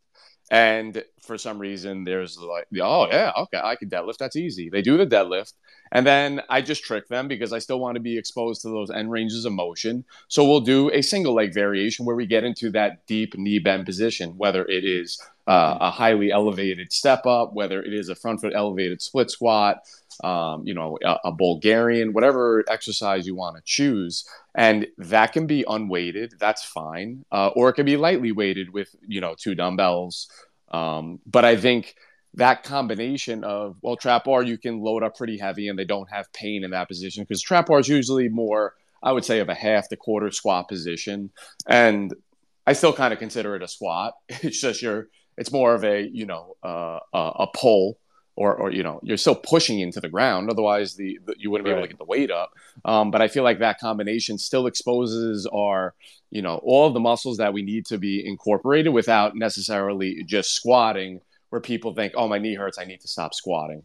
And 0.52 1.04
for 1.22 1.38
some 1.38 1.60
reason, 1.60 2.04
there's 2.04 2.38
like, 2.40 2.66
oh, 2.82 3.08
yeah, 3.08 3.32
okay, 3.38 3.60
I 3.64 3.76
can 3.76 3.90
deadlift. 3.90 4.18
That's 4.18 4.36
easy. 4.36 4.70
They 4.70 4.82
do 4.82 4.98
the 4.98 5.06
deadlift. 5.06 5.54
And 5.92 6.06
then 6.06 6.42
I 6.50 6.62
just 6.62 6.84
trick 6.84 7.08
them 7.08 7.28
because 7.28 7.54
I 7.54 7.60
still 7.60 7.80
want 7.80 7.96
to 7.96 8.02
be 8.02 8.18
exposed 8.18 8.62
to 8.62 8.70
those 8.70 8.90
end 8.90 9.12
ranges 9.12 9.46
of 9.46 9.54
motion. 9.54 10.06
So 10.28 10.44
we'll 10.48 10.60
do 10.62 10.90
a 10.92 11.02
single 11.02 11.34
leg 11.34 11.54
variation 11.54 12.06
where 12.06 12.16
we 12.16 12.26
get 12.26 12.44
into 12.44 12.72
that 12.72 13.06
deep 13.06 13.38
knee 13.38 13.60
bend 13.60 13.86
position, 13.86 14.38
whether 14.38 14.66
it 14.66 14.86
is 14.86 15.22
uh, 15.48 15.78
a 15.82 15.92
highly 15.92 16.32
elevated 16.32 16.94
step 16.94 17.26
up, 17.26 17.54
whether 17.54 17.82
it 17.82 17.94
is 17.94 18.10
a 18.10 18.16
front 18.16 18.42
foot 18.42 18.54
elevated 18.56 19.02
split 19.02 19.32
squat, 19.32 19.84
um, 20.24 20.68
you 20.68 20.74
know, 20.74 20.98
a, 21.04 21.18
a, 21.26 21.32
Bulgarian, 21.32 22.12
whatever 22.14 22.64
exercise 22.68 23.26
you 23.26 23.36
want 23.36 23.56
to 23.56 23.62
choose. 23.66 24.28
And 24.56 24.88
that 24.98 25.32
can 25.32 25.48
be 25.48 25.64
unweighted. 25.68 26.34
That's 26.40 26.64
fine. 26.64 27.24
Uh, 27.32 27.48
or 27.56 27.70
it 27.70 27.74
can 27.74 27.86
be 27.86 27.96
lightly 27.96 28.32
weighted 28.32 28.74
with, 28.74 28.94
you 29.08 29.22
know, 29.22 29.36
two 29.38 29.56
dumbbells. 29.56 30.30
Um, 30.72 31.20
but 31.26 31.46
I 31.46 31.56
think 31.56 31.96
that 32.34 32.64
combination 32.64 33.44
of, 33.44 33.78
well, 33.82 33.96
trap 33.96 34.26
bar, 34.26 34.44
you 34.44 34.58
can 34.58 34.82
load 34.82 35.04
up 35.04 35.16
pretty 35.16 35.38
heavy 35.38 35.70
and 35.70 35.80
they 35.80 35.86
don't 35.86 36.10
have 36.12 36.32
pain 36.34 36.64
in 36.64 36.72
that 36.72 36.90
position 36.90 37.24
because 37.24 37.42
trap 37.42 37.68
bar 37.68 37.80
is 37.80 37.88
usually 37.88 38.28
more, 38.28 38.74
I 39.02 39.14
would 39.14 39.24
say, 39.24 39.40
of 39.40 39.48
a 39.48 39.56
half 39.56 39.88
to 39.90 39.96
quarter 39.96 40.32
squat 40.32 40.68
position. 40.68 41.32
And 41.66 42.14
I 42.68 42.74
still 42.74 42.94
kind 42.94 43.14
of 43.14 43.20
consider 43.20 43.56
it 43.56 43.64
a 43.64 43.68
squat. 43.68 44.16
It's 44.30 44.60
just 44.60 44.82
you're, 44.82 45.08
it's 45.38 45.54
more 45.54 45.74
of 45.74 45.86
a, 45.86 46.02
you 46.02 46.26
know, 46.26 46.58
uh, 46.62 47.00
a 47.14 47.48
pull 47.56 47.98
or, 48.40 48.56
or 48.56 48.72
you 48.72 48.82
know 48.82 49.02
you're 49.04 49.18
still 49.18 49.36
pushing 49.36 49.82
into 49.82 50.00
the 50.00 50.08
ground 50.08 50.50
otherwise 50.50 50.96
the, 50.96 51.20
the 51.26 51.36
you 51.38 51.52
wouldn't 51.52 51.66
be 51.66 51.72
able 51.72 51.82
to 51.82 51.90
get 51.90 51.98
the 51.98 52.06
weight 52.06 52.32
up. 52.32 52.54
Um, 52.86 53.12
but 53.12 53.22
i 53.22 53.28
feel 53.28 53.44
like 53.44 53.60
that 53.60 53.80
combination 53.80 54.38
still 54.38 54.66
exposes 54.66 55.46
our 55.54 55.94
you 56.32 56.42
know 56.42 56.60
all 56.64 56.88
of 56.88 56.94
the 56.94 57.02
muscles 57.02 57.38
that 57.38 57.52
we 57.54 57.62
need 57.62 57.86
to 57.88 57.98
be 57.98 58.26
incorporated 58.26 58.94
without 58.94 59.36
necessarily 59.36 60.24
just 60.26 60.54
squatting 60.54 61.20
where 61.50 61.60
people 61.60 61.94
think 61.94 62.14
oh 62.16 62.30
my 62.30 62.40
knee 62.40 62.56
hurts 62.56 62.80
i 62.80 62.86
need 62.86 63.02
to 63.02 63.10
stop 63.10 63.34
squatting. 63.34 63.84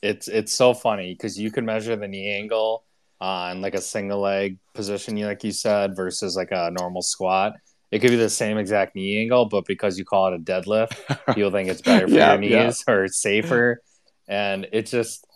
It's 0.00 0.28
it's 0.28 0.52
so 0.52 0.72
funny 0.72 1.14
because 1.14 1.38
you 1.38 1.50
can 1.50 1.64
measure 1.64 1.96
the 1.96 2.08
knee 2.08 2.30
angle 2.30 2.84
on 3.20 3.60
like 3.60 3.74
a 3.74 3.80
single 3.80 4.20
leg 4.20 4.58
position 4.72 5.16
like 5.16 5.42
you 5.42 5.52
said 5.52 5.96
versus 5.96 6.36
like 6.36 6.50
a 6.52 6.72
normal 6.78 7.02
squat 7.02 7.54
it 7.92 7.98
could 7.98 8.10
be 8.10 8.16
the 8.16 8.30
same 8.30 8.56
exact 8.56 8.96
knee 8.96 9.20
angle, 9.20 9.44
but 9.44 9.66
because 9.66 9.98
you 9.98 10.04
call 10.06 10.28
it 10.28 10.34
a 10.34 10.38
deadlift, 10.38 10.96
people 11.34 11.50
think 11.50 11.68
it's 11.68 11.82
better 11.82 12.08
for 12.08 12.14
yeah, 12.14 12.32
your 12.32 12.40
knees 12.40 12.84
yeah. 12.88 12.94
or 12.94 13.06
safer. 13.06 13.82
And 14.26 14.66
it's 14.72 14.90
just 14.90 15.26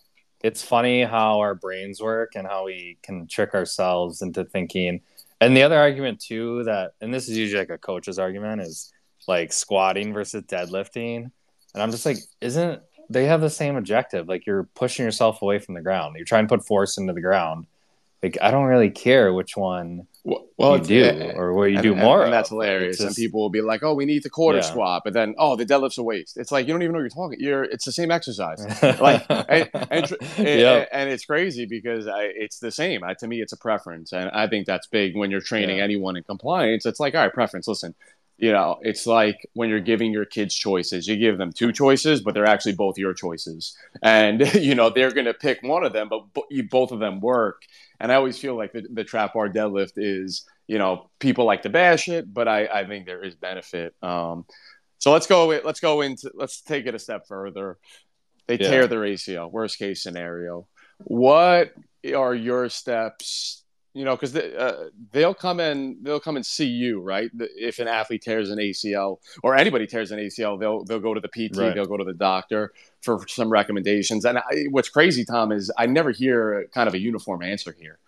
it's 0.43 0.63
funny 0.63 1.03
how 1.03 1.41
our 1.41 1.55
brains 1.55 2.01
work 2.01 2.33
and 2.35 2.47
how 2.47 2.65
we 2.65 2.97
can 3.03 3.27
trick 3.27 3.53
ourselves 3.53 4.23
into 4.23 4.45
thinking. 4.45 5.03
And 5.39 5.55
the 5.55 5.65
other 5.65 5.79
argument 5.79 6.19
too 6.19 6.65
that 6.65 6.93
and 7.03 7.13
this 7.13 7.29
is 7.29 7.37
usually 7.37 7.61
like 7.61 7.71
a 7.71 7.79
coach's 7.79 8.19
argument 8.19 8.63
is 8.63 8.91
like 9.29 9.53
squatting 9.53 10.15
versus 10.15 10.43
deadlifting. 10.45 11.31
And 11.75 11.83
I'm 11.83 11.91
just 11.91 12.07
like, 12.07 12.19
isn't 12.41 12.81
they 13.11 13.27
have 13.27 13.43
the 13.43 13.51
same 13.51 13.77
objective? 13.77 14.29
Like 14.29 14.47
you're 14.47 14.65
pushing 14.75 15.05
yourself 15.05 15.43
away 15.43 15.59
from 15.59 15.75
the 15.75 15.83
ground. 15.83 16.17
You're 16.17 16.25
trying 16.25 16.49
to 16.49 16.57
put 16.57 16.67
force 16.67 16.97
into 16.97 17.13
the 17.13 17.21
ground. 17.21 17.67
Like 18.23 18.39
I 18.41 18.51
don't 18.51 18.65
really 18.65 18.91
care 18.91 19.33
which 19.33 19.57
one 19.57 20.07
well, 20.59 20.79
you 20.79 20.83
do 20.83 20.95
yeah, 20.95 21.33
or 21.37 21.55
what 21.55 21.71
you 21.71 21.77
and, 21.77 21.83
do 21.83 21.95
more. 21.95 22.19
And, 22.19 22.25
and 22.25 22.33
that's 22.33 22.49
hilarious. 22.49 22.97
Just, 22.97 23.07
and 23.07 23.17
people 23.17 23.41
will 23.41 23.51
be 23.51 23.61
like, 23.61 23.85
"Oh, 23.85 23.95
we 23.95 24.07
need 24.07 24.25
the 24.25 24.31
quarter 24.31 24.59
yeah. 24.59 24.65
squat," 24.65 25.03
but 25.05 25.13
then, 25.13 25.35
"Oh, 25.39 25.55
the 25.55 25.65
deadlift's 25.65 25.99
a 25.99 26.03
waste." 26.03 26.37
It's 26.37 26.51
like 26.51 26.67
you 26.67 26.73
don't 26.73 26.83
even 26.83 26.95
know 26.95 26.99
what 26.99 27.03
you're 27.03 27.11
talking. 27.11 27.39
You're 27.41 27.65
it's 27.65 27.85
the 27.85 27.93
same 27.93 28.11
exercise. 28.11 28.59
like, 29.01 29.25
and, 29.29 29.71
and, 29.73 30.13
eh, 30.13 30.17
eh, 30.39 30.57
yep. 30.59 30.89
and, 30.93 31.11
it's 31.11 31.25
crazy 31.25 31.67
because 31.67 32.09
I, 32.09 32.31
it's 32.35 32.59
the 32.59 32.73
same. 32.73 33.05
I, 33.05 33.15
to 33.21 33.29
me, 33.29 33.41
it's 33.41 33.53
a 33.53 33.57
preference, 33.57 34.13
and 34.13 34.29
I 34.31 34.49
think 34.49 34.67
that's 34.67 34.89
big 34.89 35.17
when 35.17 35.31
you're 35.31 35.41
training 35.41 35.79
yeah. 35.79 35.85
anyone 35.85 36.17
in 36.17 36.25
compliance. 36.25 36.87
It's 36.87 36.99
like, 36.99 37.15
all 37.15 37.23
right, 37.23 37.33
preference. 37.33 37.69
Listen, 37.69 37.95
you 38.39 38.53
know, 38.53 38.79
it's 38.83 39.07
like 39.07 39.49
when 39.55 39.71
you're 39.71 39.81
giving 39.81 40.13
your 40.13 40.27
kids 40.27 40.55
choices, 40.55 41.07
you 41.07 41.17
give 41.17 41.39
them 41.39 41.53
two 41.53 41.73
choices, 41.73 42.21
but 42.21 42.35
they're 42.35 42.47
actually 42.47 42.75
both 42.75 42.99
your 42.99 43.15
choices. 43.15 43.77
And, 44.03 44.41
you 44.55 44.75
know, 44.75 44.91
they're 44.91 45.13
going 45.13 45.27
to 45.27 45.35
pick 45.35 45.63
one 45.63 45.85
of 45.85 45.93
them, 45.93 46.09
but 46.09 46.25
both 46.71 46.93
of 46.93 46.99
them 46.99 47.21
work. 47.21 47.63
And 47.99 48.13
I 48.13 48.17
always 48.17 48.39
feel 48.39 48.55
like 48.55 48.73
the, 48.73 48.87
the 48.93 49.05
trap 49.05 49.33
bar 49.33 49.49
deadlift 49.49 49.93
is, 49.97 50.45
you 50.67 50.79
know, 50.79 51.09
people 51.19 51.47
like 51.47 51.63
to 51.63 51.71
bash 51.71 52.09
it, 52.09 52.33
but 52.33 52.47
I, 52.47 52.67
I 52.67 52.87
think 52.87 53.07
there 53.07 53.25
is 53.25 53.35
benefit. 53.35 53.95
Um, 54.03 54.45
so 54.99 55.13
let's 55.13 55.27
go, 55.27 55.47
let's 55.65 55.81
go 55.81 56.03
into, 56.03 56.31
let's 56.35 56.61
take 56.61 56.87
it 56.87 56.95
a 56.95 56.99
step 56.99 57.27
further. 57.27 57.79
They 58.49 58.59
yeah. 58.59 58.69
tear 58.69 58.87
their 58.87 59.01
ACL, 59.01 59.51
worst 59.51 59.79
case 59.79 60.03
scenario. 60.03 60.67
What 60.99 61.73
are 62.15 62.35
your 62.35 62.69
steps 62.69 63.65
you 63.97 64.05
know, 64.05 64.15
because 64.15 64.33
they, 64.33 64.55
uh, 64.55 64.91
they'll 65.13 65.33
come 65.33 65.59
and 65.59 65.97
they'll 66.03 66.21
come 66.21 66.37
and 66.37 66.45
see 66.45 66.67
you, 66.67 67.01
right? 67.01 67.31
If 67.39 67.79
an 67.79 67.89
athlete 67.89 68.21
tears 68.21 68.51
an 68.51 68.59
ACL 68.59 69.21
or 69.43 69.57
anybody 69.57 69.87
tears 69.87 70.13
an 70.13 70.19
ACL, 70.19 70.61
they'll 70.61 70.85
they'll 70.85 71.01
go 71.01 71.15
to 71.15 71.21
the 71.21 71.29
PT, 71.29 71.57
right. 71.57 71.75
they'll 71.75 71.87
go 71.87 71.97
to 71.97 72.05
the 72.05 72.13
doctor 72.13 72.75
for 73.01 73.27
some 73.27 73.49
recommendations. 73.49 74.27
And 74.27 74.37
I, 74.37 74.67
what's 74.69 74.91
crazy, 74.91 75.25
Tom, 75.25 75.51
is 75.51 75.73
I 75.79 75.87
never 75.87 76.11
hear 76.11 76.69
kind 76.75 76.89
of 76.89 76.93
a 76.93 76.99
uniform 76.99 77.43
answer 77.43 77.75
here. 77.81 77.99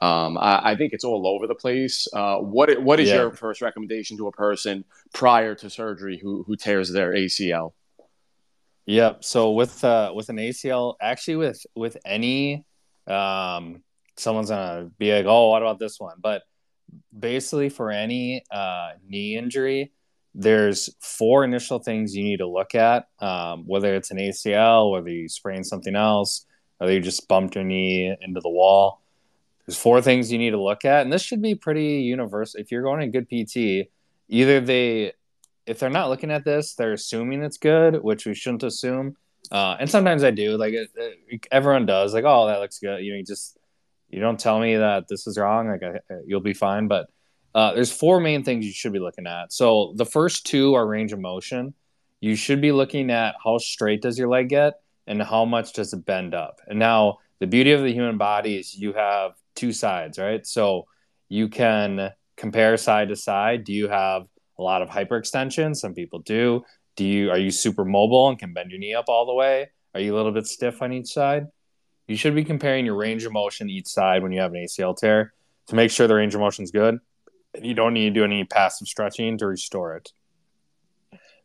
Um, 0.00 0.36
I, 0.36 0.72
I, 0.72 0.76
think 0.76 0.92
it's 0.92 1.04
all 1.04 1.26
over 1.26 1.46
the 1.46 1.54
place. 1.54 2.06
Uh, 2.12 2.36
what 2.40 2.82
what 2.82 3.00
is 3.00 3.08
yeah. 3.08 3.14
your 3.14 3.30
first 3.30 3.62
recommendation 3.62 4.18
to 4.18 4.26
a 4.26 4.32
person 4.32 4.84
prior 5.14 5.54
to 5.54 5.70
surgery 5.70 6.18
who 6.18 6.42
who 6.42 6.56
tears 6.56 6.92
their 6.92 7.14
ACL? 7.14 7.72
Yep. 8.84 9.24
So 9.24 9.52
with 9.52 9.82
uh, 9.82 10.12
with 10.14 10.28
an 10.28 10.36
ACL, 10.36 10.96
actually 11.00 11.36
with 11.36 11.64
with 11.74 11.96
any 12.04 12.66
um, 13.06 13.82
someone's 14.18 14.50
gonna 14.50 14.90
be 14.98 15.12
like, 15.12 15.26
"Oh, 15.26 15.50
what 15.50 15.62
about 15.62 15.78
this 15.78 15.98
one?" 15.98 16.16
But 16.20 16.42
basically, 17.16 17.68
for 17.68 17.90
any 17.90 18.42
uh, 18.50 18.90
knee 19.06 19.36
injury, 19.36 19.92
there's 20.34 20.90
four 21.00 21.44
initial 21.44 21.78
things 21.78 22.14
you 22.14 22.24
need 22.24 22.38
to 22.38 22.46
look 22.46 22.74
at. 22.74 23.08
Um, 23.20 23.64
whether 23.66 23.94
it's 23.94 24.10
an 24.10 24.18
ACL, 24.18 24.92
whether 24.92 25.08
you 25.08 25.28
sprain 25.28 25.64
something 25.64 25.96
else, 25.96 26.46
whether 26.78 26.92
you 26.92 27.00
just 27.00 27.28
bumped 27.28 27.54
your 27.54 27.64
knee 27.64 28.14
into 28.20 28.40
the 28.40 28.48
wall. 28.48 29.02
There's 29.66 29.78
four 29.78 30.00
things 30.00 30.32
you 30.32 30.38
need 30.38 30.50
to 30.50 30.62
look 30.62 30.84
at, 30.84 31.02
and 31.02 31.12
this 31.12 31.22
should 31.22 31.42
be 31.42 31.54
pretty 31.54 32.00
universal. 32.02 32.60
If 32.60 32.72
you're 32.72 32.82
going 32.82 33.00
to 33.00 33.20
good 33.20 33.28
PT, 33.28 33.90
either 34.28 34.60
they, 34.60 35.12
if 35.66 35.78
they're 35.78 35.90
not 35.90 36.08
looking 36.08 36.30
at 36.30 36.44
this, 36.44 36.74
they're 36.74 36.94
assuming 36.94 37.42
it's 37.42 37.58
good, 37.58 38.02
which 38.02 38.24
we 38.24 38.34
shouldn't 38.34 38.62
assume. 38.62 39.16
Uh, 39.50 39.76
and 39.78 39.90
sometimes 39.90 40.24
I 40.24 40.30
do. 40.30 40.56
Like 40.56 40.72
it, 40.72 40.90
it, 40.96 41.46
everyone 41.50 41.84
does. 41.84 42.14
Like, 42.14 42.24
oh, 42.26 42.46
that 42.46 42.60
looks 42.60 42.78
good. 42.78 43.02
You 43.02 43.12
know, 43.12 43.18
you 43.18 43.24
just 43.24 43.57
you 44.10 44.20
don't 44.20 44.40
tell 44.40 44.58
me 44.58 44.76
that 44.76 45.08
this 45.08 45.26
is 45.26 45.38
wrong, 45.38 45.68
like 45.68 45.82
you'll 46.26 46.40
be 46.40 46.54
fine. 46.54 46.88
But 46.88 47.08
uh, 47.54 47.74
there's 47.74 47.92
four 47.92 48.20
main 48.20 48.44
things 48.44 48.64
you 48.64 48.72
should 48.72 48.92
be 48.92 48.98
looking 48.98 49.26
at. 49.26 49.52
So 49.52 49.92
the 49.96 50.06
first 50.06 50.46
two 50.46 50.74
are 50.74 50.86
range 50.86 51.12
of 51.12 51.20
motion. 51.20 51.74
You 52.20 52.34
should 52.34 52.60
be 52.60 52.72
looking 52.72 53.10
at 53.10 53.36
how 53.42 53.58
straight 53.58 54.02
does 54.02 54.18
your 54.18 54.28
leg 54.28 54.48
get 54.48 54.74
and 55.06 55.22
how 55.22 55.44
much 55.44 55.72
does 55.72 55.92
it 55.92 56.04
bend 56.04 56.34
up. 56.34 56.60
And 56.66 56.78
now 56.78 57.18
the 57.40 57.46
beauty 57.46 57.72
of 57.72 57.82
the 57.82 57.92
human 57.92 58.18
body 58.18 58.56
is 58.56 58.74
you 58.74 58.92
have 58.94 59.32
two 59.54 59.72
sides, 59.72 60.18
right? 60.18 60.46
So 60.46 60.86
you 61.28 61.48
can 61.48 62.10
compare 62.36 62.76
side 62.76 63.08
to 63.08 63.16
side. 63.16 63.64
Do 63.64 63.72
you 63.72 63.88
have 63.88 64.26
a 64.58 64.62
lot 64.62 64.82
of 64.82 64.88
hyperextension? 64.88 65.76
Some 65.76 65.94
people 65.94 66.20
do. 66.20 66.64
Do 66.96 67.04
you 67.04 67.30
are 67.30 67.38
you 67.38 67.50
super 67.50 67.84
mobile 67.84 68.28
and 68.28 68.38
can 68.38 68.52
bend 68.52 68.70
your 68.70 68.80
knee 68.80 68.94
up 68.94 69.04
all 69.08 69.26
the 69.26 69.34
way? 69.34 69.70
Are 69.94 70.00
you 70.00 70.14
a 70.14 70.16
little 70.16 70.32
bit 70.32 70.46
stiff 70.46 70.82
on 70.82 70.92
each 70.92 71.08
side? 71.08 71.46
You 72.08 72.16
should 72.16 72.34
be 72.34 72.42
comparing 72.42 72.86
your 72.86 72.96
range 72.96 73.24
of 73.24 73.32
motion 73.32 73.68
each 73.68 73.86
side 73.86 74.22
when 74.22 74.32
you 74.32 74.40
have 74.40 74.52
an 74.52 74.64
ACL 74.64 74.96
tear 74.96 75.34
to 75.66 75.74
make 75.74 75.90
sure 75.90 76.06
the 76.06 76.14
range 76.14 76.34
of 76.34 76.40
motion 76.40 76.64
is 76.64 76.70
good. 76.70 76.98
You 77.62 77.74
don't 77.74 77.92
need 77.92 78.14
to 78.14 78.20
do 78.20 78.24
any 78.24 78.44
passive 78.44 78.88
stretching 78.88 79.36
to 79.38 79.46
restore 79.46 79.94
it. 79.96 80.10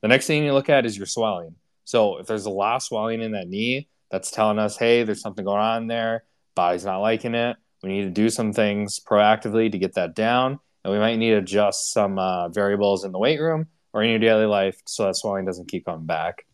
The 0.02 0.08
next 0.08 0.26
thing 0.26 0.44
you 0.44 0.54
look 0.54 0.70
at 0.70 0.86
is 0.86 0.98
your 0.98 1.06
swelling. 1.06 1.56
So 1.84 2.18
if 2.18 2.28
there's 2.28 2.46
a 2.46 2.50
lot 2.50 2.78
of 2.78 2.84
swelling 2.84 3.22
in 3.22 3.34
that 3.34 3.50
knee, 3.50 3.90
that's 4.10 4.32
telling 4.32 4.58
us, 4.58 4.78
hey, 4.78 5.04
there's 5.04 5.22
something 5.22 5.44
going 5.44 5.62
on 5.62 5.88
there. 5.88 6.24
Body's 6.56 6.86
not 6.86 7.00
liking 7.00 7.36
it. 7.36 7.58
We 7.82 7.90
need 7.90 8.04
to 8.04 8.10
do 8.12 8.30
some 8.30 8.54
things 8.54 9.00
proactively 9.00 9.72
to 9.72 9.78
get 9.78 9.96
that 9.96 10.16
down. 10.16 10.60
And 10.84 10.94
we 10.94 11.00
might 11.00 11.18
need 11.18 11.32
to 11.32 11.38
adjust 11.38 11.92
some 11.92 12.18
uh, 12.20 12.50
variables 12.50 13.04
in 13.04 13.12
the 13.12 13.20
weight 13.20 13.40
room 13.40 13.68
or 13.92 14.04
in 14.04 14.12
your 14.12 14.20
daily 14.20 14.46
life 14.46 14.80
so 14.86 15.06
that 15.06 15.16
swelling 15.16 15.46
doesn't 15.46 15.68
keep 15.68 15.86
coming 15.86 16.06
back. 16.06 16.46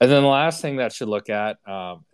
And 0.00 0.10
then 0.10 0.22
the 0.22 0.28
last 0.28 0.62
thing 0.62 0.76
that 0.76 0.92
should 0.92 1.08
look 1.08 1.28
at, 1.28 1.56
um, 1.68 2.04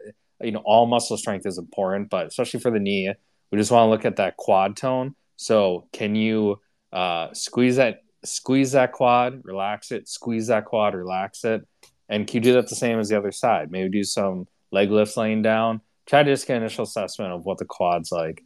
you 0.40 0.52
know, 0.52 0.62
all 0.64 0.86
muscle 0.86 1.16
strength 1.16 1.46
is 1.46 1.58
important, 1.58 2.10
but 2.10 2.26
especially 2.26 2.60
for 2.60 2.70
the 2.70 2.78
knee, 2.78 3.12
we 3.50 3.58
just 3.58 3.70
want 3.70 3.86
to 3.86 3.90
look 3.90 4.04
at 4.04 4.16
that 4.16 4.36
quad 4.36 4.76
tone. 4.76 5.14
So 5.36 5.88
can 5.92 6.14
you 6.14 6.60
uh, 6.92 7.32
squeeze 7.32 7.76
that 7.76 8.02
squeeze 8.24 8.72
that 8.72 8.92
quad, 8.92 9.42
relax 9.44 9.92
it, 9.92 10.08
squeeze 10.08 10.48
that 10.48 10.64
quad, 10.64 10.94
relax 10.94 11.44
it, 11.44 11.66
and 12.08 12.26
can 12.26 12.36
you 12.36 12.40
do 12.40 12.52
that 12.54 12.68
the 12.68 12.76
same 12.76 12.98
as 12.98 13.08
the 13.08 13.16
other 13.16 13.32
side? 13.32 13.70
Maybe 13.70 13.88
do 13.88 14.04
some 14.04 14.46
leg 14.72 14.90
lifts 14.90 15.16
laying 15.16 15.42
down. 15.42 15.80
Try 16.06 16.22
to 16.22 16.32
just 16.32 16.46
get 16.46 16.56
an 16.56 16.62
initial 16.62 16.84
assessment 16.84 17.32
of 17.32 17.44
what 17.44 17.58
the 17.58 17.64
quad's 17.64 18.10
like. 18.10 18.42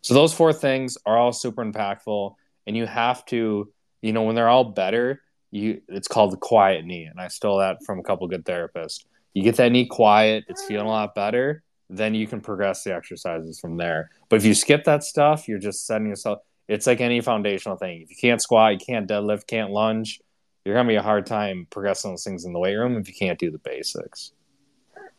So 0.00 0.14
those 0.14 0.34
four 0.34 0.52
things 0.52 0.98
are 1.06 1.16
all 1.16 1.32
super 1.32 1.64
impactful, 1.64 2.34
and 2.66 2.76
you 2.76 2.86
have 2.86 3.24
to, 3.26 3.72
you 4.00 4.12
know, 4.12 4.22
when 4.22 4.34
they're 4.34 4.48
all 4.48 4.64
better, 4.64 5.22
you 5.50 5.82
it's 5.88 6.08
called 6.08 6.32
the 6.32 6.38
quiet 6.38 6.84
knee, 6.84 7.04
and 7.04 7.20
I 7.20 7.28
stole 7.28 7.58
that 7.58 7.84
from 7.84 8.00
a 8.00 8.02
couple 8.02 8.26
good 8.26 8.44
therapists 8.44 9.04
you 9.34 9.42
get 9.42 9.56
that 9.56 9.72
knee 9.72 9.86
quiet, 9.86 10.44
it's 10.48 10.62
mm. 10.62 10.68
feeling 10.68 10.86
a 10.86 10.90
lot 10.90 11.14
better, 11.14 11.62
then 11.88 12.14
you 12.14 12.26
can 12.26 12.40
progress 12.40 12.84
the 12.84 12.94
exercises 12.94 13.58
from 13.58 13.76
there. 13.76 14.10
But 14.28 14.36
if 14.36 14.44
you 14.44 14.54
skip 14.54 14.84
that 14.84 15.04
stuff, 15.04 15.48
you're 15.48 15.58
just 15.58 15.86
setting 15.86 16.08
yourself. 16.08 16.40
It's 16.68 16.86
like 16.86 17.00
any 17.00 17.20
foundational 17.20 17.76
thing. 17.76 18.02
If 18.02 18.10
you 18.10 18.16
can't 18.20 18.40
squat, 18.40 18.72
you 18.72 18.78
can't 18.78 19.08
deadlift, 19.08 19.46
can't 19.46 19.70
lunge, 19.70 20.20
you're 20.64 20.74
gonna 20.74 20.88
be 20.88 20.94
a 20.94 21.02
hard 21.02 21.26
time 21.26 21.66
progressing 21.70 22.12
those 22.12 22.24
things 22.24 22.44
in 22.44 22.52
the 22.52 22.58
weight 22.58 22.76
room 22.76 22.96
if 22.96 23.08
you 23.08 23.14
can't 23.14 23.38
do 23.38 23.50
the 23.50 23.58
basics. 23.58 24.32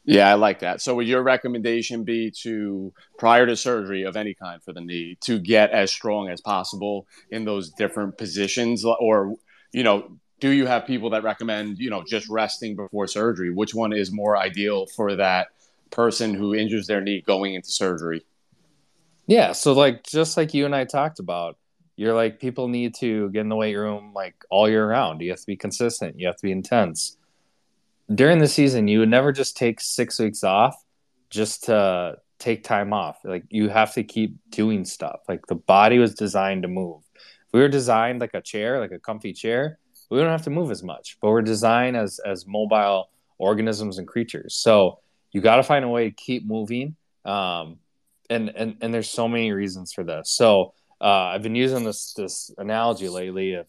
Yeah, 0.05 0.29
I 0.29 0.33
like 0.33 0.59
that. 0.59 0.81
So, 0.81 0.95
would 0.95 1.07
your 1.07 1.23
recommendation 1.23 2.03
be 2.03 2.31
to 2.41 2.93
prior 3.17 3.45
to 3.45 3.55
surgery 3.55 4.03
of 4.03 4.17
any 4.17 4.33
kind 4.33 4.61
for 4.61 4.73
the 4.73 4.81
knee 4.81 5.17
to 5.21 5.39
get 5.39 5.71
as 5.71 5.91
strong 5.91 6.29
as 6.29 6.41
possible 6.41 7.07
in 7.29 7.45
those 7.45 7.71
different 7.71 8.17
positions, 8.17 8.83
or 8.83 9.35
you 9.71 9.83
know, 9.83 10.17
do 10.43 10.49
you 10.49 10.65
have 10.65 10.85
people 10.85 11.09
that 11.11 11.23
recommend 11.23 11.79
you 11.79 11.89
know 11.89 12.03
just 12.05 12.27
resting 12.27 12.75
before 12.75 13.07
surgery? 13.07 13.49
Which 13.49 13.73
one 13.73 13.93
is 13.93 14.11
more 14.11 14.37
ideal 14.37 14.87
for 14.87 15.15
that 15.15 15.47
person 15.89 16.33
who 16.33 16.53
injures 16.53 16.85
their 16.85 16.99
knee 16.99 17.21
going 17.25 17.53
into 17.53 17.71
surgery? 17.71 18.25
Yeah, 19.25 19.53
so 19.53 19.71
like 19.71 20.03
just 20.03 20.35
like 20.35 20.53
you 20.53 20.65
and 20.65 20.75
I 20.75 20.83
talked 20.83 21.19
about, 21.19 21.57
you're 21.95 22.13
like 22.13 22.41
people 22.41 22.67
need 22.67 22.93
to 22.95 23.29
get 23.29 23.39
in 23.39 23.47
the 23.47 23.55
weight 23.55 23.77
room 23.77 24.11
like 24.13 24.35
all 24.49 24.67
year 24.67 24.85
round. 24.85 25.21
You 25.21 25.29
have 25.29 25.39
to 25.39 25.47
be 25.47 25.55
consistent. 25.55 26.19
You 26.19 26.27
have 26.27 26.35
to 26.35 26.43
be 26.43 26.51
intense. 26.51 27.15
During 28.13 28.39
the 28.39 28.49
season, 28.49 28.89
you 28.89 28.99
would 28.99 29.07
never 29.07 29.31
just 29.31 29.55
take 29.55 29.79
six 29.79 30.19
weeks 30.19 30.43
off 30.43 30.75
just 31.29 31.63
to 31.65 32.17
take 32.37 32.65
time 32.65 32.91
off. 32.91 33.19
Like 33.23 33.45
you 33.47 33.69
have 33.69 33.93
to 33.93 34.03
keep 34.03 34.35
doing 34.49 34.83
stuff. 34.83 35.21
Like 35.29 35.47
the 35.47 35.55
body 35.55 35.99
was 35.99 36.15
designed 36.15 36.63
to 36.63 36.67
move. 36.67 37.01
If 37.15 37.53
we 37.53 37.61
were 37.61 37.69
designed 37.69 38.19
like 38.19 38.33
a 38.33 38.41
chair, 38.41 38.81
like 38.81 38.91
a 38.91 38.99
comfy 38.99 39.31
chair, 39.31 39.79
we 40.13 40.19
don't 40.19 40.29
have 40.29 40.43
to 40.43 40.49
move 40.49 40.71
as 40.71 40.83
much. 40.83 41.17
But 41.21 41.31
we're 41.31 41.41
designed 41.41 41.97
as 41.97 42.19
as 42.19 42.45
mobile 42.45 43.09
organisms 43.37 43.97
and 43.97 44.07
creatures. 44.07 44.55
So 44.55 44.99
you 45.31 45.41
got 45.41 45.57
to 45.57 45.63
find 45.63 45.83
a 45.83 45.89
way 45.89 46.09
to 46.09 46.15
keep 46.15 46.45
moving. 46.45 46.95
Um, 47.25 47.79
and 48.29 48.49
and 48.55 48.77
and 48.81 48.93
there's 48.93 49.09
so 49.09 49.27
many 49.27 49.51
reasons 49.51 49.91
for 49.93 50.03
this. 50.03 50.31
So 50.31 50.73
uh, 51.01 51.31
I've 51.33 51.43
been 51.43 51.55
using 51.55 51.83
this 51.83 52.13
this 52.13 52.51
analogy 52.57 53.09
lately. 53.09 53.53
If 53.53 53.67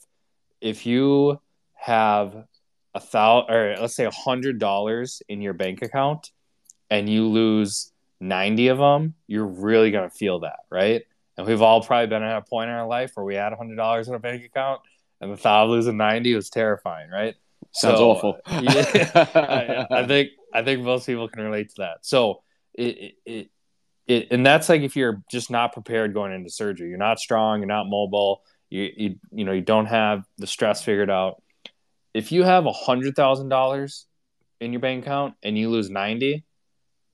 if 0.61 0.87
you 0.87 1.41
have 1.75 2.45
a 2.95 3.01
thousand 3.01 3.55
or 3.55 3.77
let's 3.81 3.95
say 3.95 4.05
a 4.05 4.11
hundred 4.11 4.59
dollars 4.59 5.23
in 5.29 5.43
your 5.43 5.53
bank 5.53 5.83
account 5.83 6.31
and 6.91 7.09
you 7.09 7.27
lose 7.27 7.93
90 8.21 8.69
of 8.69 8.79
them 8.79 9.15
you're 9.27 9.45
really 9.47 9.91
to 9.91 10.09
feel 10.09 10.41
that 10.41 10.61
right 10.71 11.03
and 11.37 11.47
we've 11.47 11.61
all 11.61 11.83
probably 11.83 12.07
been 12.07 12.23
at 12.23 12.39
a 12.39 12.43
point 12.43 12.71
in 12.71 12.77
our 12.77 12.87
life 12.87 13.11
where 13.15 13.27
we 13.27 13.35
had 13.35 13.53
a 13.53 13.57
hundred 13.57 13.77
dollars 13.77 14.09
in 14.09 14.15
a 14.15 14.19
bank 14.19 14.45
account 14.45 14.81
and 15.25 15.33
the 15.33 15.37
thought 15.37 15.65
of 15.65 15.71
losing 15.71 15.97
90 15.97 16.35
was 16.35 16.51
terrifying 16.51 17.11
right? 17.11 17.35
Sounds 17.73 17.99
so, 17.99 18.11
awful. 18.11 18.39
yeah, 18.47 19.27
I, 19.35 19.87
I, 19.91 20.07
think 20.07 20.31
i 20.53 20.63
think 20.63 20.83
most 20.83 21.07
people 21.07 21.29
can 21.29 21.43
relate 21.43 21.71
to 21.71 21.75
that. 21.79 21.99
So 22.03 22.43
it, 22.75 23.15
it, 23.25 23.51
it, 24.07 24.29
and 24.31 24.45
that's 24.45 24.69
like 24.69 24.83
if 24.83 24.97
you're 24.97 25.23
just 25.31 25.51
not 25.51 25.73
prepared 25.73 26.15
going 26.15 26.33
into 26.33 26.51
surgery. 26.51 26.89
You're 26.89 26.99
not 26.99 27.19
strong 27.19 27.61
you're 27.61 27.67
not 27.67 27.89
mobile 27.89 28.43
you, 28.71 28.91
you 28.97 29.17
you 29.33 29.45
know 29.45 29.53
you 29.53 29.63
don't 29.63 29.87
have 29.87 30.25
the 30.39 30.47
stress 30.47 30.85
figured 30.85 31.11
out. 31.11 31.43
If 32.13 32.31
you 32.31 32.45
have 32.45 32.67
a 32.67 32.73
hundred 32.73 33.17
thousand 33.17 33.49
dollars 33.49 34.07
in 34.61 34.73
your 34.73 34.81
bank 34.81 35.05
account 35.05 35.35
and 35.43 35.59
you 35.59 35.69
lose 35.71 35.91
90 35.91 36.45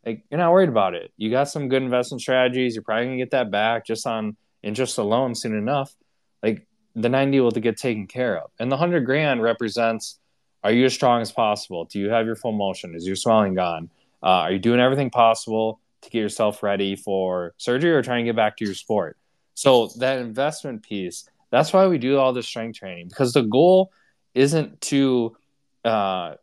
like 0.04 0.24
you're 0.30 0.38
not 0.38 0.52
worried 0.52 0.68
about 0.68 0.94
it. 0.94 1.12
You 1.16 1.30
got 1.30 1.48
some 1.48 1.68
good 1.68 1.82
investment 1.82 2.22
strategies. 2.22 2.74
You're 2.74 2.82
probably 2.82 3.06
gonna 3.06 3.16
get 3.18 3.32
that 3.32 3.50
back 3.50 3.86
just 3.86 4.06
on 4.06 4.36
interest 4.62 4.98
alone 4.98 5.34
soon 5.34 5.56
enough. 5.56 5.94
Like 6.42 6.66
the 6.94 7.08
90 7.08 7.40
will 7.40 7.50
get 7.50 7.76
taken 7.76 8.06
care 8.06 8.38
of. 8.38 8.50
And 8.58 8.70
the 8.70 8.76
100 8.76 9.04
grand 9.04 9.42
represents 9.42 10.18
are 10.62 10.72
you 10.72 10.84
as 10.84 10.92
strong 10.92 11.22
as 11.22 11.32
possible? 11.32 11.86
Do 11.86 11.98
you 11.98 12.10
have 12.10 12.26
your 12.26 12.36
full 12.36 12.52
motion? 12.52 12.94
Is 12.94 13.06
your 13.06 13.16
swelling 13.16 13.54
gone? 13.54 13.88
Uh, 14.22 14.26
are 14.26 14.52
you 14.52 14.58
doing 14.58 14.78
everything 14.78 15.08
possible 15.08 15.80
to 16.02 16.10
get 16.10 16.18
yourself 16.18 16.62
ready 16.62 16.96
for 16.96 17.54
surgery 17.56 17.92
or 17.92 18.02
trying 18.02 18.24
to 18.24 18.28
get 18.28 18.36
back 18.36 18.58
to 18.58 18.66
your 18.66 18.74
sport? 18.74 19.16
So 19.54 19.88
that 19.98 20.18
investment 20.18 20.82
piece 20.82 21.28
that's 21.50 21.72
why 21.72 21.86
we 21.86 21.98
do 21.98 22.16
all 22.16 22.32
this 22.32 22.46
strength 22.46 22.78
training 22.78 23.08
because 23.08 23.32
the 23.32 23.42
goal 23.42 23.92
isn't 24.34 24.80
to 24.82 25.36
uh, 25.84 26.34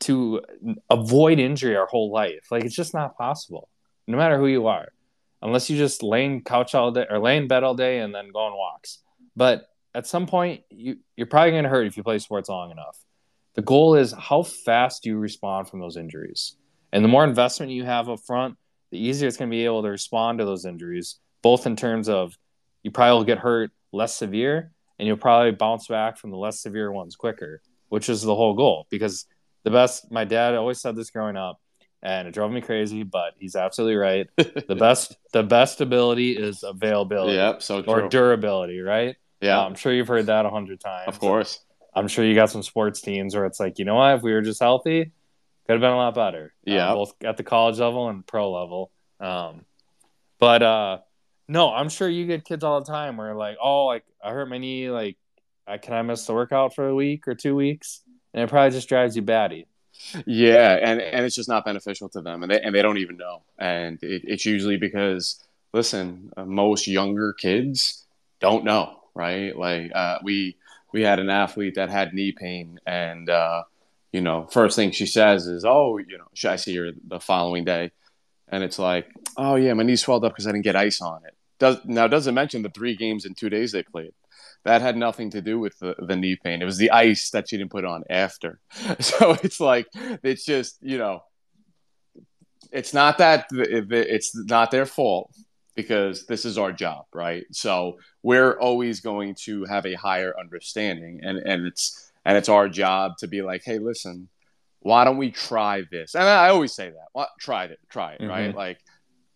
to 0.00 0.42
avoid 0.90 1.38
injury 1.38 1.76
our 1.76 1.86
whole 1.86 2.10
life. 2.10 2.48
Like 2.50 2.64
it's 2.64 2.74
just 2.74 2.94
not 2.94 3.16
possible, 3.16 3.68
no 4.06 4.16
matter 4.16 4.38
who 4.38 4.46
you 4.46 4.66
are, 4.66 4.88
unless 5.40 5.70
you 5.70 5.76
just 5.76 6.02
lay 6.02 6.24
in 6.24 6.42
couch 6.42 6.74
all 6.74 6.90
day 6.90 7.06
or 7.08 7.18
lay 7.18 7.36
in 7.36 7.48
bed 7.48 7.62
all 7.62 7.74
day 7.74 8.00
and 8.00 8.14
then 8.14 8.30
go 8.32 8.40
on 8.40 8.52
walks. 8.52 8.98
But 9.36 9.68
at 9.94 10.06
some 10.06 10.26
point, 10.26 10.62
you 10.70 10.96
you're 11.16 11.26
probably 11.26 11.52
going 11.52 11.64
to 11.64 11.70
hurt 11.70 11.86
if 11.86 11.96
you 11.96 12.02
play 12.02 12.18
sports 12.18 12.48
long 12.48 12.70
enough. 12.70 12.98
The 13.54 13.62
goal 13.62 13.94
is 13.94 14.12
how 14.12 14.42
fast 14.42 15.02
do 15.02 15.10
you 15.10 15.18
respond 15.18 15.68
from 15.68 15.80
those 15.80 15.96
injuries, 15.96 16.56
and 16.92 17.04
the 17.04 17.08
more 17.08 17.24
investment 17.24 17.72
you 17.72 17.84
have 17.84 18.08
up 18.08 18.20
front, 18.20 18.56
the 18.90 18.98
easier 18.98 19.28
it's 19.28 19.36
going 19.36 19.50
to 19.50 19.54
be 19.54 19.64
able 19.64 19.82
to 19.82 19.90
respond 19.90 20.38
to 20.38 20.44
those 20.44 20.64
injuries, 20.64 21.18
both 21.42 21.66
in 21.66 21.76
terms 21.76 22.08
of 22.08 22.36
you 22.82 22.90
probably 22.90 23.18
will 23.18 23.24
get 23.24 23.38
hurt 23.38 23.70
less 23.92 24.16
severe 24.16 24.72
and 24.98 25.06
you'll 25.08 25.16
probably 25.16 25.50
bounce 25.50 25.88
back 25.88 26.16
from 26.16 26.30
the 26.30 26.36
less 26.36 26.60
severe 26.60 26.92
ones 26.92 27.16
quicker, 27.16 27.60
which 27.88 28.08
is 28.08 28.22
the 28.22 28.34
whole 28.34 28.54
goal. 28.54 28.86
Because 28.90 29.26
the 29.64 29.70
best, 29.70 30.12
my 30.12 30.24
dad 30.24 30.54
always 30.54 30.80
said 30.80 30.94
this 30.94 31.10
growing 31.10 31.36
up, 31.36 31.60
and 32.02 32.28
it 32.28 32.34
drove 32.34 32.52
me 32.52 32.60
crazy, 32.60 33.02
but 33.02 33.34
he's 33.38 33.56
absolutely 33.56 33.96
right. 33.96 34.28
the 34.36 34.76
best, 34.78 35.16
the 35.32 35.42
best 35.42 35.80
ability 35.80 36.36
is 36.36 36.62
availability. 36.62 37.34
Yep, 37.34 37.62
so 37.62 37.82
true. 37.82 37.92
Or 37.92 38.08
durability, 38.08 38.80
right? 38.80 39.16
Yeah, 39.42 39.58
uh, 39.58 39.66
I'm 39.66 39.74
sure 39.74 39.92
you've 39.92 40.08
heard 40.08 40.26
that 40.26 40.46
a 40.46 40.50
hundred 40.50 40.80
times. 40.80 41.08
Of 41.08 41.18
course. 41.18 41.60
I'm 41.94 42.08
sure 42.08 42.24
you 42.24 42.34
got 42.34 42.50
some 42.50 42.62
sports 42.62 43.02
teams 43.02 43.34
where 43.34 43.44
it's 43.44 43.60
like, 43.60 43.78
you 43.78 43.84
know 43.84 43.96
what, 43.96 44.14
if 44.14 44.22
we 44.22 44.32
were 44.32 44.40
just 44.40 44.60
healthy, 44.60 45.12
could 45.66 45.72
have 45.72 45.80
been 45.80 45.90
a 45.90 45.96
lot 45.96 46.14
better. 46.14 46.54
Yeah, 46.64 46.90
uh, 46.90 46.94
both 46.94 47.14
at 47.22 47.36
the 47.36 47.42
college 47.42 47.78
level 47.78 48.08
and 48.08 48.26
pro 48.26 48.50
level. 48.50 48.90
Um, 49.20 49.66
but 50.38 50.62
uh, 50.62 50.98
no, 51.48 51.72
I'm 51.72 51.90
sure 51.90 52.08
you 52.08 52.26
get 52.26 52.44
kids 52.44 52.64
all 52.64 52.80
the 52.80 52.90
time 52.90 53.18
where 53.18 53.34
like, 53.34 53.58
oh, 53.62 53.86
like 53.86 54.04
I 54.24 54.30
hurt 54.30 54.48
my 54.48 54.58
knee, 54.58 54.90
like, 54.90 55.18
I, 55.66 55.78
can 55.78 55.94
I 55.94 56.02
miss 56.02 56.24
the 56.24 56.32
workout 56.32 56.74
for 56.74 56.88
a 56.88 56.94
week 56.94 57.28
or 57.28 57.34
two 57.34 57.54
weeks? 57.54 58.00
And 58.32 58.42
it 58.42 58.48
probably 58.48 58.70
just 58.70 58.88
drives 58.88 59.14
you 59.14 59.22
batty. 59.22 59.66
Yeah, 60.26 60.78
and 60.82 61.00
and 61.00 61.26
it's 61.26 61.36
just 61.36 61.48
not 61.48 61.66
beneficial 61.66 62.08
to 62.10 62.22
them, 62.22 62.42
and 62.42 62.50
they 62.50 62.60
and 62.60 62.74
they 62.74 62.80
don't 62.80 62.96
even 62.98 63.18
know. 63.18 63.42
And 63.58 63.98
it, 64.02 64.22
it's 64.24 64.46
usually 64.46 64.78
because, 64.78 65.44
listen, 65.74 66.32
uh, 66.36 66.46
most 66.46 66.88
younger 66.88 67.34
kids 67.34 68.06
don't 68.40 68.64
know, 68.64 69.01
right? 69.14 69.56
Like 69.56 69.92
uh, 69.94 70.18
we 70.22 70.56
we 70.92 71.02
had 71.02 71.18
an 71.18 71.30
athlete 71.30 71.74
that 71.76 71.90
had 71.90 72.14
knee 72.14 72.32
pain, 72.32 72.78
and 72.86 73.28
uh, 73.28 73.64
you 74.12 74.20
know, 74.20 74.46
first 74.50 74.76
thing 74.76 74.90
she 74.90 75.06
says 75.06 75.46
is, 75.46 75.64
"Oh, 75.64 75.98
you 75.98 76.18
know, 76.18 76.28
should 76.34 76.50
I 76.50 76.56
see 76.56 76.76
her 76.76 76.90
the 77.06 77.20
following 77.20 77.64
day?" 77.64 77.92
And 78.48 78.62
it's 78.62 78.78
like, 78.78 79.08
"Oh 79.36 79.56
yeah, 79.56 79.72
my 79.74 79.82
knee 79.82 79.96
swelled 79.96 80.24
up 80.24 80.32
because 80.32 80.46
I 80.46 80.52
didn't 80.52 80.64
get 80.64 80.76
ice 80.76 81.00
on 81.00 81.24
it." 81.24 81.34
Does 81.58 81.78
now 81.84 82.08
doesn't 82.08 82.34
mention 82.34 82.62
the 82.62 82.70
three 82.70 82.96
games 82.96 83.24
in 83.24 83.34
two 83.34 83.50
days 83.50 83.72
they 83.72 83.82
played. 83.82 84.12
That 84.64 84.82
had 84.82 84.96
nothing 84.96 85.30
to 85.30 85.42
do 85.42 85.58
with 85.58 85.76
the, 85.80 85.96
the 85.98 86.14
knee 86.14 86.36
pain. 86.36 86.62
It 86.62 86.66
was 86.66 86.78
the 86.78 86.92
ice 86.92 87.30
that 87.30 87.48
she 87.48 87.56
didn't 87.56 87.72
put 87.72 87.84
on 87.84 88.04
after. 88.08 88.60
So 89.00 89.36
it's 89.42 89.60
like 89.60 89.86
it's 90.22 90.44
just 90.44 90.78
you 90.82 90.98
know, 90.98 91.22
it's 92.70 92.94
not 92.94 93.18
that 93.18 93.46
it's 93.50 94.36
not 94.36 94.70
their 94.70 94.86
fault 94.86 95.30
because 95.74 96.26
this 96.26 96.44
is 96.44 96.58
our 96.58 96.72
job, 96.72 97.06
right? 97.12 97.44
So 97.52 97.98
we're 98.22 98.58
always 98.58 99.00
going 99.00 99.34
to 99.44 99.64
have 99.64 99.86
a 99.86 99.94
higher 99.94 100.34
understanding, 100.38 101.20
and 101.22 101.38
and 101.38 101.66
it's 101.66 102.12
and 102.24 102.36
it's 102.36 102.48
our 102.48 102.68
job 102.68 103.16
to 103.18 103.28
be 103.28 103.42
like, 103.42 103.62
hey, 103.64 103.78
listen, 103.78 104.28
why 104.80 105.04
don't 105.04 105.16
we 105.16 105.30
try 105.30 105.82
this? 105.90 106.14
And 106.14 106.24
I 106.24 106.48
always 106.48 106.74
say 106.74 106.90
that, 106.90 107.06
well, 107.14 107.28
try 107.40 107.64
it, 107.64 107.78
try 107.88 108.12
it, 108.12 108.20
mm-hmm. 108.20 108.30
right? 108.30 108.54
Like 108.54 108.78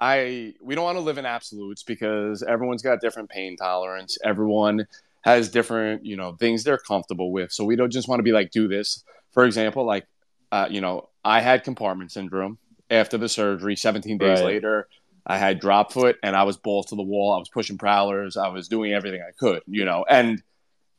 I 0.01 0.55
we 0.61 0.75
don't 0.75 0.85
want 0.85 0.96
to 0.96 1.03
live 1.03 1.18
in 1.18 1.27
absolutes 1.27 1.83
because 1.83 2.42
everyone's 2.42 2.83
got 2.83 3.01
different 3.01 3.31
pain 3.31 3.57
tolerance. 3.57 4.18
Everyone 4.25 4.87
has 5.22 5.49
different, 5.49 6.05
you 6.05 6.16
know, 6.16 6.35
things 6.35 6.64
they're 6.64 6.79
comfortable 6.79 7.33
with. 7.33 7.51
So 7.53 7.64
we 7.64 7.77
don't 7.77 7.90
just 7.90 8.09
want 8.09 8.20
to 8.20 8.25
be 8.25 8.33
like 8.33 8.51
do 8.51 8.68
this. 8.68 9.03
For 9.33 9.44
example, 9.44 9.85
like 9.85 10.07
uh, 10.53 10.68
you 10.70 10.81
know, 10.81 11.09
I 11.25 11.40
had 11.40 11.64
compartment 11.64 12.12
syndrome 12.12 12.59
after 12.90 13.18
the 13.18 13.29
surgery. 13.29 13.77
17 13.77 14.18
days 14.18 14.38
right. 14.38 14.46
later, 14.46 14.88
I 15.26 15.38
had 15.38 15.58
drop 15.58 15.92
foot 15.92 16.16
and 16.22 16.36
I 16.36 16.44
was 16.44 16.56
balls 16.56 16.86
to 16.86 16.94
the 16.94 17.02
wall. 17.02 17.34
I 17.34 17.38
was 17.38 17.48
pushing 17.48 17.78
prowlers. 17.78 18.36
I 18.36 18.48
was 18.48 18.68
doing 18.68 18.92
everything 18.92 19.22
I 19.26 19.32
could, 19.32 19.62
you 19.66 19.84
know, 19.84 20.04
and 20.08 20.42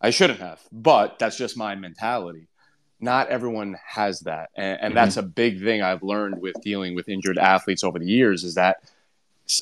I 0.01 0.09
shouldn't 0.09 0.39
have, 0.39 0.61
but 0.71 1.17
that's 1.17 1.37
just 1.37 1.57
my 1.57 1.75
mentality. 1.75 2.49
Not 2.99 3.29
everyone 3.29 3.77
has 3.85 4.21
that. 4.21 4.49
And, 4.55 4.65
and 4.65 4.81
mm-hmm. 4.81 4.95
that's 4.95 5.17
a 5.17 5.23
big 5.23 5.63
thing 5.63 5.81
I've 5.81 6.03
learned 6.03 6.41
with 6.41 6.55
dealing 6.61 6.93
with 6.93 7.07
injured 7.07 7.37
athletes 7.37 7.83
over 7.83 7.99
the 7.99 8.05
years 8.05 8.43
is 8.43 8.55
that 8.55 8.77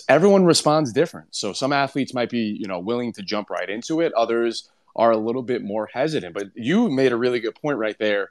everyone 0.09 0.45
responds 0.45 0.91
different. 0.91 1.35
So 1.35 1.53
some 1.53 1.71
athletes 1.71 2.13
might 2.13 2.29
be, 2.29 2.57
you 2.59 2.67
know, 2.67 2.79
willing 2.79 3.13
to 3.13 3.21
jump 3.21 3.49
right 3.51 3.69
into 3.69 4.01
it. 4.01 4.13
Others 4.13 4.69
are 4.95 5.11
a 5.11 5.17
little 5.17 5.43
bit 5.43 5.63
more 5.63 5.87
hesitant. 5.93 6.33
But 6.33 6.47
you 6.55 6.89
made 6.89 7.11
a 7.11 7.17
really 7.17 7.39
good 7.39 7.55
point 7.55 7.77
right 7.77 7.97
there. 7.99 8.29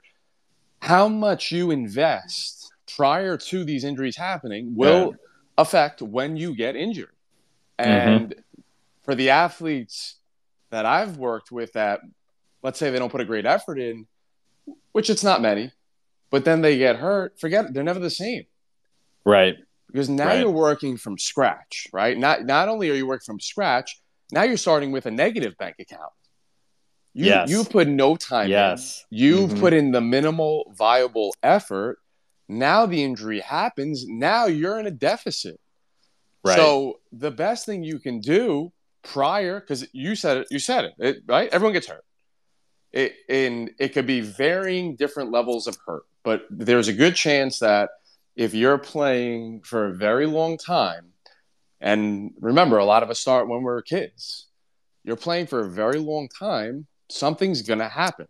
How 0.80 1.06
much 1.06 1.52
you 1.52 1.70
invest 1.70 2.72
prior 2.96 3.36
to 3.36 3.64
these 3.64 3.84
injuries 3.84 4.16
happening 4.16 4.74
will 4.74 5.10
yeah. 5.10 5.16
Affect 5.56 6.02
when 6.02 6.36
you 6.36 6.54
get 6.54 6.76
injured. 6.76 7.12
Mm-hmm. 7.78 7.90
And 7.90 8.30
mm-hmm. 8.30 8.60
for 9.02 9.14
the 9.14 9.30
athletes 9.30 10.16
that 10.70 10.86
I've 10.86 11.16
worked 11.16 11.52
with 11.52 11.72
that 11.74 12.00
let's 12.62 12.78
say 12.78 12.90
they 12.90 12.98
don't 12.98 13.12
put 13.12 13.20
a 13.20 13.26
great 13.26 13.44
effort 13.44 13.78
in, 13.78 14.06
which 14.92 15.10
it's 15.10 15.22
not 15.22 15.42
many, 15.42 15.70
but 16.30 16.46
then 16.46 16.62
they 16.62 16.78
get 16.78 16.96
hurt, 16.96 17.38
forget 17.38 17.66
it, 17.66 17.74
they're 17.74 17.82
never 17.84 18.00
the 18.00 18.08
same. 18.08 18.44
Right 19.24 19.56
because 19.94 20.08
now 20.08 20.26
right. 20.26 20.40
you're 20.40 20.50
working 20.50 20.96
from 20.96 21.16
scratch, 21.16 21.86
right? 21.92 22.18
Not 22.18 22.44
not 22.44 22.68
only 22.68 22.90
are 22.90 22.94
you 22.94 23.06
working 23.06 23.24
from 23.24 23.38
scratch, 23.38 24.02
now 24.32 24.42
you're 24.42 24.56
starting 24.56 24.90
with 24.90 25.06
a 25.06 25.10
negative 25.12 25.56
bank 25.56 25.76
account. 25.78 26.10
You, 27.12 27.26
yes. 27.26 27.48
You've 27.48 27.70
put 27.70 27.86
no 27.86 28.16
time 28.16 28.48
yes. 28.48 29.04
in. 29.12 29.18
You've 29.18 29.50
mm-hmm. 29.50 29.60
put 29.60 29.72
in 29.72 29.92
the 29.92 30.00
minimal 30.00 30.72
viable 30.76 31.32
effort. 31.44 31.98
Now 32.48 32.86
the 32.86 33.02
injury 33.02 33.40
happens. 33.40 34.06
Now 34.06 34.46
you're 34.46 34.78
in 34.78 34.86
a 34.86 34.90
deficit. 34.90 35.60
Right. 36.44 36.56
So 36.56 37.00
the 37.12 37.30
best 37.30 37.66
thing 37.66 37.82
you 37.82 37.98
can 37.98 38.20
do 38.20 38.72
prior, 39.02 39.60
because 39.60 39.86
you 39.92 40.14
said 40.14 40.38
it, 40.38 40.48
you 40.50 40.58
said 40.58 40.84
it, 40.84 40.94
it, 40.98 41.16
right? 41.26 41.48
Everyone 41.52 41.72
gets 41.72 41.86
hurt. 41.86 42.04
it, 42.94 43.16
in 43.28 43.70
it 43.78 43.88
could 43.88 44.06
be 44.06 44.20
varying 44.20 44.94
different 44.94 45.32
levels 45.32 45.66
of 45.66 45.76
hurt, 45.84 46.04
but 46.22 46.46
there's 46.48 46.88
a 46.88 46.92
good 46.92 47.16
chance 47.16 47.58
that 47.58 47.90
if 48.36 48.54
you're 48.54 48.78
playing 48.78 49.62
for 49.62 49.86
a 49.86 49.92
very 49.92 50.26
long 50.26 50.56
time, 50.56 51.06
and 51.80 52.30
remember, 52.40 52.78
a 52.78 52.84
lot 52.84 53.02
of 53.02 53.10
us 53.10 53.18
start 53.18 53.48
when 53.48 53.62
we're 53.62 53.82
kids. 53.82 54.46
You're 55.02 55.16
playing 55.16 55.48
for 55.48 55.60
a 55.60 55.68
very 55.68 55.98
long 55.98 56.28
time, 56.28 56.86
something's 57.10 57.62
going 57.62 57.80
to 57.80 57.88
happen. 57.88 58.28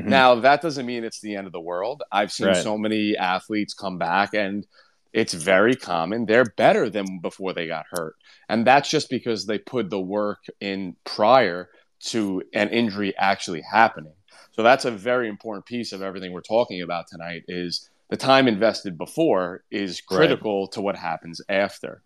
Mm-hmm. 0.00 0.08
Now, 0.08 0.34
that 0.36 0.62
doesn't 0.62 0.86
mean 0.86 1.04
it's 1.04 1.20
the 1.20 1.36
end 1.36 1.46
of 1.46 1.52
the 1.52 1.60
world. 1.60 2.02
I've 2.10 2.32
seen 2.32 2.48
right. 2.48 2.56
so 2.56 2.76
many 2.78 3.16
athletes 3.16 3.74
come 3.74 3.98
back 3.98 4.34
and 4.34 4.66
it's 5.12 5.32
very 5.32 5.76
common. 5.76 6.26
They're 6.26 6.44
better 6.44 6.90
than 6.90 7.20
before 7.20 7.52
they 7.52 7.66
got 7.68 7.86
hurt. 7.90 8.16
And 8.48 8.66
that's 8.66 8.90
just 8.90 9.08
because 9.08 9.46
they 9.46 9.58
put 9.58 9.88
the 9.88 10.00
work 10.00 10.44
in 10.60 10.96
prior 11.04 11.70
to 12.06 12.42
an 12.52 12.68
injury 12.70 13.14
actually 13.16 13.62
happening. 13.62 14.12
So 14.52 14.62
that's 14.62 14.84
a 14.84 14.90
very 14.90 15.28
important 15.28 15.66
piece 15.66 15.92
of 15.92 16.02
everything 16.02 16.32
we're 16.32 16.40
talking 16.40 16.82
about 16.82 17.06
tonight 17.08 17.44
is 17.48 17.88
the 18.08 18.16
time 18.16 18.46
invested 18.48 18.98
before 18.98 19.64
is 19.70 20.00
critical 20.00 20.62
right. 20.62 20.72
to 20.72 20.80
what 20.80 20.96
happens 20.96 21.40
after. 21.48 22.02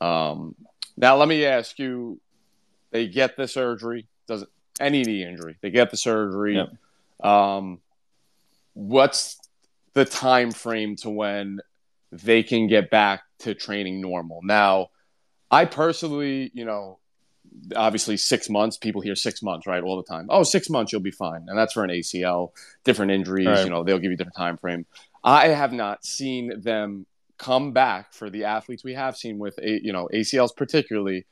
Um, 0.00 0.54
now 0.96 1.16
let 1.16 1.28
me 1.28 1.44
ask 1.44 1.78
you, 1.78 2.20
they 2.90 3.08
get 3.08 3.36
the 3.36 3.48
surgery, 3.48 4.06
does 4.26 4.44
any 4.80 5.02
knee 5.02 5.24
injury, 5.24 5.56
they 5.60 5.70
get 5.70 5.90
the 5.90 5.96
surgery. 5.96 6.56
Yep. 6.56 6.68
Um, 7.22 7.80
what's 8.72 9.38
the 9.94 10.04
time 10.04 10.50
frame 10.50 10.96
to 10.96 11.10
when 11.10 11.60
they 12.22 12.42
can 12.42 12.66
get 12.66 12.90
back 12.90 13.22
to 13.40 13.54
training 13.54 14.00
normal. 14.00 14.40
Now, 14.42 14.88
I 15.50 15.64
personally, 15.64 16.50
you 16.54 16.64
know, 16.64 16.98
obviously 17.74 18.16
six 18.16 18.48
months, 18.48 18.76
people 18.76 19.00
hear 19.00 19.14
six 19.14 19.42
months, 19.42 19.66
right? 19.66 19.82
All 19.82 19.96
the 19.96 20.04
time. 20.04 20.26
Oh, 20.28 20.42
six 20.42 20.70
months, 20.70 20.92
you'll 20.92 21.00
be 21.00 21.10
fine. 21.10 21.46
And 21.48 21.58
that's 21.58 21.72
for 21.72 21.84
an 21.84 21.90
ACL, 21.90 22.50
different 22.84 23.12
injuries, 23.12 23.46
right. 23.46 23.64
you 23.64 23.70
know, 23.70 23.82
they'll 23.82 23.98
give 23.98 24.10
you 24.10 24.16
different 24.16 24.36
time 24.36 24.56
frame. 24.56 24.86
I 25.22 25.48
have 25.48 25.72
not 25.72 26.04
seen 26.04 26.60
them 26.60 27.06
come 27.38 27.72
back 27.72 28.12
for 28.12 28.30
the 28.30 28.44
athletes 28.44 28.84
we 28.84 28.94
have 28.94 29.16
seen 29.16 29.38
with, 29.38 29.58
you 29.62 29.92
know, 29.92 30.08
ACLs 30.12 30.54
particularly. 30.54 31.26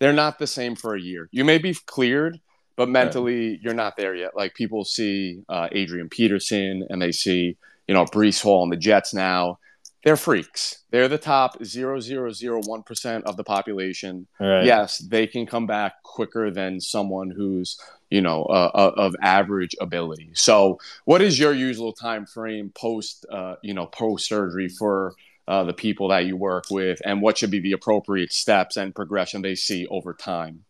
They're 0.00 0.12
not 0.12 0.38
the 0.38 0.46
same 0.46 0.74
for 0.74 0.94
a 0.94 1.00
year. 1.00 1.28
You 1.30 1.44
may 1.44 1.58
be 1.58 1.74
cleared, 1.86 2.40
but 2.76 2.88
mentally 2.88 3.50
right. 3.50 3.60
you're 3.62 3.74
not 3.74 3.96
there 3.96 4.14
yet. 4.14 4.36
Like 4.36 4.54
people 4.54 4.84
see 4.84 5.42
uh, 5.48 5.68
Adrian 5.72 6.08
Peterson 6.08 6.86
and 6.90 7.00
they 7.00 7.12
see, 7.12 7.56
you 7.86 7.94
know, 7.94 8.04
Breece 8.04 8.42
Hall 8.42 8.62
and 8.62 8.72
the 8.72 8.76
Jets 8.76 9.14
now 9.14 9.58
they're 10.04 10.16
freaks. 10.16 10.82
They're 10.90 11.08
the 11.08 11.18
top 11.18 11.58
0.001% 11.60 13.22
of 13.22 13.36
the 13.38 13.44
population. 13.44 14.26
Right. 14.38 14.64
Yes, 14.64 14.98
they 14.98 15.26
can 15.26 15.46
come 15.46 15.66
back 15.66 16.02
quicker 16.02 16.50
than 16.50 16.78
someone 16.78 17.30
who's, 17.30 17.80
you 18.10 18.20
know, 18.20 18.44
uh, 18.44 18.70
uh, 18.74 18.92
of 18.96 19.16
average 19.22 19.74
ability. 19.80 20.30
So, 20.34 20.78
what 21.06 21.22
is 21.22 21.38
your 21.38 21.54
usual 21.54 21.94
time 21.94 22.26
frame 22.26 22.70
post, 22.74 23.24
uh, 23.32 23.56
you 23.62 23.72
know, 23.72 23.86
post 23.86 24.28
surgery 24.28 24.68
for 24.68 25.14
uh, 25.48 25.64
the 25.64 25.72
people 25.72 26.08
that 26.08 26.26
you 26.26 26.36
work 26.36 26.66
with, 26.70 27.00
and 27.04 27.22
what 27.22 27.38
should 27.38 27.50
be 27.50 27.60
the 27.60 27.72
appropriate 27.72 28.32
steps 28.32 28.76
and 28.76 28.94
progression 28.94 29.40
they 29.40 29.54
see 29.54 29.86
over 29.86 30.12
time? 30.12 30.64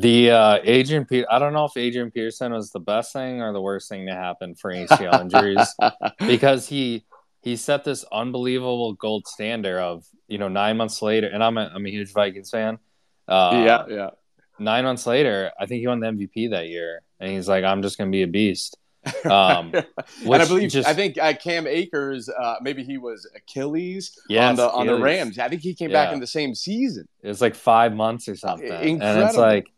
The 0.00 0.30
uh, 0.30 0.58
Adrian, 0.62 1.06
Pe- 1.06 1.24
I 1.24 1.38
don't 1.38 1.54
know 1.54 1.64
if 1.64 1.76
Adrian 1.76 2.10
Peterson 2.10 2.52
was 2.52 2.70
the 2.70 2.80
best 2.80 3.14
thing 3.14 3.40
or 3.40 3.54
the 3.54 3.62
worst 3.62 3.88
thing 3.88 4.06
to 4.06 4.12
happen 4.12 4.54
for 4.54 4.70
ACL 4.70 5.20
injuries 5.22 5.74
because 6.18 6.68
he 6.68 7.04
he 7.40 7.56
set 7.56 7.84
this 7.84 8.04
unbelievable 8.12 8.92
gold 8.92 9.26
standard 9.26 9.78
of 9.78 10.04
you 10.28 10.36
know 10.36 10.48
nine 10.48 10.76
months 10.76 11.00
later, 11.00 11.28
and 11.28 11.42
I'm 11.42 11.56
a, 11.56 11.70
I'm 11.74 11.86
a 11.86 11.88
huge 11.88 12.12
Vikings 12.12 12.50
fan. 12.50 12.78
Uh, 13.26 13.62
yeah, 13.64 13.84
yeah. 13.88 14.10
Nine 14.58 14.84
months 14.84 15.06
later, 15.06 15.50
I 15.58 15.64
think 15.64 15.80
he 15.80 15.86
won 15.86 16.00
the 16.00 16.08
MVP 16.08 16.50
that 16.50 16.68
year, 16.68 17.00
and 17.18 17.30
he's 17.30 17.48
like, 17.48 17.64
"I'm 17.64 17.80
just 17.80 17.96
gonna 17.96 18.10
be 18.10 18.22
a 18.22 18.28
beast." 18.28 18.76
Um, 19.24 19.72
and 19.72 20.42
I 20.42 20.46
believe 20.46 20.70
just, 20.70 20.88
I 20.88 20.92
think 20.92 21.16
uh, 21.16 21.32
Cam 21.34 21.66
Akers, 21.66 22.28
uh, 22.28 22.56
maybe 22.60 22.82
he 22.82 22.98
was 22.98 23.28
Achilles 23.36 24.18
yes, 24.28 24.50
on 24.50 24.56
the 24.56 24.66
Achilles. 24.66 24.80
on 24.80 24.86
the 24.86 24.98
Rams. 24.98 25.38
I 25.38 25.48
think 25.48 25.62
he 25.62 25.74
came 25.74 25.90
yeah. 25.90 26.04
back 26.04 26.12
in 26.12 26.18
the 26.18 26.26
same 26.26 26.56
season. 26.56 27.06
It 27.22 27.28
was 27.28 27.40
like 27.40 27.54
five 27.54 27.94
months 27.94 28.28
or 28.28 28.34
something, 28.34 28.66
Incredible. 28.66 29.02
and 29.04 29.20
it's 29.20 29.36
like 29.36 29.68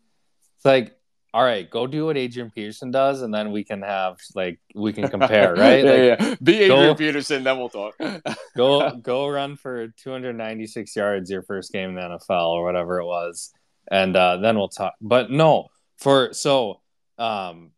it's 0.59 0.65
like 0.65 0.99
all 1.31 1.43
right, 1.43 1.69
go 1.69 1.85
do 1.85 2.07
what 2.07 2.17
Adrian 2.17 2.49
Peterson 2.49 2.89
does, 2.89 3.21
and 3.21 3.31
then 3.31 3.51
we 3.51 3.63
can 3.63 3.83
have 3.83 4.17
like 4.33 4.59
we 4.73 4.91
can 4.93 5.07
compare, 5.09 5.53
right? 5.57 5.83
yeah, 5.83 5.91
like, 5.91 6.19
yeah. 6.19 6.35
Be 6.41 6.57
Adrian 6.61 6.83
go, 6.83 6.95
Peterson, 6.95 7.43
then 7.43 7.57
we'll 7.57 7.69
talk. 7.69 7.95
go 8.57 8.95
go 8.95 9.27
run 9.27 9.55
for 9.55 9.89
296 9.89 10.95
yards 10.95 11.29
your 11.29 11.43
first 11.43 11.71
game 11.71 11.89
in 11.89 11.95
the 11.95 12.01
NFL 12.01 12.49
or 12.49 12.63
whatever 12.63 12.99
it 12.99 13.05
was, 13.05 13.51
and 13.91 14.15
uh, 14.15 14.37
then 14.37 14.57
we'll 14.57 14.69
talk. 14.69 14.95
But 15.01 15.29
no, 15.29 15.67
for 15.97 16.33
so 16.33 16.81
um, 17.19 17.71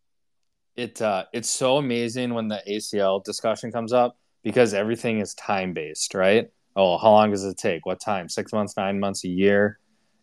it 0.77 1.01
uh, 1.01 1.25
it's 1.33 1.49
so 1.49 1.77
amazing 1.77 2.33
when 2.33 2.47
the 2.47 2.61
ACL 2.69 3.21
discussion 3.21 3.71
comes 3.71 3.91
up 3.91 4.17
because 4.43 4.73
everything 4.73 5.19
is 5.19 5.33
time 5.33 5.73
based, 5.73 6.13
right? 6.13 6.47
Oh, 6.73 6.97
how 6.97 7.11
long 7.11 7.31
does 7.31 7.43
it 7.43 7.57
take? 7.57 7.85
What 7.85 7.99
time? 7.99 8.29
Six 8.29 8.53
months, 8.53 8.77
nine 8.77 8.97
months, 8.97 9.25
a 9.25 9.27
year, 9.27 9.77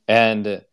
and 0.06 0.64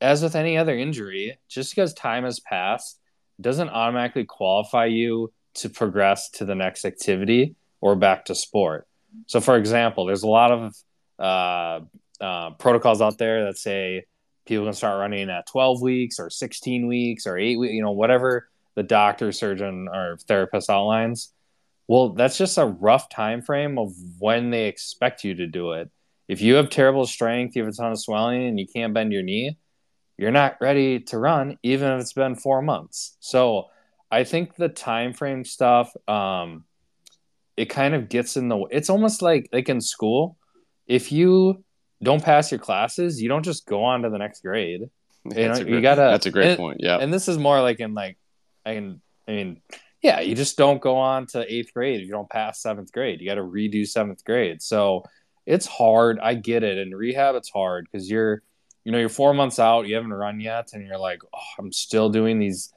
as 0.00 0.22
with 0.22 0.36
any 0.36 0.56
other 0.56 0.76
injury, 0.76 1.38
just 1.48 1.74
because 1.74 1.94
time 1.94 2.24
has 2.24 2.40
passed 2.40 2.98
doesn't 3.40 3.68
automatically 3.68 4.24
qualify 4.24 4.86
you 4.86 5.32
to 5.54 5.68
progress 5.68 6.30
to 6.30 6.44
the 6.44 6.54
next 6.54 6.84
activity 6.84 7.56
or 7.80 7.96
back 7.96 8.26
to 8.26 8.34
sport. 8.34 8.86
So, 9.26 9.40
for 9.40 9.56
example, 9.56 10.06
there's 10.06 10.22
a 10.22 10.28
lot 10.28 10.52
of 10.52 10.74
uh, 11.18 11.80
uh, 12.22 12.50
protocols 12.50 13.00
out 13.00 13.18
there 13.18 13.44
that 13.44 13.58
say 13.58 14.04
people 14.46 14.64
can 14.64 14.74
start 14.74 14.98
running 15.00 15.30
at 15.30 15.46
12 15.46 15.82
weeks 15.82 16.18
or 16.18 16.30
16 16.30 16.86
weeks 16.86 17.26
or 17.26 17.36
eight 17.36 17.58
weeks, 17.58 17.72
you 17.72 17.82
know, 17.82 17.92
whatever 17.92 18.48
the 18.74 18.82
doctor, 18.82 19.32
surgeon, 19.32 19.88
or 19.88 20.18
therapist 20.28 20.70
outlines. 20.70 21.32
Well, 21.88 22.10
that's 22.10 22.36
just 22.36 22.58
a 22.58 22.66
rough 22.66 23.08
time 23.08 23.42
frame 23.42 23.78
of 23.78 23.92
when 24.18 24.50
they 24.50 24.66
expect 24.66 25.24
you 25.24 25.34
to 25.36 25.46
do 25.46 25.72
it. 25.72 25.90
If 26.28 26.42
you 26.42 26.56
have 26.56 26.68
terrible 26.68 27.06
strength, 27.06 27.56
you 27.56 27.64
have 27.64 27.72
a 27.72 27.76
ton 27.76 27.92
of 27.92 28.00
swelling, 28.00 28.46
and 28.46 28.58
you 28.58 28.66
can't 28.66 28.92
bend 28.92 29.12
your 29.12 29.22
knee, 29.22 29.56
you're 30.18 30.30
not 30.30 30.56
ready 30.60 31.00
to 31.00 31.18
run 31.18 31.58
even 31.62 31.92
if 31.92 32.00
it's 32.00 32.12
been 32.12 32.34
four 32.34 32.62
months. 32.62 33.16
So 33.20 33.66
i 34.10 34.22
think 34.22 34.54
the 34.54 34.68
time 34.68 35.12
frame 35.12 35.44
stuff 35.44 35.92
um 36.06 36.64
it 37.56 37.66
kind 37.66 37.92
of 37.92 38.08
gets 38.08 38.36
in 38.36 38.48
the 38.48 38.56
it's 38.70 38.88
almost 38.88 39.20
like 39.20 39.48
like 39.52 39.68
in 39.68 39.80
school 39.80 40.36
if 40.86 41.10
you 41.10 41.64
don't 42.02 42.22
pass 42.22 42.52
your 42.52 42.60
classes 42.60 43.20
you 43.20 43.28
don't 43.28 43.42
just 43.42 43.66
go 43.66 43.82
on 43.82 44.02
to 44.02 44.10
the 44.10 44.18
next 44.18 44.42
grade. 44.42 44.82
You 45.24 45.48
know 45.48 45.56
you 45.56 45.80
gotta 45.80 46.02
that's 46.02 46.26
a 46.26 46.30
great 46.30 46.50
and, 46.50 46.56
point 46.56 46.76
yeah. 46.78 46.98
and 46.98 47.12
this 47.12 47.26
is 47.26 47.36
more 47.36 47.60
like 47.60 47.80
in 47.80 47.94
like 47.94 48.16
i 48.64 48.74
can 48.74 49.00
i 49.26 49.32
mean 49.32 49.60
yeah 50.02 50.20
you 50.20 50.36
just 50.36 50.56
don't 50.56 50.80
go 50.80 50.96
on 50.96 51.26
to 51.26 51.52
eighth 51.52 51.74
grade 51.74 52.00
if 52.00 52.06
you 52.06 52.12
don't 52.12 52.30
pass 52.30 52.62
seventh 52.62 52.92
grade. 52.92 53.20
You 53.20 53.26
got 53.26 53.34
to 53.34 53.42
redo 53.42 53.86
seventh 53.86 54.24
grade. 54.24 54.62
So 54.62 55.02
it's 55.46 55.66
hard. 55.66 56.20
I 56.20 56.34
get 56.34 56.62
it. 56.62 56.78
In 56.78 56.94
rehab 56.94 57.34
it's 57.34 57.50
hard 57.50 57.88
because 57.90 58.08
you're 58.08 58.42
you 58.86 58.92
know, 58.92 58.98
you're 58.98 59.08
four 59.08 59.34
months 59.34 59.58
out, 59.58 59.88
you 59.88 59.96
haven't 59.96 60.12
run 60.12 60.38
yet, 60.38 60.68
and 60.72 60.86
you're 60.86 60.96
like, 60.96 61.20
oh, 61.34 61.40
I'm 61.58 61.72
still 61.72 62.08
doing 62.08 62.38
these 62.38 62.72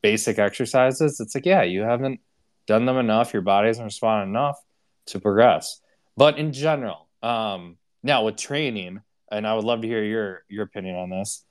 basic 0.00 0.38
exercises. 0.38 1.18
It's 1.18 1.34
like, 1.34 1.44
yeah, 1.44 1.62
you 1.62 1.82
haven't 1.82 2.20
done 2.68 2.86
them 2.86 2.98
enough. 2.98 3.32
Your 3.32 3.42
body 3.42 3.66
hasn't 3.66 3.84
responded 3.84 4.30
enough 4.30 4.62
to 5.06 5.18
progress. 5.18 5.80
But 6.16 6.38
in 6.38 6.52
general, 6.52 7.08
um, 7.20 7.78
now 8.04 8.24
with 8.24 8.36
training, 8.36 9.00
and 9.28 9.44
I 9.44 9.54
would 9.54 9.64
love 9.64 9.80
to 9.80 9.88
hear 9.88 10.04
your 10.04 10.44
your 10.48 10.62
opinion 10.62 10.94
on 10.94 11.10
this. 11.10 11.44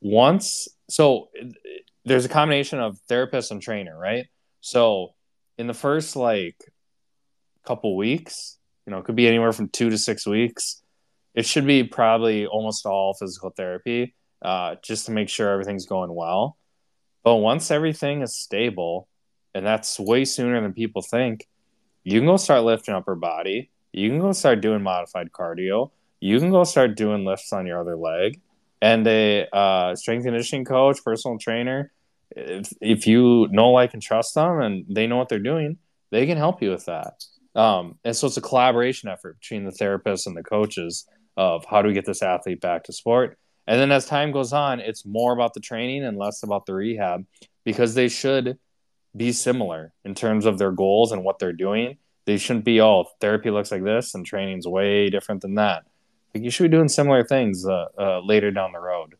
Once, 0.00 0.66
so 0.88 1.28
there's 2.06 2.24
a 2.24 2.30
combination 2.30 2.80
of 2.80 2.98
therapist 3.10 3.50
and 3.50 3.60
trainer, 3.60 3.98
right? 3.98 4.24
So 4.62 5.12
in 5.58 5.66
the 5.66 5.74
first 5.74 6.16
like 6.16 6.56
couple 7.66 7.94
weeks, 7.94 8.56
you 8.86 8.90
know, 8.90 9.00
it 9.00 9.04
could 9.04 9.16
be 9.16 9.28
anywhere 9.28 9.52
from 9.52 9.68
two 9.68 9.90
to 9.90 9.98
six 9.98 10.26
weeks 10.26 10.80
it 11.34 11.46
should 11.46 11.66
be 11.66 11.84
probably 11.84 12.46
almost 12.46 12.86
all 12.86 13.14
physical 13.14 13.50
therapy 13.50 14.14
uh, 14.42 14.76
just 14.82 15.06
to 15.06 15.12
make 15.12 15.28
sure 15.28 15.50
everything's 15.50 15.86
going 15.86 16.14
well. 16.14 16.56
But 17.24 17.36
once 17.36 17.70
everything 17.70 18.22
is 18.22 18.34
stable, 18.34 19.08
and 19.54 19.66
that's 19.66 19.98
way 19.98 20.24
sooner 20.24 20.60
than 20.60 20.72
people 20.72 21.02
think, 21.02 21.46
you 22.04 22.20
can 22.20 22.26
go 22.26 22.36
start 22.36 22.62
lifting 22.62 22.94
upper 22.94 23.14
body. 23.14 23.70
You 23.92 24.08
can 24.08 24.20
go 24.20 24.32
start 24.32 24.60
doing 24.60 24.82
modified 24.82 25.30
cardio. 25.32 25.90
You 26.20 26.38
can 26.38 26.50
go 26.50 26.64
start 26.64 26.96
doing 26.96 27.24
lifts 27.24 27.52
on 27.52 27.66
your 27.66 27.80
other 27.80 27.96
leg. 27.96 28.40
And 28.80 29.06
a 29.06 29.48
uh, 29.52 29.96
strength 29.96 30.24
conditioning 30.24 30.64
coach, 30.64 30.98
personal 31.04 31.38
trainer, 31.38 31.92
if, 32.30 32.72
if 32.80 33.06
you 33.06 33.48
know, 33.50 33.70
like, 33.70 33.94
and 33.94 34.02
trust 34.02 34.34
them 34.34 34.60
and 34.60 34.84
they 34.88 35.06
know 35.06 35.16
what 35.16 35.28
they're 35.28 35.38
doing, 35.38 35.78
they 36.10 36.26
can 36.26 36.38
help 36.38 36.62
you 36.62 36.70
with 36.70 36.86
that. 36.86 37.24
Um, 37.54 37.98
and 38.04 38.14
so 38.14 38.28
it's 38.28 38.36
a 38.36 38.42
collaboration 38.42 39.08
effort 39.08 39.40
between 39.40 39.64
the 39.64 39.72
therapists 39.72 40.26
and 40.26 40.36
the 40.36 40.44
coaches 40.44 41.06
of 41.38 41.64
how 41.64 41.80
do 41.80 41.88
we 41.88 41.94
get 41.94 42.04
this 42.04 42.20
athlete 42.20 42.60
back 42.60 42.82
to 42.82 42.92
sport. 42.92 43.38
And 43.68 43.78
then 43.80 43.92
as 43.92 44.06
time 44.06 44.32
goes 44.32 44.52
on, 44.52 44.80
it's 44.80 45.06
more 45.06 45.32
about 45.32 45.54
the 45.54 45.60
training 45.60 46.04
and 46.04 46.18
less 46.18 46.42
about 46.42 46.66
the 46.66 46.74
rehab 46.74 47.24
because 47.64 47.94
they 47.94 48.08
should 48.08 48.58
be 49.16 49.30
similar 49.30 49.92
in 50.04 50.16
terms 50.16 50.46
of 50.46 50.58
their 50.58 50.72
goals 50.72 51.12
and 51.12 51.22
what 51.22 51.38
they're 51.38 51.52
doing. 51.52 51.96
They 52.24 52.38
shouldn't 52.38 52.64
be, 52.64 52.80
oh, 52.80 53.06
therapy 53.20 53.50
looks 53.50 53.70
like 53.70 53.84
this 53.84 54.16
and 54.16 54.26
training's 54.26 54.66
way 54.66 55.10
different 55.10 55.42
than 55.42 55.54
that. 55.54 55.84
Like 56.34 56.42
you 56.42 56.50
should 56.50 56.64
be 56.64 56.76
doing 56.76 56.88
similar 56.88 57.22
things 57.22 57.64
uh, 57.64 57.86
uh, 57.96 58.20
later 58.20 58.50
down 58.50 58.72
the 58.72 58.80
road. 58.80 59.14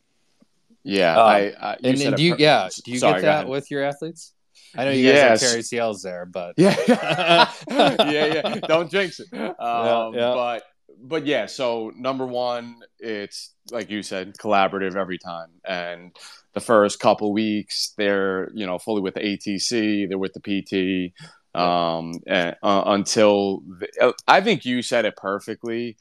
Yeah, 0.83 1.13
um, 1.13 1.27
I, 1.27 1.37
I 1.61 1.77
and, 1.85 2.01
and 2.01 2.17
do 2.17 2.23
you 2.23 2.35
per- 2.35 2.41
yeah 2.41 2.69
do 2.85 2.91
you 2.91 2.99
Sorry, 2.99 3.21
get 3.21 3.27
that 3.27 3.49
with 3.49 3.71
your 3.71 3.83
athletes? 3.83 4.33
I 4.77 4.85
know 4.85 4.91
you 4.91 5.05
yes. 5.05 5.41
guys 5.41 5.41
have 5.41 5.51
Terry 5.51 5.63
CLs 5.63 6.03
there, 6.03 6.27
but 6.27 6.55
yeah, 6.57 6.77
yeah, 7.69 8.27
yeah. 8.27 8.55
Don't 8.57 8.91
jinx 8.91 9.21
it. 9.21 9.33
Um, 9.33 9.55
yeah, 9.59 10.11
yeah. 10.15 10.35
But 10.35 10.63
but 11.01 11.27
yeah, 11.27 11.47
so 11.47 11.93
number 11.97 12.27
one, 12.27 12.81
it's 12.99 13.53
like 13.71 13.91
you 13.91 14.03
said, 14.03 14.37
collaborative 14.39 14.97
every 14.97 15.19
time. 15.19 15.51
And 15.65 16.17
the 16.55 16.61
first 16.61 17.01
couple 17.01 17.33
weeks, 17.33 17.95
they're 17.97 18.51
you 18.55 18.67
know 18.67 18.79
fully 18.79 19.03
with 19.03 19.15
the 19.15 19.21
ATC, 19.21 20.09
they're 20.09 20.19
with 20.19 20.35
the 20.35 20.41
PT, 20.41 21.59
um, 21.59 22.15
and, 22.27 22.57
uh, 22.63 22.83
until 22.87 23.61
the, 23.61 23.89
uh, 24.01 24.13
I 24.27 24.41
think 24.41 24.65
you 24.65 24.83
said 24.83 25.05
it 25.05 25.17
perfectly. 25.17 25.97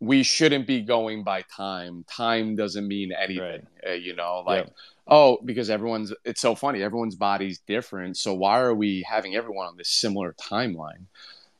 We 0.00 0.22
shouldn't 0.22 0.68
be 0.68 0.82
going 0.82 1.24
by 1.24 1.42
time. 1.54 2.04
Time 2.08 2.54
doesn't 2.54 2.86
mean 2.86 3.10
anything. 3.12 3.66
Right. 3.84 3.92
Uh, 3.92 3.92
you 3.94 4.14
know, 4.14 4.44
like 4.46 4.66
yep. 4.66 4.74
oh, 5.08 5.38
because 5.44 5.70
everyone's. 5.70 6.12
It's 6.24 6.40
so 6.40 6.54
funny. 6.54 6.82
Everyone's 6.82 7.16
body's 7.16 7.58
different. 7.66 8.16
So 8.16 8.34
why 8.34 8.60
are 8.60 8.74
we 8.74 9.04
having 9.08 9.34
everyone 9.34 9.66
on 9.66 9.76
this 9.76 9.90
similar 9.90 10.34
timeline? 10.34 11.06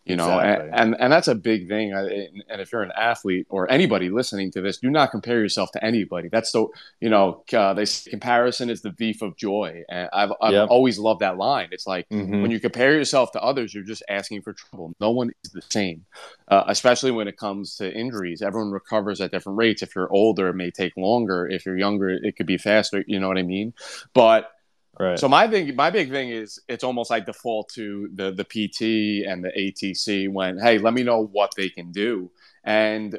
You 0.08 0.16
know 0.16 0.38
exactly. 0.38 0.70
and, 0.70 0.80
and, 0.80 0.96
and 1.00 1.12
that's 1.12 1.28
a 1.28 1.34
big 1.34 1.68
thing. 1.68 1.92
And 1.92 2.60
if 2.60 2.72
you're 2.72 2.82
an 2.82 2.92
athlete 2.96 3.46
or 3.50 3.70
anybody 3.70 4.10
listening 4.10 4.50
to 4.52 4.60
this 4.60 4.78
do 4.78 4.90
not 4.90 5.10
compare 5.10 5.40
yourself 5.40 5.70
to 5.72 5.84
anybody. 5.84 6.28
That's 6.28 6.50
the 6.52 6.66
you 7.00 7.10
know 7.10 7.44
uh, 7.52 7.74
they 7.74 7.84
say 7.84 8.10
comparison 8.10 8.70
is 8.70 8.82
the 8.82 8.92
thief 8.92 9.22
of 9.22 9.36
joy. 9.36 9.82
And 9.88 10.08
i've, 10.12 10.32
I've 10.40 10.52
yep. 10.52 10.68
always 10.70 10.98
loved 10.98 11.20
that 11.20 11.36
line. 11.36 11.68
It's 11.72 11.86
like 11.86 12.08
mm-hmm. 12.08 12.42
when 12.42 12.50
you 12.50 12.60
compare 12.60 12.92
yourself 12.92 13.32
to 13.32 13.42
others 13.42 13.74
you're 13.74 13.84
just 13.84 14.02
asking 14.08 14.42
for 14.42 14.52
trouble. 14.52 14.94
No 15.00 15.10
one 15.10 15.30
is 15.44 15.52
the 15.52 15.62
same 15.70 16.04
uh, 16.48 16.64
especially 16.68 17.10
when 17.10 17.28
it 17.28 17.36
comes 17.36 17.76
to 17.76 17.92
injuries. 17.92 18.42
Everyone 18.42 18.70
recovers 18.70 19.20
at 19.20 19.30
different 19.30 19.58
rates. 19.58 19.82
If 19.82 19.94
you're 19.94 20.12
older 20.12 20.48
it 20.48 20.54
may 20.54 20.70
take 20.70 20.96
longer. 20.96 21.46
If 21.46 21.66
you're 21.66 21.78
younger 21.78 22.10
it 22.10 22.36
could 22.36 22.46
be 22.46 22.58
faster. 22.58 23.04
You 23.06 23.20
know 23.20 23.28
what 23.28 23.38
i 23.38 23.42
mean? 23.42 23.74
But 24.14 24.50
Right. 24.98 25.18
So 25.18 25.28
my 25.28 25.46
big 25.46 25.76
my 25.76 25.90
big 25.90 26.10
thing 26.10 26.30
is 26.30 26.58
it's 26.68 26.82
almost 26.82 27.10
like 27.10 27.26
default 27.26 27.68
to 27.74 28.08
the 28.14 28.32
the 28.32 28.44
PT 28.44 29.26
and 29.28 29.44
the 29.44 29.52
ATC 29.56 30.28
when 30.30 30.58
hey 30.58 30.78
let 30.78 30.92
me 30.92 31.04
know 31.04 31.24
what 31.24 31.52
they 31.56 31.68
can 31.68 31.92
do 31.92 32.30
and 32.64 33.18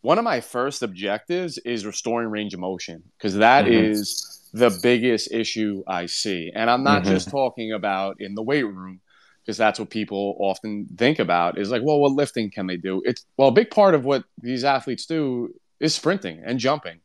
one 0.00 0.16
of 0.16 0.24
my 0.24 0.40
first 0.40 0.82
objectives 0.82 1.58
is 1.58 1.84
restoring 1.84 2.30
range 2.30 2.54
of 2.54 2.60
motion 2.60 3.02
because 3.18 3.34
that 3.34 3.66
mm-hmm. 3.66 3.92
is 3.92 4.48
the 4.54 4.78
biggest 4.82 5.30
issue 5.30 5.82
I 5.86 6.06
see 6.06 6.50
and 6.54 6.70
I'm 6.70 6.82
not 6.82 7.02
mm-hmm. 7.02 7.12
just 7.12 7.30
talking 7.30 7.72
about 7.72 8.16
in 8.20 8.34
the 8.34 8.42
weight 8.42 8.64
room 8.66 9.00
because 9.44 9.58
that's 9.58 9.78
what 9.78 9.90
people 9.90 10.36
often 10.40 10.86
think 10.96 11.18
about 11.18 11.58
is 11.58 11.70
like 11.70 11.82
well 11.82 12.00
what 12.00 12.12
lifting 12.12 12.50
can 12.50 12.66
they 12.66 12.78
do 12.78 13.02
it's 13.04 13.26
well 13.36 13.48
a 13.48 13.52
big 13.52 13.70
part 13.70 13.94
of 13.94 14.06
what 14.06 14.24
these 14.40 14.64
athletes 14.64 15.04
do 15.04 15.54
is 15.78 15.94
sprinting 15.94 16.40
and 16.42 16.58
jumping 16.58 17.00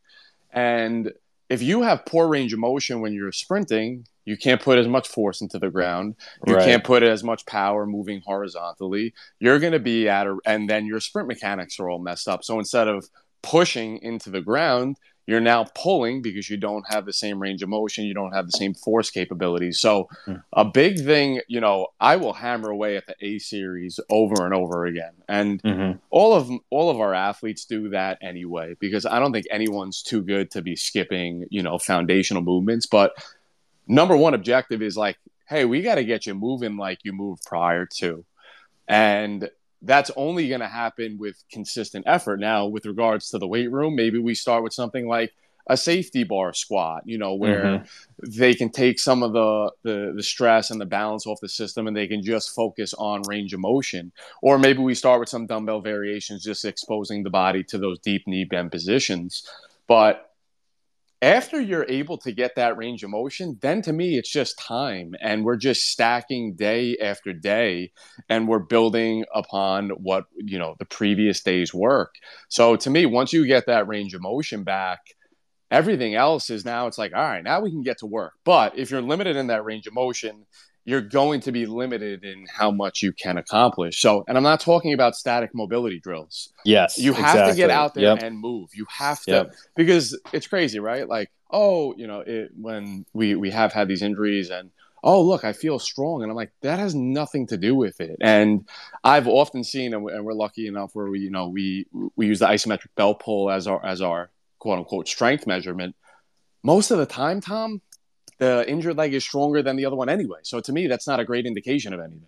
and 0.53 1.11
if 1.49 1.61
you 1.61 1.81
have 1.81 2.05
poor 2.05 2.27
range 2.27 2.53
of 2.53 2.59
motion 2.59 3.01
when 3.01 3.13
you're 3.13 3.31
sprinting 3.31 4.05
you 4.25 4.37
can't 4.37 4.61
put 4.61 4.77
as 4.77 4.87
much 4.87 5.07
force 5.07 5.41
into 5.41 5.59
the 5.59 5.69
ground. 5.69 6.15
You 6.47 6.55
right. 6.55 6.65
can't 6.65 6.83
put 6.83 7.03
as 7.03 7.23
much 7.23 7.45
power 7.45 7.85
moving 7.85 8.21
horizontally. 8.25 9.13
You're 9.39 9.59
going 9.59 9.73
to 9.73 9.79
be 9.79 10.07
at 10.07 10.27
a, 10.27 10.37
and 10.45 10.69
then 10.69 10.85
your 10.85 10.99
sprint 10.99 11.27
mechanics 11.27 11.79
are 11.79 11.89
all 11.89 11.99
messed 11.99 12.27
up. 12.27 12.43
So 12.43 12.59
instead 12.59 12.87
of 12.87 13.09
pushing 13.41 13.97
into 13.97 14.29
the 14.29 14.41
ground, 14.41 14.97
you're 15.25 15.39
now 15.39 15.65
pulling 15.75 16.21
because 16.21 16.49
you 16.49 16.57
don't 16.57 16.85
have 16.89 17.05
the 17.05 17.13
same 17.13 17.41
range 17.41 17.63
of 17.63 17.69
motion, 17.69 18.05
you 18.05 18.13
don't 18.13 18.33
have 18.33 18.45
the 18.45 18.57
same 18.57 18.73
force 18.73 19.09
capabilities. 19.09 19.79
So, 19.79 20.09
mm. 20.27 20.43
a 20.53 20.65
big 20.65 21.03
thing, 21.03 21.41
you 21.47 21.61
know, 21.61 21.87
I 21.99 22.17
will 22.17 22.33
hammer 22.33 22.69
away 22.69 22.97
at 22.97 23.05
the 23.07 23.15
A 23.21 23.39
series 23.39 23.99
over 24.09 24.45
and 24.45 24.53
over 24.53 24.85
again, 24.85 25.13
and 25.27 25.61
mm-hmm. 25.63 25.97
all 26.09 26.33
of 26.33 26.49
all 26.69 26.89
of 26.89 26.99
our 26.99 27.13
athletes 27.13 27.65
do 27.65 27.89
that 27.89 28.17
anyway 28.21 28.75
because 28.79 29.05
I 29.05 29.19
don't 29.19 29.31
think 29.31 29.47
anyone's 29.49 30.01
too 30.01 30.21
good 30.21 30.51
to 30.51 30.61
be 30.61 30.75
skipping, 30.75 31.45
you 31.49 31.63
know, 31.63 31.77
foundational 31.77 32.41
movements, 32.41 32.85
but 32.85 33.13
number 33.87 34.15
one 34.15 34.33
objective 34.33 34.81
is 34.81 34.97
like, 34.97 35.17
hey, 35.47 35.65
we 35.65 35.81
got 35.81 35.95
to 35.95 36.05
get 36.05 36.25
you 36.25 36.33
moving 36.33 36.77
like 36.77 36.99
you 37.03 37.13
moved 37.13 37.43
prior 37.45 37.85
to. 37.85 38.25
And 38.87 39.49
that's 39.83 40.11
only 40.15 40.47
going 40.47 40.61
to 40.61 40.67
happen 40.67 41.17
with 41.17 41.43
consistent 41.51 42.05
effort. 42.07 42.39
Now, 42.39 42.65
with 42.67 42.85
regards 42.85 43.29
to 43.29 43.37
the 43.37 43.47
weight 43.47 43.71
room, 43.71 43.95
maybe 43.95 44.17
we 44.17 44.33
start 44.33 44.63
with 44.63 44.73
something 44.73 45.07
like 45.07 45.33
a 45.67 45.77
safety 45.77 46.23
bar 46.23 46.53
squat, 46.53 47.03
you 47.05 47.17
know, 47.17 47.35
where 47.35 47.63
mm-hmm. 47.63 48.29
they 48.37 48.53
can 48.53 48.69
take 48.69 48.99
some 48.99 49.23
of 49.23 49.31
the, 49.33 49.71
the, 49.83 50.13
the 50.15 50.23
stress 50.23 50.71
and 50.71 50.81
the 50.81 50.85
balance 50.85 51.25
off 51.25 51.39
the 51.41 51.47
system 51.47 51.87
and 51.87 51.95
they 51.95 52.07
can 52.07 52.21
just 52.21 52.53
focus 52.53 52.93
on 52.95 53.21
range 53.27 53.53
of 53.53 53.59
motion. 53.59 54.11
Or 54.41 54.57
maybe 54.57 54.79
we 54.79 54.93
start 54.93 55.19
with 55.19 55.29
some 55.29 55.45
dumbbell 55.45 55.81
variations, 55.81 56.43
just 56.43 56.65
exposing 56.65 57.23
the 57.23 57.29
body 57.29 57.63
to 57.65 57.77
those 57.77 57.99
deep 57.99 58.27
knee 58.27 58.43
bend 58.43 58.71
positions. 58.71 59.47
But 59.87 60.32
after 61.23 61.61
you're 61.61 61.85
able 61.87 62.17
to 62.17 62.33
get 62.33 62.55
that 62.55 62.75
range 62.75 63.01
of 63.01 63.09
motion, 63.09 63.57
then 63.61 63.81
to 63.83 63.93
me, 63.93 64.17
it's 64.17 64.29
just 64.29 64.59
time. 64.59 65.15
And 65.21 65.45
we're 65.45 65.55
just 65.55 65.83
stacking 65.83 66.55
day 66.55 66.97
after 66.97 67.31
day 67.31 67.93
and 68.27 68.45
we're 68.45 68.59
building 68.59 69.23
upon 69.33 69.91
what, 69.91 70.25
you 70.35 70.59
know, 70.59 70.75
the 70.79 70.85
previous 70.85 71.41
day's 71.41 71.73
work. 71.73 72.15
So 72.49 72.75
to 72.75 72.89
me, 72.89 73.05
once 73.05 73.31
you 73.31 73.47
get 73.47 73.67
that 73.67 73.87
range 73.87 74.13
of 74.13 74.21
motion 74.21 74.65
back, 74.65 74.99
everything 75.71 76.13
else 76.13 76.49
is 76.49 76.65
now 76.65 76.87
it's 76.87 76.97
like, 76.97 77.13
all 77.15 77.21
right, 77.21 77.43
now 77.43 77.61
we 77.61 77.71
can 77.71 77.83
get 77.83 77.99
to 77.99 78.05
work. 78.05 78.33
But 78.43 78.77
if 78.77 78.91
you're 78.91 79.01
limited 79.01 79.37
in 79.37 79.47
that 79.47 79.63
range 79.63 79.87
of 79.87 79.93
motion, 79.93 80.45
you're 80.85 81.01
going 81.01 81.39
to 81.41 81.51
be 81.51 81.65
limited 81.65 82.23
in 82.23 82.45
how 82.53 82.69
much 82.69 83.01
you 83.01 83.13
can 83.13 83.37
accomplish. 83.37 84.01
So, 84.01 84.25
and 84.27 84.37
I'm 84.37 84.43
not 84.43 84.59
talking 84.59 84.93
about 84.93 85.15
static 85.15 85.51
mobility 85.53 85.99
drills. 85.99 86.51
Yes. 86.65 86.97
You 86.97 87.13
have 87.13 87.35
exactly. 87.35 87.51
to 87.53 87.57
get 87.57 87.69
out 87.69 87.93
there 87.93 88.03
yep. 88.03 88.21
and 88.21 88.37
move. 88.37 88.71
You 88.73 88.85
have 88.89 89.21
to, 89.23 89.31
yep. 89.31 89.53
because 89.75 90.19
it's 90.33 90.47
crazy, 90.47 90.79
right? 90.79 91.07
Like, 91.07 91.31
oh, 91.49 91.95
you 91.95 92.07
know, 92.07 92.19
it, 92.19 92.51
when 92.59 93.05
we, 93.13 93.35
we 93.35 93.51
have 93.51 93.71
had 93.71 93.87
these 93.87 94.01
injuries 94.01 94.49
and, 94.49 94.71
oh, 95.05 95.21
look, 95.21 95.45
I 95.45 95.53
feel 95.53 95.79
strong. 95.79 96.21
And 96.21 96.29
I'm 96.29 96.35
like, 96.35 96.51
that 96.61 96.79
has 96.79 96.95
nothing 96.95 97.47
to 97.47 97.57
do 97.57 97.75
with 97.75 98.01
it. 98.01 98.17
And 98.21 98.67
I've 99.03 99.27
often 99.27 99.63
seen, 99.63 99.93
and 99.93 100.03
we're 100.03 100.33
lucky 100.33 100.67
enough 100.67 100.91
where 100.93 101.09
we, 101.09 101.19
you 101.19 101.29
know, 101.29 101.47
we, 101.47 101.87
we 102.15 102.27
use 102.27 102.39
the 102.39 102.47
isometric 102.47 102.87
bell 102.95 103.13
pull 103.15 103.49
as 103.49 103.67
our, 103.67 103.85
as 103.85 104.01
our 104.01 104.31
quote 104.59 104.79
unquote 104.79 105.07
strength 105.07 105.47
measurement. 105.47 105.95
Most 106.61 106.91
of 106.91 106.97
the 106.97 107.05
time, 107.05 107.41
Tom, 107.41 107.81
the 108.43 108.69
injured 108.69 108.97
leg 108.97 109.13
is 109.13 109.23
stronger 109.23 109.61
than 109.61 109.75
the 109.75 109.85
other 109.85 109.95
one 109.95 110.09
anyway. 110.09 110.39
So 110.43 110.59
to 110.59 110.71
me, 110.71 110.87
that's 110.87 111.07
not 111.07 111.19
a 111.19 111.25
great 111.25 111.45
indication 111.45 111.93
of 111.93 111.99
anything. 111.99 112.27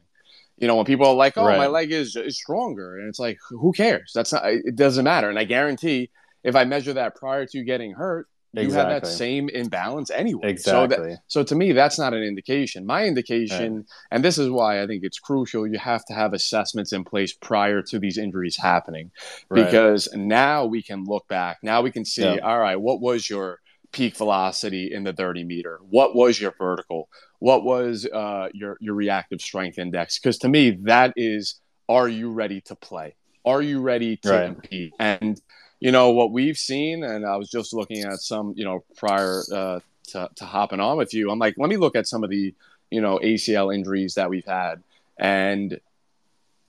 You 0.57 0.67
know, 0.67 0.77
when 0.77 0.85
people 0.85 1.05
are 1.07 1.13
like, 1.13 1.37
"Oh, 1.37 1.45
right. 1.45 1.57
my 1.57 1.67
leg 1.67 1.91
is 1.91 2.15
is 2.15 2.37
stronger," 2.37 2.99
and 2.99 3.09
it's 3.09 3.19
like, 3.19 3.37
who 3.49 3.73
cares? 3.73 4.11
That's 4.15 4.31
not. 4.31 4.43
It 4.45 4.75
doesn't 4.77 5.03
matter. 5.03 5.29
And 5.29 5.37
I 5.37 5.43
guarantee, 5.43 6.09
if 6.43 6.55
I 6.55 6.63
measure 6.63 6.93
that 6.93 7.15
prior 7.15 7.45
to 7.47 7.63
getting 7.63 7.91
hurt, 7.91 8.27
you 8.53 8.61
exactly. 8.61 8.93
have 8.93 9.03
that 9.03 9.07
same 9.09 9.49
imbalance 9.49 10.09
anyway. 10.09 10.49
Exactly. 10.51 10.95
So, 10.95 11.03
that, 11.03 11.19
so 11.27 11.43
to 11.43 11.55
me, 11.55 11.73
that's 11.73 11.99
not 11.99 12.13
an 12.13 12.23
indication. 12.23 12.85
My 12.85 13.03
indication, 13.05 13.75
right. 13.75 13.85
and 14.11 14.23
this 14.23 14.37
is 14.37 14.49
why 14.49 14.81
I 14.81 14.87
think 14.87 15.03
it's 15.03 15.19
crucial, 15.19 15.67
you 15.67 15.77
have 15.77 16.05
to 16.05 16.13
have 16.13 16.31
assessments 16.31 16.93
in 16.93 17.03
place 17.03 17.33
prior 17.33 17.81
to 17.81 17.99
these 17.99 18.17
injuries 18.17 18.55
happening, 18.55 19.11
right. 19.49 19.65
because 19.65 20.07
now 20.13 20.65
we 20.65 20.81
can 20.81 21.03
look 21.03 21.27
back. 21.27 21.57
Now 21.63 21.81
we 21.81 21.91
can 21.91 22.05
see, 22.05 22.39
all 22.39 22.59
right, 22.59 22.77
what 22.77 23.01
was 23.01 23.29
your 23.29 23.59
peak 23.95 24.17
velocity 24.17 24.93
in 24.93 25.05
the 25.05 25.13
30 25.13 25.45
meter? 25.45 25.79
What 25.89 26.15
was 26.15 26.39
your 26.39 26.53
vertical? 26.57 27.07
What 27.39 27.63
was 27.63 28.05
uh, 28.05 28.49
your 28.53 28.77
your 28.81 28.93
reactive 28.93 29.39
strength 29.39 29.79
index? 29.79 30.19
Because 30.19 30.37
to 30.39 30.49
me, 30.49 30.71
that 30.83 31.13
is, 31.15 31.61
are 31.87 32.09
you 32.09 32.29
ready 32.29 32.59
to 32.61 32.75
play? 32.75 33.15
Are 33.45 33.61
you 33.61 33.79
ready 33.79 34.17
to 34.17 34.29
right. 34.29 34.45
compete? 34.47 34.93
And 34.99 35.41
you 35.79 35.93
know 35.93 36.09
what 36.09 36.33
we've 36.33 36.57
seen, 36.57 37.05
and 37.05 37.25
I 37.25 37.37
was 37.37 37.49
just 37.49 37.73
looking 37.73 38.03
at 38.03 38.19
some, 38.19 38.53
you 38.57 38.65
know, 38.65 38.83
prior 38.97 39.43
uh, 39.53 39.79
to, 40.09 40.29
to 40.35 40.45
hopping 40.45 40.81
on 40.81 40.97
with 40.97 41.13
you. 41.13 41.31
I'm 41.31 41.39
like, 41.39 41.55
let 41.57 41.69
me 41.69 41.77
look 41.77 41.95
at 41.95 42.05
some 42.05 42.23
of 42.23 42.29
the, 42.29 42.53
you 42.91 42.99
know, 42.99 43.19
ACL 43.19 43.73
injuries 43.73 44.15
that 44.15 44.29
we've 44.29 44.45
had, 44.45 44.83
and 45.17 45.79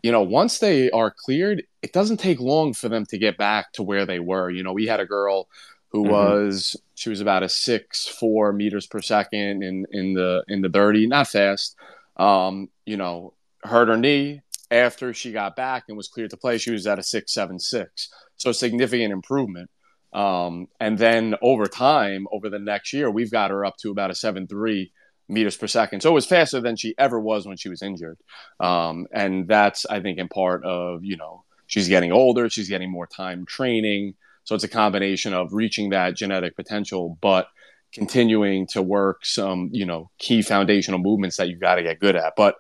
you 0.02 0.12
know, 0.12 0.22
once 0.22 0.60
they 0.60 0.88
are 0.92 1.10
cleared, 1.10 1.64
it 1.82 1.92
doesn't 1.92 2.18
take 2.18 2.38
long 2.38 2.72
for 2.72 2.88
them 2.88 3.04
to 3.06 3.18
get 3.18 3.36
back 3.36 3.72
to 3.72 3.82
where 3.82 4.06
they 4.06 4.20
were. 4.20 4.48
You 4.48 4.62
know, 4.62 4.72
we 4.72 4.86
had 4.86 5.00
a 5.00 5.06
girl 5.06 5.48
who 5.90 6.04
mm-hmm. 6.04 6.12
was 6.12 6.76
she 6.94 7.10
was 7.10 7.20
about 7.20 7.42
a 7.42 7.48
six 7.48 8.06
four 8.06 8.52
meters 8.52 8.86
per 8.86 9.00
second 9.00 9.62
in 9.62 9.86
in 9.92 10.14
the 10.14 10.42
in 10.48 10.62
the 10.62 10.68
30 10.68 11.06
not 11.06 11.28
fast. 11.28 11.76
Um 12.16 12.68
you 12.84 12.96
know 12.96 13.34
hurt 13.62 13.88
her 13.88 13.96
knee 13.96 14.42
after 14.70 15.14
she 15.14 15.32
got 15.32 15.56
back 15.56 15.84
and 15.88 15.96
was 15.96 16.08
cleared 16.08 16.30
to 16.30 16.36
play 16.36 16.58
she 16.58 16.70
was 16.72 16.86
at 16.86 16.98
a 16.98 17.02
six 17.02 17.32
seven 17.32 17.58
six. 17.58 18.08
So 18.36 18.52
significant 18.52 19.12
improvement. 19.12 19.70
Um 20.12 20.68
and 20.80 20.98
then 20.98 21.34
over 21.42 21.66
time 21.66 22.26
over 22.32 22.48
the 22.48 22.58
next 22.58 22.92
year 22.92 23.10
we've 23.10 23.30
got 23.30 23.50
her 23.50 23.64
up 23.64 23.76
to 23.78 23.90
about 23.90 24.10
a 24.10 24.14
seven 24.14 24.46
three 24.46 24.92
meters 25.28 25.56
per 25.56 25.66
second. 25.66 26.02
So 26.02 26.10
it 26.10 26.14
was 26.14 26.26
faster 26.26 26.60
than 26.60 26.76
she 26.76 26.94
ever 26.98 27.18
was 27.18 27.46
when 27.46 27.56
she 27.56 27.68
was 27.68 27.82
injured. 27.82 28.18
Um 28.60 29.06
and 29.12 29.46
that's 29.46 29.86
i 29.86 30.00
think 30.00 30.18
in 30.18 30.28
part 30.28 30.64
of 30.64 31.04
you 31.04 31.16
know 31.16 31.44
she's 31.66 31.88
getting 31.88 32.12
older 32.12 32.48
she's 32.48 32.68
getting 32.68 32.90
more 32.90 33.06
time 33.06 33.44
training 33.44 34.14
so 34.46 34.54
it's 34.54 34.64
a 34.64 34.68
combination 34.68 35.34
of 35.34 35.52
reaching 35.52 35.90
that 35.90 36.14
genetic 36.14 36.54
potential, 36.54 37.18
but 37.20 37.48
continuing 37.92 38.64
to 38.68 38.80
work 38.80 39.26
some, 39.26 39.68
you 39.72 39.84
know, 39.84 40.08
key 40.18 40.40
foundational 40.40 41.00
movements 41.00 41.36
that 41.36 41.48
you 41.48 41.56
got 41.56 41.74
to 41.74 41.82
get 41.82 41.98
good 41.98 42.14
at. 42.14 42.34
But 42.36 42.54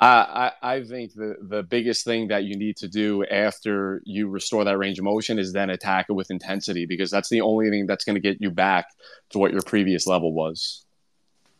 I, 0.00 0.52
I 0.62 0.82
think 0.82 1.14
the, 1.14 1.36
the 1.40 1.62
biggest 1.62 2.04
thing 2.04 2.28
that 2.28 2.42
you 2.42 2.56
need 2.56 2.76
to 2.78 2.88
do 2.88 3.24
after 3.24 4.02
you 4.04 4.28
restore 4.28 4.64
that 4.64 4.78
range 4.78 4.98
of 4.98 5.04
motion 5.04 5.38
is 5.38 5.52
then 5.52 5.70
attack 5.70 6.06
it 6.08 6.12
with 6.12 6.30
intensity 6.32 6.86
because 6.86 7.10
that's 7.10 7.28
the 7.28 7.40
only 7.40 7.70
thing 7.70 7.86
that's 7.86 8.04
going 8.04 8.14
to 8.14 8.20
get 8.20 8.40
you 8.40 8.50
back 8.50 8.86
to 9.30 9.38
what 9.38 9.52
your 9.52 9.62
previous 9.62 10.08
level 10.08 10.32
was. 10.32 10.84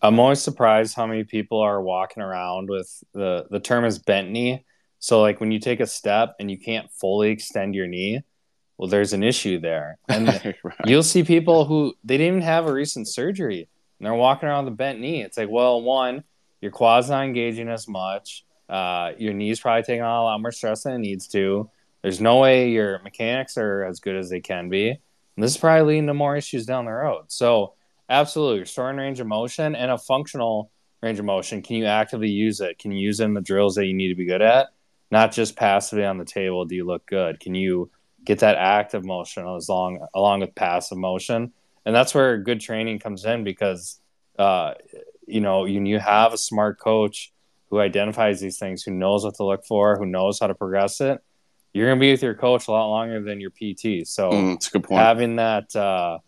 I'm 0.02 0.18
always 0.18 0.40
surprised 0.40 0.96
how 0.96 1.06
many 1.06 1.22
people 1.22 1.60
are 1.60 1.80
walking 1.80 2.22
around 2.22 2.68
with 2.68 3.02
the 3.12 3.46
the 3.50 3.60
term 3.60 3.84
is 3.84 3.98
bent 3.98 4.30
knee. 4.30 4.64
So 4.98 5.20
like 5.20 5.40
when 5.40 5.52
you 5.52 5.60
take 5.60 5.80
a 5.80 5.86
step 5.86 6.34
and 6.40 6.50
you 6.50 6.58
can't 6.58 6.90
fully 6.92 7.30
extend 7.30 7.74
your 7.74 7.86
knee, 7.86 8.22
well, 8.78 8.88
there's 8.88 9.12
an 9.12 9.22
issue 9.22 9.60
there, 9.60 9.98
and 10.08 10.28
right. 10.62 10.76
you'll 10.86 11.02
see 11.02 11.22
people 11.22 11.64
who 11.66 11.94
they 12.04 12.16
didn't 12.16 12.36
even 12.36 12.42
have 12.42 12.66
a 12.66 12.72
recent 12.72 13.08
surgery 13.08 13.68
and 13.98 14.06
they're 14.06 14.14
walking 14.14 14.48
around 14.48 14.64
the 14.64 14.70
bent 14.70 15.00
knee. 15.00 15.22
It's 15.22 15.36
like, 15.36 15.50
well, 15.50 15.82
one, 15.82 16.22
your 16.60 16.70
quad's 16.70 17.10
not 17.10 17.24
engaging 17.24 17.68
as 17.68 17.88
much. 17.88 18.44
Uh, 18.68 19.12
your 19.18 19.34
knee's 19.34 19.60
probably 19.60 19.82
taking 19.82 20.02
on 20.02 20.20
a 20.20 20.22
lot 20.22 20.40
more 20.40 20.52
stress 20.52 20.84
than 20.84 20.94
it 20.94 20.98
needs 20.98 21.26
to. 21.28 21.68
There's 22.02 22.20
no 22.20 22.38
way 22.38 22.70
your 22.70 23.00
mechanics 23.02 23.58
are 23.58 23.84
as 23.84 23.98
good 23.98 24.14
as 24.14 24.30
they 24.30 24.40
can 24.40 24.68
be. 24.68 24.90
And 24.90 25.44
this 25.44 25.52
is 25.52 25.56
probably 25.56 25.94
leading 25.94 26.06
to 26.06 26.14
more 26.14 26.36
issues 26.36 26.64
down 26.64 26.84
the 26.84 26.92
road. 26.92 27.24
So 27.26 27.74
Absolutely. 28.08 28.60
Restoring 28.60 28.96
range 28.96 29.20
of 29.20 29.26
motion 29.26 29.74
and 29.74 29.90
a 29.90 29.98
functional 29.98 30.70
range 31.02 31.18
of 31.18 31.24
motion. 31.24 31.62
Can 31.62 31.76
you 31.76 31.84
actively 31.84 32.30
use 32.30 32.60
it? 32.60 32.78
Can 32.78 32.90
you 32.90 32.98
use 32.98 33.20
it 33.20 33.24
in 33.24 33.34
the 33.34 33.40
drills 33.40 33.74
that 33.74 33.86
you 33.86 33.94
need 33.94 34.08
to 34.08 34.14
be 34.14 34.24
good 34.24 34.42
at? 34.42 34.68
Not 35.10 35.32
just 35.32 35.56
passively 35.56 36.04
on 36.04 36.18
the 36.18 36.24
table, 36.24 36.64
do 36.64 36.74
you 36.74 36.86
look 36.86 37.06
good? 37.06 37.40
Can 37.40 37.54
you 37.54 37.90
get 38.24 38.40
that 38.40 38.56
active 38.56 39.04
motion 39.04 39.46
as 39.48 39.68
long 39.68 40.06
along 40.14 40.40
with 40.40 40.54
passive 40.54 40.98
motion? 40.98 41.52
And 41.84 41.94
that's 41.94 42.14
where 42.14 42.38
good 42.38 42.60
training 42.60 42.98
comes 42.98 43.24
in 43.24 43.44
because 43.44 44.00
uh, 44.38 44.74
you 45.26 45.40
know, 45.40 45.66
you, 45.66 45.84
you 45.84 45.98
have 45.98 46.32
a 46.32 46.38
smart 46.38 46.78
coach 46.78 47.32
who 47.70 47.80
identifies 47.80 48.40
these 48.40 48.58
things, 48.58 48.82
who 48.82 48.92
knows 48.92 49.24
what 49.24 49.34
to 49.34 49.44
look 49.44 49.64
for, 49.64 49.98
who 49.98 50.06
knows 50.06 50.40
how 50.40 50.46
to 50.46 50.54
progress 50.54 51.00
it. 51.00 51.22
You're 51.74 51.88
gonna 51.88 52.00
be 52.00 52.10
with 52.10 52.22
your 52.22 52.34
coach 52.34 52.66
a 52.66 52.70
lot 52.70 52.88
longer 52.88 53.22
than 53.22 53.40
your 53.40 53.50
PT. 53.50 54.06
So 54.06 54.30
mm, 54.30 54.90
having 54.90 55.36
that 55.36 55.74
uh, 55.76 56.18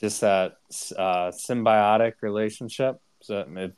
just 0.00 0.22
that 0.22 0.56
uh, 0.96 1.30
symbiotic 1.30 2.14
relationship. 2.22 2.98
So 3.20 3.46
it, 3.56 3.74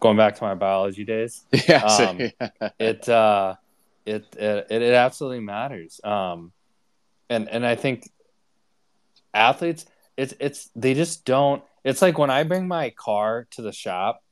going 0.00 0.16
back 0.16 0.36
to 0.36 0.42
my 0.42 0.54
biology 0.54 1.04
days, 1.04 1.44
yeah, 1.68 1.84
um, 1.84 2.18
it, 2.78 3.06
uh, 3.08 3.56
it, 4.06 4.34
it 4.36 4.66
it 4.70 4.94
absolutely 4.94 5.40
matters. 5.40 6.00
Um, 6.02 6.52
and 7.30 7.48
and 7.48 7.64
I 7.64 7.76
think 7.76 8.10
athletes, 9.32 9.86
it's 10.16 10.34
it's 10.38 10.68
they 10.74 10.92
just 10.92 11.24
don't. 11.24 11.62
It's 11.84 12.02
like 12.02 12.18
when 12.18 12.30
I 12.30 12.42
bring 12.42 12.68
my 12.68 12.90
car 12.90 13.46
to 13.52 13.62
the 13.62 13.72
shop, 13.72 14.22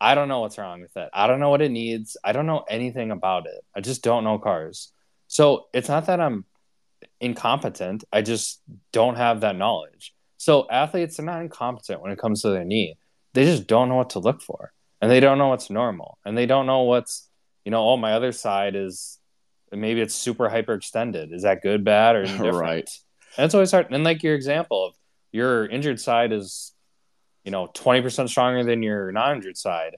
I 0.00 0.14
don't 0.14 0.28
know 0.28 0.40
what's 0.40 0.56
wrong 0.56 0.80
with 0.80 0.96
it. 0.96 1.10
I 1.12 1.26
don't 1.26 1.40
know 1.40 1.50
what 1.50 1.60
it 1.60 1.70
needs. 1.70 2.16
I 2.24 2.32
don't 2.32 2.46
know 2.46 2.64
anything 2.70 3.10
about 3.10 3.46
it. 3.46 3.64
I 3.76 3.80
just 3.80 4.02
don't 4.02 4.24
know 4.24 4.38
cars. 4.38 4.92
So 5.26 5.66
it's 5.74 5.88
not 5.88 6.06
that 6.06 6.20
I'm 6.20 6.46
incompetent. 7.20 8.04
I 8.12 8.22
just 8.22 8.62
don't 8.92 9.16
have 9.16 9.42
that 9.42 9.56
knowledge. 9.56 10.14
So 10.38 10.66
athletes 10.70 11.18
are 11.18 11.24
not 11.24 11.42
incompetent 11.42 12.00
when 12.00 12.12
it 12.12 12.18
comes 12.18 12.42
to 12.42 12.50
their 12.50 12.64
knee. 12.64 12.96
They 13.34 13.44
just 13.44 13.66
don't 13.66 13.88
know 13.88 13.96
what 13.96 14.10
to 14.10 14.20
look 14.20 14.40
for. 14.40 14.72
And 15.02 15.10
they 15.10 15.20
don't 15.20 15.38
know 15.38 15.48
what's 15.48 15.68
normal. 15.68 16.18
And 16.24 16.38
they 16.38 16.46
don't 16.46 16.66
know 16.66 16.82
what's, 16.82 17.28
you 17.64 17.70
know, 17.70 17.86
oh, 17.88 17.96
my 17.96 18.14
other 18.14 18.32
side 18.32 18.74
is 18.74 19.17
maybe 19.72 20.00
it's 20.00 20.14
super 20.14 20.48
hyperextended. 20.48 21.32
Is 21.32 21.42
that 21.42 21.62
good, 21.62 21.84
bad, 21.84 22.16
or 22.16 22.22
indifferent? 22.24 22.56
right. 22.56 22.90
And 23.36 23.44
it's 23.44 23.54
always 23.54 23.70
hard. 23.70 23.92
And 23.92 24.04
like 24.04 24.22
your 24.22 24.34
example 24.34 24.86
of 24.86 24.94
your 25.32 25.66
injured 25.66 26.00
side 26.00 26.32
is, 26.32 26.72
you 27.44 27.50
know, 27.50 27.68
20% 27.68 28.28
stronger 28.28 28.64
than 28.64 28.82
your 28.82 29.12
non 29.12 29.36
injured 29.36 29.56
side. 29.56 29.96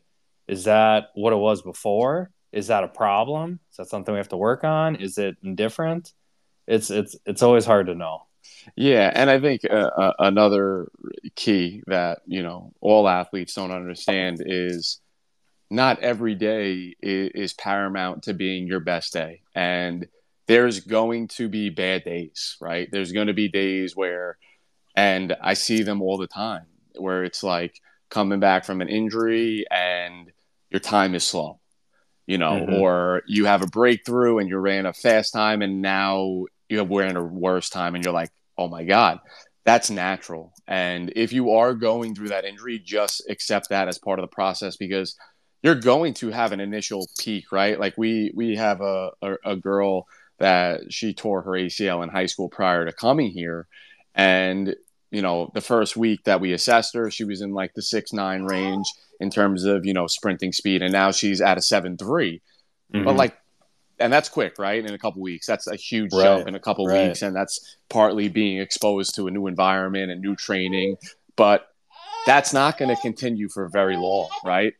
Is 0.49 0.65
that 0.65 1.11
what 1.15 1.33
it 1.33 1.37
was 1.37 1.63
before? 1.63 2.31
Is 2.53 2.67
that 2.67 2.85
a 2.85 2.89
problem? 2.89 3.61
Is 3.71 3.77
that 3.77 3.89
something 3.89 4.13
we 4.13 4.19
have 4.19 4.29
to 4.31 4.37
work 4.37 4.65
on? 4.65 4.97
Is 4.97 5.19
it 5.19 5.37
indifferent? 5.43 6.13
It's 6.67 6.91
it's 6.91 7.17
it's 7.25 7.43
always 7.43 7.65
hard 7.65 7.87
to 7.87 7.95
know. 7.95 8.23
Yeah, 8.77 9.11
and 9.15 9.31
I 9.31 9.41
think 9.41 9.63
uh, 9.69 9.91
uh, 9.97 10.13
another 10.19 10.89
key 11.37 11.83
that 11.87 12.21
you 12.27 12.43
know 12.43 12.73
all 12.81 13.09
athletes 13.09 13.55
don't 13.55 13.71
understand 13.71 14.43
is 14.45 15.01
not 15.71 16.01
every 16.01 16.35
day 16.35 16.97
is, 17.01 17.31
is, 17.35 17.53
paramount 17.53 18.25
to 18.25 18.35
being 18.35 18.67
your 18.67 18.81
best 18.81 19.13
day, 19.13 19.43
and 19.55 20.07
there's 20.47 20.81
going 20.81 21.29
to 21.29 21.49
be 21.49 21.71
bad 21.71 22.05
days, 22.05 22.57
right? 22.61 22.89
There's 22.91 23.13
going 23.13 23.29
to 23.29 23.35
be 23.35 23.49
days 23.49 23.95
where, 23.95 24.37
and 24.97 25.37
I 25.41 25.55
see 25.55 25.83
them 25.83 26.03
all 26.03 26.19
the 26.19 26.27
time, 26.27 26.67
where 26.97 27.25
it's 27.25 27.43
like 27.43 27.81
coming 28.09 28.41
back 28.41 28.65
from 28.65 28.81
an 28.81 28.89
injury 28.89 29.65
and 29.71 30.33
your 30.71 30.81
time 30.81 31.15
is 31.15 31.23
slow, 31.23 31.61
you 32.27 32.39
know, 32.39 32.53
mm-hmm. 32.53 32.75
or 32.75 33.23
you 33.29 33.45
have 33.45 33.63
a 33.63 33.69
breakthrough 33.69 34.39
and 34.39 34.49
you 34.49 34.59
ran 34.59 34.87
a 34.87 34.93
fast 34.93 35.33
time 35.33 35.63
and 35.63 35.81
now 35.81 36.47
you're 36.69 36.83
wearing 36.85 37.17
a 37.17 37.23
worse 37.23 37.71
time 37.71 37.95
and 37.95 38.05
you're 38.05 38.13
like 38.13 38.31
oh 38.61 38.69
my 38.69 38.85
God, 38.85 39.19
that's 39.65 39.91
natural. 39.91 40.53
And 40.69 41.13
if 41.17 41.33
you 41.33 41.53
are 41.53 41.75
going 41.75 42.15
through 42.15 42.29
that 42.29 42.45
injury, 42.45 42.79
just 42.79 43.23
accept 43.29 43.71
that 43.71 43.89
as 43.89 43.99
part 43.99 44.19
of 44.19 44.23
the 44.23 44.35
process 44.35 44.77
because 44.77 45.17
you're 45.63 45.75
going 45.75 46.15
to 46.15 46.31
have 46.31 46.53
an 46.53 46.61
initial 46.61 47.09
peak, 47.19 47.53
right? 47.53 47.79
Like 47.79 47.95
we 47.97 48.33
we 48.35 48.57
have 48.57 48.81
a, 48.81 49.11
a, 49.23 49.35
a 49.45 49.57
girl 49.57 50.07
that 50.39 50.93
she 50.93 51.13
tore 51.13 51.43
her 51.43 51.53
ACL 51.53 52.03
in 52.03 52.09
high 52.09 52.27
school 52.27 52.49
prior 52.49 52.87
to 52.87 52.93
coming 52.93 53.31
here. 53.31 53.67
And, 54.15 54.75
you 55.11 55.21
know, 55.21 55.51
the 55.55 55.61
first 55.61 55.97
week 55.97 56.25
that 56.25 56.41
we 56.41 56.53
assessed 56.53 56.95
her, 56.95 57.11
she 57.11 57.25
was 57.25 57.43
in 57.43 57.53
like 57.53 57.75
the 57.75 57.83
six 57.83 58.13
nine 58.13 58.45
range 58.45 58.87
in 59.21 59.31
terms 59.31 59.65
of, 59.65 59.85
you 59.85 59.93
know, 59.93 60.07
sprinting 60.07 60.53
speed. 60.53 60.83
And 60.83 60.93
now 60.93 61.11
she's 61.11 61.41
at 61.41 61.59
a 61.59 61.63
seven 61.63 61.97
three. 61.97 62.41
Mm-hmm. 62.93 63.05
But 63.05 63.17
like 63.17 63.37
and 64.01 64.11
that's 64.11 64.31
quick, 64.31 64.59
right? 64.59 64.85
In 64.85 64.95
a 64.95 64.99
couple 64.99 65.21
weeks, 65.21 65.47
that's 65.47 65.67
a 65.67 65.77
huge 65.77 66.13
right. 66.15 66.23
jump 66.23 66.49
in 66.49 66.55
a 66.55 66.61
couple 66.61 66.87
right. 66.87 67.09
weeks, 67.09 67.21
and 67.21 67.37
that's 67.37 67.77
partly 67.91 68.29
being 68.29 68.59
exposed 68.59 69.15
to 69.17 69.27
a 69.27 69.31
new 69.31 69.47
environment 69.47 70.11
and 70.11 70.23
new 70.23 70.35
training. 70.35 70.97
But 71.37 71.67
that's 72.27 72.53
not 72.53 72.79
going 72.79 72.95
to 72.95 73.01
continue 73.01 73.49
for 73.51 73.69
very 73.69 73.97
long, 73.97 74.29
right? 74.43 74.73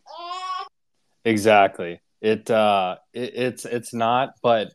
Exactly. 1.25 2.01
It, 2.21 2.51
uh, 2.51 2.97
it 3.13 3.33
it's 3.35 3.65
it's 3.65 3.95
not, 3.95 4.35
but 4.43 4.73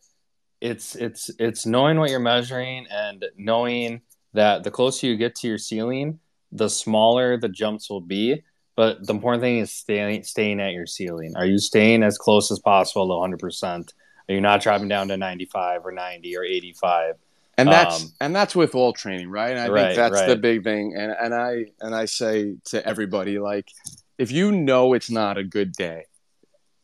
it's 0.61 0.95
it's 0.95 1.29
it's 1.39 1.65
knowing 1.65 1.99
what 1.99 2.09
you're 2.09 2.19
measuring 2.19 2.87
and 2.89 3.25
knowing 3.37 4.01
that 4.33 4.63
the 4.63 4.71
closer 4.71 5.07
you 5.07 5.15
get 5.15 5.35
to 5.35 5.47
your 5.47 5.57
ceiling, 5.57 6.19
the 6.51 6.69
smaller 6.69 7.37
the 7.37 7.49
jumps 7.49 7.89
will 7.89 8.01
be. 8.01 8.43
But 8.75 9.05
the 9.05 9.13
important 9.13 9.41
thing 9.41 9.59
is 9.59 9.71
staying 9.71 10.23
staying 10.23 10.59
at 10.59 10.73
your 10.73 10.87
ceiling. 10.87 11.33
Are 11.35 11.45
you 11.45 11.59
staying 11.59 12.03
as 12.03 12.17
close 12.17 12.51
as 12.51 12.59
possible 12.59 13.07
to 13.07 13.13
100 13.13 13.39
percent? 13.39 13.93
Are 14.27 14.33
You're 14.33 14.41
not 14.41 14.61
dropping 14.61 14.87
down 14.87 15.07
to 15.09 15.17
95 15.17 15.85
or 15.85 15.91
90 15.91 16.35
or 16.35 16.43
85. 16.43 17.15
And 17.57 17.69
that's 17.69 18.03
um, 18.03 18.09
and 18.19 18.35
that's 18.35 18.55
with 18.55 18.75
all 18.75 18.91
training, 18.91 19.29
right? 19.29 19.51
And 19.51 19.59
I 19.59 19.69
right, 19.69 19.85
think 19.85 19.95
that's 19.95 20.21
right. 20.21 20.27
the 20.27 20.35
big 20.35 20.63
thing. 20.63 20.93
And 20.97 21.11
and 21.11 21.33
I 21.33 21.65
and 21.79 21.95
I 21.95 22.05
say 22.05 22.55
to 22.65 22.85
everybody, 22.85 23.39
like, 23.39 23.69
if 24.17 24.31
you 24.31 24.51
know 24.51 24.93
it's 24.93 25.09
not 25.09 25.37
a 25.37 25.43
good 25.43 25.71
day, 25.71 26.05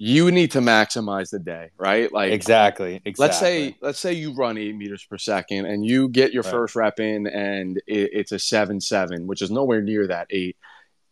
you 0.04 0.32
need 0.32 0.50
to 0.50 0.62
maximize 0.62 1.30
the 1.30 1.38
day, 1.38 1.70
right? 1.78 2.12
Like 2.12 2.32
exactly, 2.32 3.00
exactly. 3.06 3.24
Let's 3.24 3.40
say 3.40 3.78
let's 3.82 4.00
say 4.00 4.14
you 4.14 4.34
run 4.34 4.58
eight 4.58 4.76
meters 4.76 5.06
per 5.06 5.20
second 5.20 5.68
and 5.68 5.86
you 5.86 6.10
get 6.10 6.34
your 6.34 6.42
right. 6.42 6.52
first 6.52 6.76
rep 6.76 7.00
in 7.00 7.28
and 7.28 7.78
it, 7.86 8.10
it's 8.12 8.32
a 8.32 8.40
seven 8.40 8.82
seven, 8.82 9.28
which 9.28 9.44
is 9.44 9.52
nowhere 9.52 9.80
near 9.80 10.08
that 10.08 10.26
eight. 10.32 10.58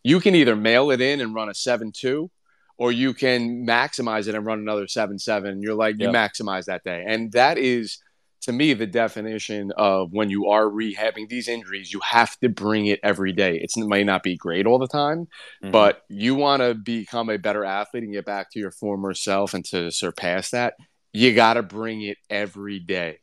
You 0.01 0.19
can 0.19 0.33
either 0.33 0.55
mail 0.55 0.89
it 0.89 1.01
in 1.01 1.21
and 1.21 1.35
run 1.35 1.49
a 1.49 1.53
seven 1.53 1.91
two, 1.91 2.31
or 2.79 2.91
you 2.91 3.13
can 3.13 3.63
maximize 3.63 4.27
it 4.27 4.33
and 4.33 4.43
run 4.43 4.57
another 4.57 4.87
seven 4.87 5.19
seven. 5.19 5.61
You're 5.61 5.75
like 5.75 5.97
you 5.99 6.07
maximize 6.07 6.65
that 6.65 6.83
day, 6.83 7.03
and 7.05 7.31
that 7.33 7.59
is 7.59 7.99
to 8.41 8.51
me 8.51 8.73
the 8.73 8.87
definition 8.87 9.71
of 9.77 10.11
when 10.11 10.29
you 10.29 10.47
are 10.47 10.65
rehabbing 10.65 11.29
these 11.29 11.47
injuries. 11.47 11.91
You 11.91 11.99
have 12.03 12.37
to 12.39 12.49
bring 12.49 12.87
it 12.87 12.99
every 13.03 13.33
day. 13.33 13.59
It's, 13.61 13.77
it 13.77 13.87
might 13.87 14.05
not 14.05 14.23
be 14.23 14.37
great 14.37 14.65
all 14.65 14.79
the 14.79 14.87
time, 14.87 15.27
mm-hmm. 15.63 15.71
but 15.71 16.03
you 16.09 16.35
want 16.35 16.61
to 16.61 16.73
become 16.73 17.29
a 17.29 17.37
better 17.37 17.65
athlete 17.65 18.03
and 18.03 18.13
get 18.13 18.25
back 18.25 18.51
to 18.51 18.59
your 18.59 18.71
former 18.71 19.13
self 19.13 19.53
and 19.53 19.65
to 19.65 19.91
surpass 19.91 20.51
that. 20.51 20.75
You 21.13 21.33
got 21.33 21.55
to 21.55 21.63
bring 21.63 22.01
it 22.01 22.17
every 22.29 22.79
day. 22.79 23.19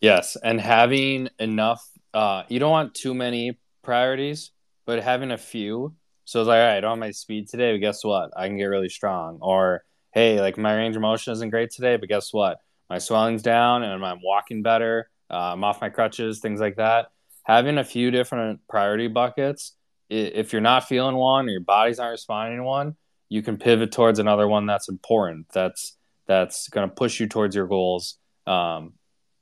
Yes, 0.00 0.36
and 0.42 0.60
having 0.60 1.28
enough. 1.38 1.86
Uh, 2.12 2.42
you 2.48 2.58
don't 2.58 2.70
want 2.70 2.94
too 2.94 3.14
many 3.14 3.58
priorities, 3.82 4.50
but 4.86 5.02
having 5.02 5.30
a 5.30 5.38
few 5.38 5.94
so 6.30 6.40
it's 6.40 6.46
like, 6.46 6.60
all 6.60 6.64
right, 6.64 6.76
I 6.76 6.80
don't 6.80 6.90
have 6.90 6.98
my 7.00 7.10
speed 7.10 7.48
today, 7.48 7.72
but 7.72 7.80
guess 7.80 8.04
what? 8.04 8.30
I 8.36 8.46
can 8.46 8.56
get 8.56 8.66
really 8.66 8.88
strong. 8.88 9.38
Or, 9.40 9.82
hey, 10.12 10.40
like 10.40 10.56
my 10.56 10.76
range 10.76 10.94
of 10.94 11.02
motion 11.02 11.32
isn't 11.32 11.50
great 11.50 11.72
today, 11.72 11.96
but 11.96 12.08
guess 12.08 12.32
what? 12.32 12.58
My 12.90 12.98
swelling's 12.98 13.42
down 13.42 13.84
and 13.84 14.04
I'm 14.04 14.20
walking 14.22 14.62
better. 14.62 15.08
Uh, 15.30 15.52
I'm 15.52 15.62
off 15.62 15.80
my 15.80 15.90
crutches, 15.90 16.40
things 16.40 16.60
like 16.60 16.76
that. 16.76 17.12
Having 17.44 17.78
a 17.78 17.84
few 17.84 18.10
different 18.10 18.60
priority 18.68 19.06
buckets, 19.06 19.76
if 20.08 20.52
you're 20.52 20.60
not 20.60 20.88
feeling 20.88 21.14
one 21.14 21.46
or 21.46 21.52
your 21.52 21.60
body's 21.60 21.98
not 21.98 22.08
responding 22.08 22.58
to 22.58 22.64
one, 22.64 22.96
you 23.28 23.42
can 23.42 23.56
pivot 23.58 23.92
towards 23.92 24.18
another 24.18 24.48
one 24.48 24.66
that's 24.66 24.88
important. 24.88 25.46
That's 25.52 25.96
that's 26.26 26.68
going 26.68 26.88
to 26.88 26.94
push 26.94 27.20
you 27.20 27.28
towards 27.28 27.54
your 27.54 27.68
goals. 27.68 28.18
Because 28.44 28.78
um, 28.78 28.92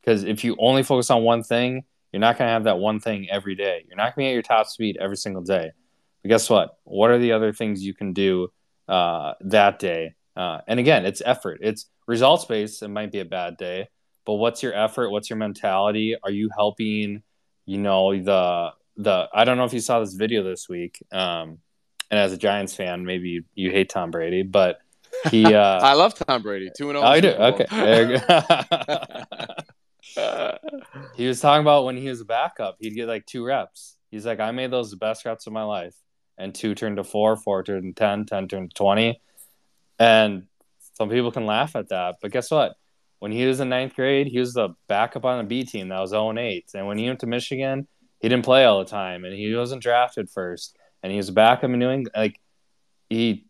if 0.05 0.45
you 0.45 0.55
only 0.59 0.83
focus 0.83 1.11
on 1.11 1.23
one 1.23 1.43
thing, 1.43 1.85
you're 2.13 2.21
not 2.21 2.37
going 2.37 2.49
to 2.49 2.53
have 2.53 2.65
that 2.65 2.79
one 2.79 3.01
thing 3.01 3.29
every 3.31 3.55
day. 3.55 3.85
You're 3.89 3.97
not 3.97 4.15
going 4.15 4.27
to 4.27 4.27
be 4.27 4.27
at 4.27 4.33
your 4.33 4.43
top 4.43 4.67
speed 4.67 4.99
every 5.01 5.17
single 5.17 5.43
day. 5.43 5.71
But 6.23 6.29
guess 6.29 6.51
what? 6.51 6.77
What 6.85 7.11
are 7.11 7.19
the 7.19 7.33
other 7.33 7.53
things 7.53 7.83
you 7.83 7.95
can 7.95 8.13
do 8.13 8.49
uh, 8.89 9.35
that 9.41 9.79
day 9.79 10.15
Uh, 10.39 10.61
and 10.69 10.79
again, 10.79 11.05
it's 11.05 11.21
effort. 11.25 11.59
It's 11.63 11.87
results 12.07 12.45
based. 12.45 12.85
It 12.85 12.89
might 12.89 13.11
be 13.11 13.19
a 13.19 13.25
bad 13.25 13.57
day, 13.57 13.89
but 14.25 14.35
what's 14.35 14.63
your 14.63 14.73
effort? 14.73 15.11
What's 15.11 15.29
your 15.29 15.37
mentality? 15.37 16.15
Are 16.23 16.31
you 16.31 16.49
helping? 16.57 17.25
You 17.67 17.79
know 17.79 18.17
the 18.17 18.71
the. 18.97 19.29
I 19.35 19.45
don't 19.45 19.59
know 19.59 19.65
if 19.65 19.73
you 19.73 19.81
saw 19.81 19.99
this 19.99 20.15
video 20.15 20.45
this 20.45 20.69
week. 20.69 21.03
Um, 21.11 21.59
and 22.11 22.21
as 22.21 22.33
a 22.33 22.37
Giants 22.37 22.75
fan, 22.75 23.05
maybe 23.05 23.29
you, 23.31 23.45
you 23.55 23.71
hate 23.73 23.91
Tom 23.91 24.13
Brady, 24.13 24.43
but 24.45 24.79
he. 25.31 25.45
Uh, 25.55 25.81
I 25.83 25.95
love 25.95 26.15
Tom 26.15 26.43
Brady. 26.43 26.71
Two 26.77 26.91
and 26.91 26.99
zero. 26.99 27.05
Oh, 27.05 27.11
I 27.11 27.21
do. 27.21 27.31
Okay. 27.31 27.67
he 31.17 31.27
was 31.27 31.41
talking 31.41 31.63
about 31.63 31.85
when 31.85 31.97
he 31.97 32.09
was 32.09 32.21
a 32.21 32.25
backup, 32.25 32.77
he'd 32.79 32.95
get 32.95 33.09
like 33.09 33.27
two 33.27 33.45
reps. 33.45 33.97
He's 34.13 34.25
like, 34.25 34.39
I 34.39 34.53
made 34.53 34.71
those 34.71 34.93
the 34.93 34.97
best 34.97 35.25
reps 35.25 35.49
of 35.49 35.53
my 35.53 35.65
life. 35.65 35.97
And 36.39 36.55
two 36.55 36.77
turned 36.77 36.99
to 36.99 37.05
four, 37.05 37.37
four 37.37 37.65
turned 37.65 37.97
to 37.97 38.01
10, 38.01 38.27
10 38.27 38.49
turned 38.49 38.71
to 38.71 38.75
20. 38.75 39.21
And 39.99 40.45
some 40.95 41.09
people 41.09 41.33
can 41.33 41.47
laugh 41.47 41.77
at 41.77 41.89
that. 41.89 42.17
But 42.21 42.33
guess 42.33 42.51
what? 42.51 42.75
When 43.19 43.33
he 43.33 43.47
was 43.47 43.61
in 43.61 43.69
ninth 43.69 43.95
grade, 43.95 44.29
he 44.29 44.39
was 44.39 44.55
the 44.55 44.71
backup 44.87 45.25
on 45.25 45.39
the 45.39 45.45
B 45.45 45.65
team 45.65 45.89
that 45.89 46.01
was 46.01 46.11
0 46.11 46.37
8. 46.39 46.71
And 46.75 46.87
when 46.87 46.99
he 46.99 47.07
went 47.07 47.21
to 47.21 47.27
Michigan, 47.27 47.89
he 48.21 48.29
didn't 48.29 48.45
play 48.45 48.65
all 48.65 48.79
the 48.79 48.91
time 48.91 49.25
and 49.25 49.35
he 49.35 49.55
wasn't 49.55 49.83
drafted 49.83 50.31
first. 50.31 50.77
And 51.03 51.11
he 51.11 51.17
was 51.17 51.29
a 51.29 51.33
backup 51.33 51.71
in 51.71 51.79
New 51.79 51.91
England. 51.91 52.11
Like, 52.17 52.41
he, 53.09 53.47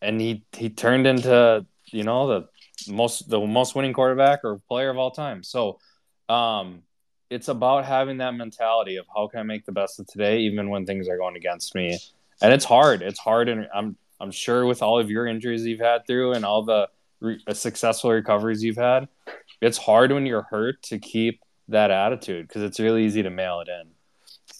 and 0.00 0.20
he, 0.20 0.44
he 0.52 0.70
turned 0.70 1.06
into, 1.06 1.64
you 1.86 2.04
know, 2.04 2.26
the 2.26 2.92
most, 2.92 3.28
the 3.28 3.40
most 3.40 3.74
winning 3.74 3.92
quarterback 3.92 4.40
or 4.44 4.60
player 4.68 4.90
of 4.90 4.98
all 4.98 5.10
time. 5.10 5.42
So, 5.42 5.78
um, 6.28 6.82
it's 7.30 7.48
about 7.48 7.84
having 7.84 8.18
that 8.18 8.34
mentality 8.34 8.96
of 8.96 9.06
how 9.14 9.28
can 9.28 9.40
I 9.40 9.42
make 9.42 9.66
the 9.66 9.72
best 9.72 10.00
of 10.00 10.06
today, 10.06 10.40
even 10.40 10.70
when 10.70 10.86
things 10.86 11.08
are 11.08 11.18
going 11.18 11.36
against 11.36 11.74
me. 11.74 11.98
And 12.40 12.52
it's 12.52 12.64
hard. 12.64 13.02
It's 13.02 13.18
hard, 13.18 13.48
and 13.48 13.68
I'm 13.74 13.96
I'm 14.20 14.30
sure 14.30 14.66
with 14.66 14.82
all 14.82 14.98
of 14.98 15.10
your 15.10 15.26
injuries 15.26 15.64
you've 15.64 15.80
had 15.80 16.06
through 16.06 16.32
and 16.32 16.44
all 16.44 16.62
the 16.62 16.88
re- 17.20 17.42
uh, 17.46 17.54
successful 17.54 18.10
recoveries 18.10 18.62
you've 18.62 18.76
had, 18.76 19.08
it's 19.60 19.78
hard 19.78 20.12
when 20.12 20.26
you're 20.26 20.42
hurt 20.42 20.82
to 20.84 20.98
keep 20.98 21.42
that 21.68 21.90
attitude 21.90 22.48
because 22.48 22.62
it's 22.62 22.80
really 22.80 23.04
easy 23.04 23.22
to 23.22 23.30
mail 23.30 23.60
it 23.60 23.68
in. 23.68 23.88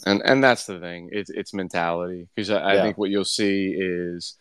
And 0.06 0.22
and 0.24 0.44
that's 0.44 0.66
the 0.66 0.78
thing. 0.78 1.08
It's 1.12 1.30
it's 1.30 1.52
mentality 1.52 2.28
because 2.34 2.50
I, 2.50 2.58
I 2.58 2.74
yeah. 2.74 2.82
think 2.82 2.98
what 2.98 3.10
you'll 3.10 3.24
see 3.24 3.74
is 3.76 4.36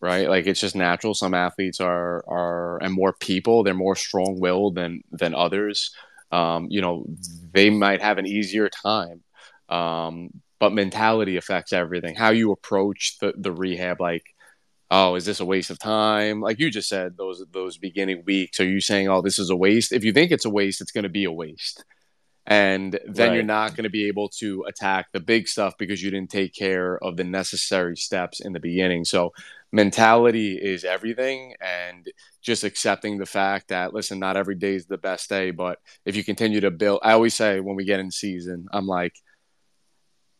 right 0.00 0.28
like 0.28 0.46
it's 0.46 0.60
just 0.60 0.74
natural 0.74 1.14
some 1.14 1.32
athletes 1.32 1.80
are 1.80 2.24
are 2.28 2.82
and 2.82 2.92
more 2.92 3.14
people 3.20 3.62
they're 3.62 3.72
more 3.72 3.96
strong-willed 3.96 4.74
than 4.74 5.02
than 5.12 5.34
others 5.34 5.94
um, 6.34 6.66
you 6.68 6.80
know, 6.80 7.06
they 7.52 7.70
might 7.70 8.02
have 8.02 8.18
an 8.18 8.26
easier 8.26 8.68
time. 8.68 9.22
Um, 9.68 10.30
but 10.64 10.72
mentality 10.72 11.36
affects 11.36 11.74
everything. 11.74 12.14
How 12.14 12.30
you 12.30 12.50
approach 12.50 13.18
the, 13.20 13.34
the 13.36 13.52
rehab, 13.52 14.00
like, 14.00 14.24
oh, 14.90 15.14
is 15.14 15.26
this 15.26 15.40
a 15.40 15.44
waste 15.44 15.68
of 15.68 15.78
time? 15.78 16.40
Like 16.40 16.58
you 16.58 16.70
just 16.70 16.88
said, 16.88 17.18
those 17.18 17.44
those 17.52 17.76
beginning 17.76 18.22
weeks. 18.24 18.60
Are 18.60 18.66
you 18.66 18.80
saying, 18.80 19.10
oh, 19.10 19.20
this 19.20 19.38
is 19.38 19.50
a 19.50 19.56
waste? 19.56 19.92
If 19.92 20.04
you 20.04 20.12
think 20.14 20.30
it's 20.30 20.46
a 20.46 20.50
waste, 20.50 20.80
it's 20.80 20.90
going 20.90 21.02
to 21.02 21.10
be 21.10 21.24
a 21.24 21.30
waste, 21.30 21.84
and 22.46 22.98
then 23.06 23.28
right. 23.28 23.34
you're 23.34 23.42
not 23.42 23.76
going 23.76 23.84
to 23.84 23.90
be 23.90 24.08
able 24.08 24.30
to 24.40 24.64
attack 24.66 25.08
the 25.12 25.20
big 25.20 25.48
stuff 25.48 25.74
because 25.78 26.02
you 26.02 26.10
didn't 26.10 26.30
take 26.30 26.54
care 26.54 26.96
of 27.04 27.18
the 27.18 27.24
necessary 27.24 27.98
steps 27.98 28.40
in 28.40 28.54
the 28.54 28.60
beginning. 28.60 29.04
So 29.04 29.34
mentality 29.70 30.56
is 30.56 30.82
everything, 30.82 31.56
and 31.60 32.10
just 32.40 32.64
accepting 32.64 33.18
the 33.18 33.26
fact 33.26 33.68
that 33.68 33.92
listen, 33.92 34.18
not 34.18 34.38
every 34.38 34.54
day 34.54 34.76
is 34.76 34.86
the 34.86 34.96
best 34.96 35.28
day, 35.28 35.50
but 35.50 35.78
if 36.06 36.16
you 36.16 36.24
continue 36.24 36.62
to 36.62 36.70
build, 36.70 37.00
I 37.02 37.12
always 37.12 37.34
say 37.34 37.60
when 37.60 37.76
we 37.76 37.84
get 37.84 38.00
in 38.00 38.10
season, 38.10 38.64
I'm 38.72 38.86
like, 38.86 39.12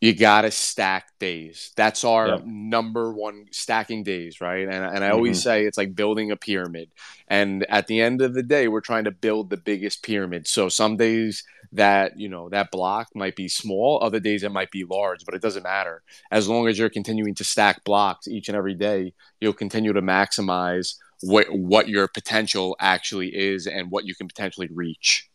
you 0.04 0.14
gotta 0.14 0.50
stack 0.50 1.18
days. 1.18 1.72
That's 1.76 2.04
our 2.04 2.28
yep. 2.28 2.44
number 2.44 3.10
one 3.10 3.46
stacking 3.52 4.02
days, 4.02 4.38
right? 4.38 4.68
And 4.68 4.84
and 4.84 5.02
I 5.02 5.08
always 5.08 5.38
mm-hmm. 5.38 5.44
say 5.44 5.64
it's 5.64 5.78
like 5.78 5.94
building 5.94 6.30
a 6.30 6.36
pyramid. 6.36 6.90
And 7.26 7.64
at 7.70 7.86
the 7.86 8.02
end 8.02 8.20
of 8.20 8.34
the 8.34 8.42
day, 8.42 8.68
we're 8.68 8.82
trying 8.82 9.04
to 9.04 9.10
build 9.10 9.48
the 9.48 9.56
biggest 9.56 10.02
pyramid. 10.02 10.46
So 10.46 10.68
some 10.68 10.98
days 10.98 11.42
that 11.72 12.20
you 12.20 12.28
know 12.28 12.50
that 12.50 12.70
block 12.70 13.08
might 13.14 13.34
be 13.34 13.48
small, 13.48 13.98
other 14.02 14.20
days 14.20 14.42
it 14.42 14.52
might 14.52 14.70
be 14.70 14.84
large, 14.84 15.24
but 15.24 15.34
it 15.34 15.40
doesn't 15.40 15.62
matter. 15.62 16.02
As 16.30 16.50
long 16.50 16.68
as 16.68 16.78
you're 16.78 16.90
continuing 16.90 17.34
to 17.36 17.44
stack 17.44 17.82
blocks 17.82 18.28
each 18.28 18.50
and 18.50 18.56
every 18.58 18.74
day, 18.74 19.14
you'll 19.40 19.54
continue 19.54 19.94
to 19.94 20.02
maximize 20.02 20.96
what 21.22 21.46
what 21.48 21.88
your 21.88 22.08
potential 22.08 22.76
actually 22.78 23.34
is 23.34 23.66
and 23.66 23.90
what 23.90 24.04
you 24.04 24.14
can 24.14 24.28
potentially 24.28 24.68
reach. 24.70 25.30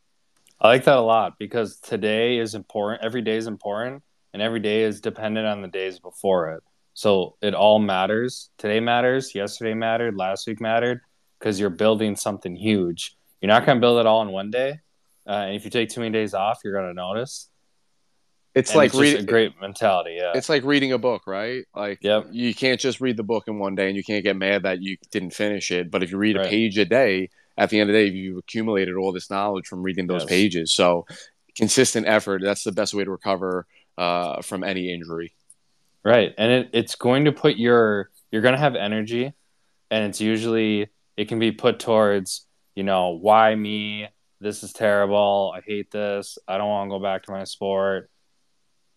I 0.61 0.67
like 0.67 0.83
that 0.83 0.97
a 0.97 1.01
lot 1.01 1.39
because 1.39 1.77
today 1.77 2.37
is 2.37 2.53
important. 2.53 3.01
Every 3.03 3.23
day 3.23 3.37
is 3.37 3.47
important, 3.47 4.03
and 4.33 4.41
every 4.41 4.59
day 4.59 4.83
is 4.83 5.01
dependent 5.01 5.47
on 5.47 5.61
the 5.61 5.67
days 5.67 5.99
before 5.99 6.51
it. 6.51 6.63
So 6.93 7.37
it 7.41 7.53
all 7.53 7.79
matters. 7.79 8.49
Today 8.57 8.79
matters. 8.79 9.33
Yesterday 9.33 9.73
mattered. 9.73 10.15
Last 10.15 10.47
week 10.47 10.59
mattered 10.59 11.01
because 11.39 11.59
you're 11.59 11.69
building 11.69 12.15
something 12.15 12.55
huge. 12.55 13.15
You're 13.41 13.47
not 13.47 13.65
going 13.65 13.77
to 13.77 13.79
build 13.79 13.99
it 13.99 14.05
all 14.05 14.21
in 14.21 14.29
one 14.29 14.51
day. 14.51 14.79
Uh, 15.25 15.31
and 15.31 15.55
if 15.55 15.63
you 15.63 15.71
take 15.71 15.89
too 15.89 16.01
many 16.01 16.11
days 16.11 16.33
off, 16.33 16.59
you're 16.63 16.73
going 16.73 16.87
to 16.87 16.93
notice. 16.93 17.49
It's 18.55 18.71
and 18.71 18.77
like 18.77 18.87
it's 18.87 18.99
reading 18.99 19.21
a 19.21 19.25
great 19.25 19.53
mentality. 19.61 20.17
Yeah, 20.19 20.31
it's 20.33 20.49
like 20.49 20.63
reading 20.63 20.91
a 20.91 20.97
book, 20.97 21.27
right? 21.27 21.65
Like, 21.75 21.99
yep. 22.01 22.27
you 22.31 22.53
can't 22.53 22.79
just 22.79 22.99
read 22.99 23.15
the 23.15 23.23
book 23.23 23.43
in 23.47 23.59
one 23.59 23.75
day, 23.75 23.87
and 23.87 23.95
you 23.95 24.03
can't 24.03 24.23
get 24.23 24.35
mad 24.35 24.63
that 24.63 24.81
you 24.81 24.97
didn't 25.11 25.31
finish 25.31 25.71
it. 25.71 25.91
But 25.91 26.01
if 26.01 26.11
you 26.11 26.17
read 26.17 26.35
a 26.35 26.43
page 26.43 26.77
a 26.79 26.85
day, 26.85 27.29
at 27.57 27.69
the 27.69 27.79
end 27.79 27.89
of 27.89 27.93
the 27.93 27.99
day, 27.99 28.09
you've 28.09 28.39
accumulated 28.39 28.95
all 28.95 29.13
this 29.13 29.29
knowledge 29.29 29.67
from 29.67 29.83
reading 29.83 30.07
those 30.07 30.23
yes. 30.23 30.29
pages. 30.29 30.73
So, 30.73 31.05
consistent 31.55 32.07
effort—that's 32.07 32.63
the 32.63 32.71
best 32.71 32.93
way 32.93 33.03
to 33.03 33.11
recover 33.11 33.67
uh, 33.99 34.41
from 34.41 34.63
any 34.63 34.91
injury. 34.91 35.33
Right, 36.03 36.33
and 36.37 36.51
it, 36.51 36.69
it's 36.73 36.95
going 36.95 37.25
to 37.25 37.31
put 37.31 37.57
your 37.57 38.09
you're 38.31 38.41
going 38.41 38.55
to 38.55 38.59
have 38.59 38.75
energy, 38.75 39.33
and 39.91 40.05
it's 40.05 40.21
usually 40.21 40.87
it 41.17 41.27
can 41.27 41.37
be 41.37 41.51
put 41.51 41.79
towards 41.79 42.47
you 42.75 42.83
know 42.83 43.09
why 43.09 43.53
me 43.53 44.07
this 44.41 44.63
is 44.63 44.71
terrible 44.71 45.53
i 45.53 45.59
hate 45.59 45.91
this 45.91 46.37
i 46.47 46.57
don't 46.57 46.69
want 46.69 46.87
to 46.87 46.91
go 46.91 47.03
back 47.03 47.23
to 47.23 47.31
my 47.31 47.43
sport 47.43 48.09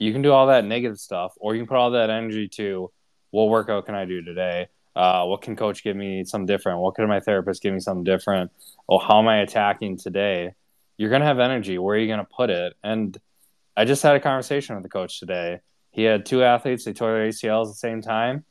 you 0.03 0.13
can 0.13 0.23
do 0.23 0.33
all 0.33 0.49
that 0.49 0.65
negative 0.65 0.99
stuff, 0.99 1.33
or 1.39 1.55
you 1.55 1.61
can 1.61 1.69
put 1.69 1.77
all 1.77 1.93
that 1.93 2.11
energy 2.11 2.49
to 2.49 2.91
what 3.31 3.49
workout 3.49 3.87
can 3.87 3.95
I 3.95 4.05
do 4.05 4.21
today? 4.21 4.67
Uh, 4.97 5.25
what 5.27 5.43
can 5.43 5.55
coach 5.55 5.85
give 5.85 5.97
me 5.97 6.25
something 6.25 6.47
different? 6.47 6.81
What 6.81 6.97
can 6.97 7.07
my 7.07 7.21
therapist 7.21 7.63
give 7.63 7.73
me 7.73 7.79
something 7.79 8.05
different? 8.05 8.51
Oh, 8.89 8.99
how 8.99 9.21
am 9.21 9.29
I 9.29 9.39
attacking 9.39 9.99
today? 9.99 10.55
You're 10.99 11.11
gonna 11.11 11.25
have 11.25 11.39
energy. 11.39 11.79
Where 11.79 11.95
are 11.95 11.99
you 11.99 12.09
gonna 12.09 12.25
put 12.25 12.51
it? 12.51 12.75
And 12.83 13.17
I 13.77 13.85
just 13.85 14.03
had 14.03 14.17
a 14.17 14.21
conversation 14.21 14.75
with 14.75 14.83
the 14.83 14.91
coach 14.91 15.19
today. 15.19 15.61
He 15.91 16.03
had 16.03 16.27
two 16.27 16.43
athletes. 16.43 16.85
They 16.85 16.93
tore 16.93 17.13
their 17.13 17.29
ACLs 17.29 17.67
at 17.67 17.69
the 17.69 17.75
same 17.75 18.03
time. 18.03 18.45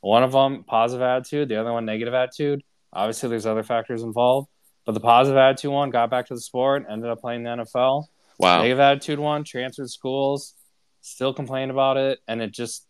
One 0.00 0.22
of 0.22 0.32
them 0.32 0.64
positive 0.64 1.02
attitude, 1.02 1.48
the 1.48 1.60
other 1.60 1.72
one 1.72 1.84
negative 1.84 2.14
attitude. 2.14 2.62
Obviously, 2.92 3.28
there's 3.28 3.46
other 3.46 3.62
factors 3.62 4.02
involved, 4.02 4.48
but 4.86 4.92
the 4.92 5.00
positive 5.00 5.36
attitude 5.36 5.70
one 5.70 5.90
got 5.90 6.10
back 6.10 6.26
to 6.26 6.34
the 6.34 6.40
sport, 6.40 6.86
ended 6.88 7.10
up 7.10 7.20
playing 7.20 7.42
the 7.42 7.50
NFL. 7.50 8.04
Wow. 8.38 8.58
Negative 8.58 8.80
attitude 8.80 9.18
one 9.18 9.44
transferred 9.44 9.90
schools, 9.90 10.54
still 11.00 11.34
complain 11.34 11.70
about 11.70 11.96
it, 11.96 12.20
and 12.28 12.40
it 12.40 12.52
just 12.52 12.86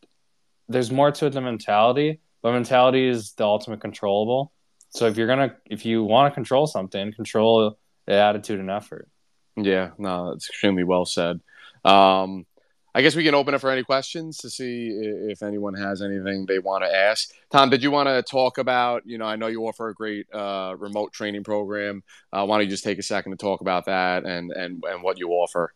there's 0.69 0.91
more 0.91 1.11
to 1.11 1.27
it 1.27 1.31
than 1.31 1.45
mentality. 1.45 2.21
But 2.43 2.53
mentality 2.53 3.09
is 3.09 3.33
the 3.33 3.45
ultimate 3.45 3.81
controllable. 3.81 4.53
So 4.91 5.07
if 5.07 5.17
you're 5.17 5.27
gonna 5.27 5.57
if 5.67 5.85
you 5.85 6.05
want 6.05 6.31
to 6.31 6.35
control 6.35 6.67
something, 6.67 7.13
control 7.13 7.79
the 8.07 8.15
attitude 8.15 8.61
and 8.61 8.71
effort. 8.71 9.09
Yeah, 9.57 9.91
no, 9.99 10.31
that's 10.31 10.49
extremely 10.49 10.85
well 10.85 11.05
said. 11.05 11.41
Um, 11.85 12.47
I 12.95 13.03
guess 13.03 13.15
we 13.15 13.23
can 13.23 13.35
open 13.35 13.55
it 13.55 13.61
for 13.61 13.71
any 13.71 13.85
questions 13.85 14.39
to 14.39 14.51
see 14.51 14.89
if 14.91 15.43
anyone 15.43 15.75
has 15.75 16.03
anything 16.03 16.47
they 16.47 16.59
want 16.59 16.83
to 16.83 16.93
ask. 16.93 17.31
Tom, 17.51 17.71
did 17.71 17.83
you 17.83 17.91
want 17.91 18.09
to 18.09 18.23
talk 18.23 18.59
about? 18.59 19.03
You 19.05 19.19
know, 19.19 19.27
I 19.27 19.37
know 19.37 19.47
you 19.47 19.63
offer 19.67 19.89
a 19.91 19.95
great 19.95 20.27
uh, 20.35 20.75
remote 20.77 21.13
training 21.13 21.45
program. 21.45 22.03
Uh, 22.33 22.45
why 22.45 22.57
don't 22.57 22.65
you 22.65 22.71
just 22.71 22.85
take 22.85 22.99
a 22.99 23.03
second 23.03 23.33
to 23.33 23.39
talk 23.39 23.61
about 23.61 23.87
that 23.87 24.25
and 24.25 24.51
and 24.51 24.83
and 24.85 25.03
what 25.03 25.19
you 25.19 25.31
offer? 25.31 25.75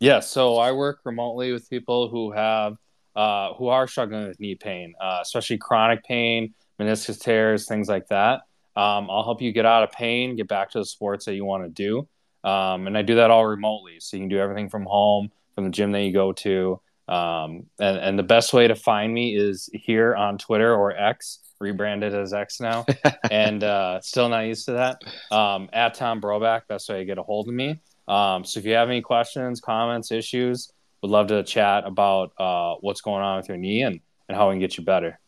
Yeah, 0.00 0.20
so 0.20 0.58
I 0.58 0.72
work 0.72 1.00
remotely 1.04 1.52
with 1.52 1.70
people 1.70 2.08
who 2.08 2.32
have 2.32 2.76
uh, 3.16 3.54
who 3.54 3.68
are 3.68 3.86
struggling 3.86 4.26
with 4.26 4.40
knee 4.40 4.56
pain, 4.56 4.94
uh, 5.00 5.20
especially 5.22 5.56
chronic 5.56 6.04
pain, 6.04 6.52
meniscus 6.80 7.18
tears, 7.18 7.66
things 7.66 7.88
like 7.88 8.08
that. 8.08 8.40
Um, 8.76 9.08
I'll 9.08 9.22
help 9.22 9.40
you 9.40 9.52
get 9.52 9.66
out 9.66 9.84
of 9.84 9.92
pain, 9.92 10.36
get 10.36 10.48
back 10.48 10.72
to 10.72 10.78
the 10.78 10.84
sports 10.84 11.24
that 11.26 11.34
you 11.34 11.44
want 11.44 11.62
to 11.64 11.70
do, 11.70 12.08
um, 12.44 12.86
and 12.86 12.96
I 12.96 13.02
do 13.02 13.16
that 13.16 13.30
all 13.30 13.46
remotely. 13.46 13.98
So 14.00 14.16
you 14.16 14.22
can 14.22 14.28
do 14.28 14.38
everything 14.38 14.68
from 14.68 14.84
home, 14.84 15.30
from 15.54 15.64
the 15.64 15.70
gym 15.70 15.92
that 15.92 16.02
you 16.02 16.12
go 16.12 16.32
to. 16.32 16.80
Um, 17.08 17.66
and, 17.78 17.98
and 17.98 18.18
the 18.18 18.22
best 18.22 18.52
way 18.52 18.68
to 18.68 18.74
find 18.74 19.12
me 19.12 19.36
is 19.36 19.68
here 19.72 20.14
on 20.14 20.38
Twitter 20.38 20.74
or 20.74 20.92
X, 20.92 21.40
rebranded 21.60 22.14
as 22.14 22.32
X 22.32 22.60
now, 22.60 22.86
and 23.30 23.64
uh, 23.64 24.00
still 24.00 24.28
not 24.28 24.40
used 24.40 24.66
to 24.66 24.72
that. 24.72 25.02
Um, 25.34 25.68
at 25.72 25.94
Tom 25.94 26.20
Broback, 26.20 26.66
best 26.68 26.88
way 26.88 26.98
to 26.98 27.04
get 27.04 27.18
a 27.18 27.22
hold 27.22 27.48
of 27.48 27.54
me. 27.54 27.80
Um, 28.06 28.44
so 28.44 28.60
if 28.60 28.66
you 28.66 28.74
have 28.74 28.88
any 28.88 29.00
questions, 29.00 29.60
comments, 29.60 30.12
issues, 30.12 30.70
would 31.02 31.10
love 31.10 31.28
to 31.28 31.42
chat 31.42 31.84
about 31.86 32.32
uh, 32.38 32.74
what's 32.80 33.00
going 33.00 33.22
on 33.22 33.38
with 33.38 33.48
your 33.48 33.56
knee 33.58 33.82
and, 33.82 34.00
and 34.28 34.36
how 34.36 34.48
we 34.48 34.54
can 34.54 34.60
get 34.60 34.76
you 34.76 34.84
better. 34.84 35.18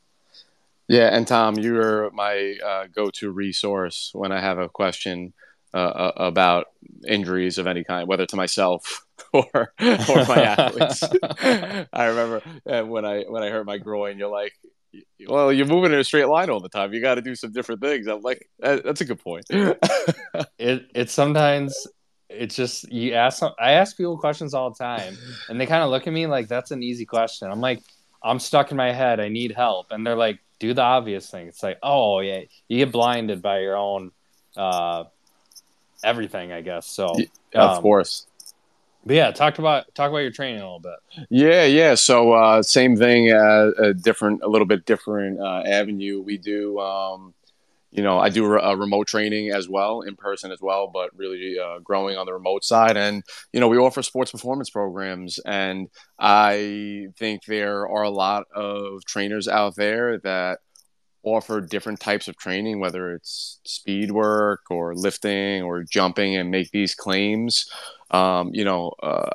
Yeah, 0.89 1.09
and 1.15 1.27
Tom, 1.27 1.57
you're 1.59 2.11
my 2.13 2.55
uh, 2.65 2.87
go-to 2.95 3.31
resource 3.31 4.11
when 4.15 4.31
I 4.31 4.41
have 4.41 4.59
a 4.59 4.69
question 4.69 5.33
uh, 5.75 5.77
uh 5.77 6.13
about 6.17 6.67
injuries 7.07 7.59
of 7.59 7.67
any 7.67 7.85
kind, 7.85 8.09
whether 8.09 8.27
to 8.27 8.37
myself 8.37 9.05
or 9.33 9.73
or 9.79 10.25
my 10.27 10.43
athletes. 10.43 11.03
I 11.93 12.07
remember 12.07 12.43
uh, 12.67 12.83
when 12.83 13.05
I 13.05 13.23
when 13.23 13.43
I 13.43 13.51
hurt 13.51 13.67
my 13.67 13.79
groin, 13.79 14.19
you're 14.19 14.31
like, 14.31 14.53
well, 15.29 15.53
you're 15.53 15.67
moving 15.67 15.93
in 15.93 15.99
a 15.99 16.05
straight 16.05 16.27
line 16.29 16.51
all 16.51 16.61
the 16.61 16.69
time. 16.69 16.93
You 16.93 17.01
got 17.01 17.17
to 17.17 17.23
do 17.23 17.35
some 17.35 17.53
different 17.53 17.81
things. 17.81 18.07
I'm 18.07 18.23
like, 18.23 18.49
that's 18.59 19.01
a 19.01 19.05
good 19.05 19.21
point. 19.21 19.47
it 19.51 20.87
it 20.95 21.11
sometimes 21.11 21.87
it's 22.29 22.57
just 22.57 22.91
you 22.93 23.15
ask. 23.15 23.43
I 23.59 23.73
ask 23.73 23.97
people 23.97 24.19
questions 24.19 24.55
all 24.55 24.71
the 24.71 24.83
time, 24.83 25.17
and 25.49 25.61
they 25.61 25.67
kind 25.67 25.83
of 25.83 25.91
look 25.91 26.07
at 26.07 26.13
me 26.13 26.27
like 26.27 26.49
that's 26.49 26.71
an 26.71 26.83
easy 26.83 27.07
question. 27.07 27.51
I'm 27.51 27.61
like, 27.61 27.83
I'm 28.23 28.39
stuck 28.39 28.71
in 28.71 28.77
my 28.77 28.93
head. 28.93 29.21
I 29.21 29.29
need 29.29 29.53
help, 29.53 29.89
and 29.91 30.07
they're 30.07 30.17
like, 30.17 30.41
do 30.59 30.75
the 30.75 30.83
obvious 30.83 31.31
thing. 31.31 31.49
It's 31.49 31.63
like, 31.63 31.79
oh 31.83 32.21
yeah, 32.21 32.41
you 32.69 32.79
get 32.79 32.93
blinded 32.93 33.43
by 33.43 33.61
your 33.61 33.77
own 33.77 34.11
uh, 34.57 35.05
everything, 36.05 36.53
I 36.53 36.61
guess. 36.61 36.87
So 36.87 37.15
um, 37.15 37.27
of 37.55 37.83
course. 37.83 38.27
But 39.05 39.15
yeah, 39.15 39.31
talk 39.31 39.61
about 39.61 39.95
talk 39.95 40.11
about 40.11 40.19
your 40.19 40.33
training 40.33 40.61
a 40.61 40.65
little 40.65 40.81
bit. 40.81 41.27
Yeah, 41.31 41.65
yeah. 41.65 41.95
So 41.95 42.33
uh, 42.33 42.63
same 42.63 42.97
thing, 42.97 43.31
uh, 43.31 43.71
a 43.79 43.95
different, 43.95 44.43
a 44.43 44.49
little 44.49 44.67
bit 44.67 44.85
different 44.85 45.39
uh, 45.41 45.63
avenue. 45.65 46.21
We 46.21 46.39
do, 46.39 46.81
um, 46.81 47.33
you 47.93 48.03
know, 48.03 48.19
I 48.19 48.31
do 48.31 48.45
a 48.53 48.77
remote 48.77 49.07
training 49.07 49.51
as 49.51 49.69
well, 49.69 50.01
in 50.01 50.17
person 50.17 50.51
as 50.51 50.61
well, 50.61 50.91
but 50.93 51.17
really 51.17 51.57
uh, 51.57 51.79
growing 51.79 52.17
on 52.17 52.27
the 52.27 52.33
remote 52.33 52.65
side. 52.65 52.97
And 52.97 53.23
you 53.53 53.61
know, 53.61 53.69
we 53.69 53.79
offer 53.79 54.03
sports 54.03 54.33
performance 54.33 54.71
programs, 54.71 55.39
and 55.39 55.89
I 56.19 57.07
think 57.17 57.45
there 57.45 57.89
are 57.89 58.03
a 58.03 58.11
lot 58.11 58.47
of 58.53 59.05
trainers 59.05 59.47
out 59.47 59.77
there 59.77 60.19
that 60.19 60.59
offer 61.27 61.61
different 61.61 61.99
types 62.01 62.29
of 62.29 62.37
training, 62.37 62.79
whether 62.79 63.13
it's 63.13 63.59
speed 63.65 64.13
work 64.13 64.63
or 64.71 64.95
lifting 64.95 65.63
or 65.63 65.83
jumping, 65.83 66.37
and 66.37 66.51
make 66.51 66.71
these 66.71 66.95
claims. 66.95 67.69
Um, 68.13 68.51
you 68.55 68.65
know, 68.65 68.93
uh, 69.03 69.29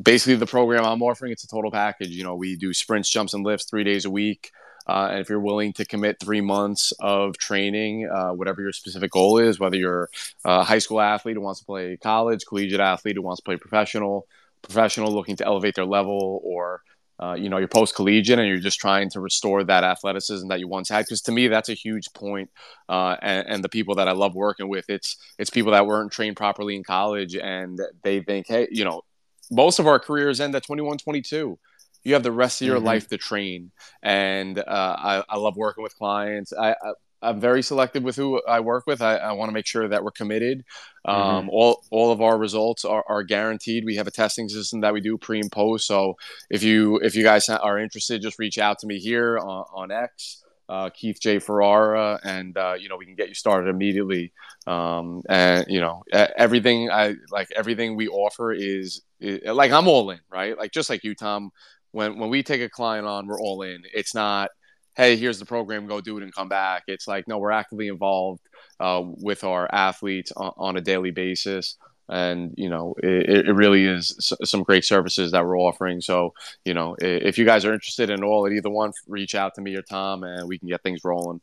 basically 0.00 0.36
the 0.36 0.46
program 0.46 0.84
I'm 0.84 1.02
offering 1.02 1.32
it's 1.32 1.44
a 1.44 1.48
total 1.48 1.70
package. 1.70 2.10
You 2.10 2.24
know, 2.24 2.36
we 2.36 2.56
do 2.56 2.72
sprints, 2.72 3.10
jumps, 3.10 3.34
and 3.34 3.44
lifts 3.44 3.66
three 3.68 3.84
days 3.84 4.04
a 4.04 4.10
week. 4.10 4.52
Uh, 4.86 5.08
and 5.10 5.20
if 5.20 5.28
you're 5.28 5.40
willing 5.40 5.72
to 5.72 5.84
commit 5.84 6.20
three 6.20 6.40
months 6.40 6.92
of 7.00 7.36
training, 7.38 8.08
uh, 8.08 8.30
whatever 8.30 8.62
your 8.62 8.72
specific 8.72 9.10
goal 9.10 9.38
is, 9.38 9.58
whether 9.58 9.76
you're 9.76 10.08
a 10.44 10.62
high 10.62 10.78
school 10.78 11.00
athlete 11.00 11.34
who 11.34 11.40
wants 11.40 11.58
to 11.58 11.66
play 11.66 11.96
college, 11.96 12.46
collegiate 12.46 12.80
athlete 12.80 13.16
who 13.16 13.22
wants 13.22 13.40
to 13.40 13.44
play 13.44 13.56
professional, 13.56 14.28
professional 14.62 15.12
looking 15.12 15.34
to 15.34 15.44
elevate 15.44 15.74
their 15.74 15.84
level, 15.84 16.40
or 16.44 16.82
uh, 17.18 17.34
you 17.34 17.48
know, 17.48 17.56
you're 17.56 17.68
post 17.68 17.94
collegiate 17.94 18.38
and 18.38 18.46
you're 18.46 18.58
just 18.58 18.78
trying 18.78 19.08
to 19.10 19.20
restore 19.20 19.64
that 19.64 19.84
athleticism 19.84 20.48
that 20.48 20.60
you 20.60 20.68
once 20.68 20.88
had. 20.88 21.04
Because 21.04 21.22
to 21.22 21.32
me, 21.32 21.48
that's 21.48 21.68
a 21.68 21.74
huge 21.74 22.12
point. 22.12 22.50
Uh, 22.88 23.16
and, 23.22 23.46
and, 23.48 23.64
the 23.64 23.68
people 23.68 23.94
that 23.94 24.06
I 24.06 24.12
love 24.12 24.34
working 24.34 24.68
with, 24.68 24.84
it's 24.88 25.16
it's 25.38 25.50
people 25.50 25.72
that 25.72 25.86
weren't 25.86 26.12
trained 26.12 26.36
properly 26.36 26.76
in 26.76 26.84
college, 26.84 27.34
and 27.34 27.80
they 28.02 28.20
think, 28.20 28.46
hey, 28.48 28.68
you 28.70 28.84
know, 28.84 29.02
most 29.50 29.78
of 29.78 29.86
our 29.86 29.98
careers 29.98 30.40
end 30.40 30.54
at 30.54 30.64
21, 30.64 30.98
22. 30.98 31.58
You 32.04 32.12
have 32.12 32.22
the 32.22 32.32
rest 32.32 32.60
of 32.60 32.66
your 32.66 32.76
mm-hmm. 32.76 32.86
life 32.86 33.08
to 33.08 33.16
train, 33.16 33.72
and 34.02 34.58
uh, 34.58 34.62
I, 34.66 35.24
I, 35.28 35.38
love 35.38 35.56
working 35.56 35.82
with 35.82 35.96
clients. 35.96 36.52
I, 36.52 36.70
I 36.70 36.92
I'm 37.22 37.40
very 37.40 37.62
selective 37.62 38.02
with 38.02 38.16
who 38.16 38.42
I 38.46 38.60
work 38.60 38.86
with. 38.86 39.00
I, 39.00 39.16
I 39.16 39.32
want 39.32 39.48
to 39.48 39.52
make 39.52 39.66
sure 39.66 39.88
that 39.88 40.04
we're 40.04 40.10
committed. 40.10 40.64
Um, 41.04 41.16
mm-hmm. 41.16 41.48
All 41.50 41.84
all 41.90 42.12
of 42.12 42.20
our 42.20 42.38
results 42.38 42.84
are, 42.84 43.04
are 43.08 43.22
guaranteed. 43.22 43.84
We 43.84 43.96
have 43.96 44.06
a 44.06 44.10
testing 44.10 44.48
system 44.48 44.80
that 44.82 44.92
we 44.92 45.00
do 45.00 45.16
pre 45.16 45.40
and 45.40 45.50
post. 45.50 45.86
So 45.86 46.14
if 46.50 46.62
you 46.62 46.98
if 46.98 47.14
you 47.14 47.22
guys 47.22 47.48
are 47.48 47.78
interested, 47.78 48.22
just 48.22 48.38
reach 48.38 48.58
out 48.58 48.78
to 48.80 48.86
me 48.86 48.98
here 48.98 49.38
on, 49.38 49.64
on 49.72 49.90
X, 49.90 50.44
uh, 50.68 50.90
Keith 50.90 51.18
J 51.20 51.38
Ferrera, 51.38 52.20
and 52.22 52.56
uh, 52.56 52.76
you 52.78 52.88
know 52.88 52.96
we 52.96 53.06
can 53.06 53.14
get 53.14 53.28
you 53.28 53.34
started 53.34 53.68
immediately. 53.68 54.32
Um, 54.66 55.22
and 55.28 55.66
you 55.68 55.80
know 55.80 56.02
everything 56.12 56.90
I 56.90 57.14
like 57.30 57.48
everything 57.56 57.96
we 57.96 58.08
offer 58.08 58.52
is, 58.52 59.02
is 59.20 59.40
like 59.44 59.72
I'm 59.72 59.88
all 59.88 60.10
in, 60.10 60.20
right? 60.30 60.56
Like 60.56 60.72
just 60.72 60.90
like 60.90 61.04
you, 61.04 61.14
Tom. 61.14 61.50
When 61.92 62.18
when 62.18 62.28
we 62.28 62.42
take 62.42 62.60
a 62.60 62.68
client 62.68 63.06
on, 63.06 63.26
we're 63.26 63.40
all 63.40 63.62
in. 63.62 63.82
It's 63.94 64.14
not 64.14 64.50
hey, 64.96 65.16
here's 65.16 65.38
the 65.38 65.44
program, 65.44 65.86
go 65.86 66.00
do 66.00 66.16
it 66.16 66.22
and 66.22 66.34
come 66.34 66.48
back. 66.48 66.84
It's 66.86 67.06
like, 67.06 67.28
no, 67.28 67.38
we're 67.38 67.50
actively 67.50 67.88
involved 67.88 68.40
uh, 68.80 69.02
with 69.04 69.44
our 69.44 69.68
athletes 69.72 70.32
on, 70.34 70.52
on, 70.56 70.76
a 70.76 70.80
daily 70.80 71.10
basis. 71.10 71.76
And, 72.08 72.54
you 72.56 72.70
know, 72.70 72.94
it, 73.02 73.46
it 73.46 73.52
really 73.52 73.84
is 73.84 74.34
some 74.44 74.62
great 74.62 74.84
services 74.84 75.32
that 75.32 75.44
we're 75.44 75.58
offering. 75.58 76.00
So, 76.00 76.32
you 76.64 76.72
know, 76.72 76.96
if 77.00 77.36
you 77.36 77.44
guys 77.44 77.64
are 77.64 77.74
interested 77.74 78.10
in 78.10 78.24
all 78.24 78.46
at 78.46 78.52
either 78.52 78.70
one, 78.70 78.92
reach 79.06 79.34
out 79.34 79.54
to 79.56 79.60
me 79.60 79.76
or 79.76 79.82
Tom 79.82 80.22
and 80.22 80.48
we 80.48 80.58
can 80.58 80.68
get 80.68 80.82
things 80.82 81.02
rolling. 81.04 81.40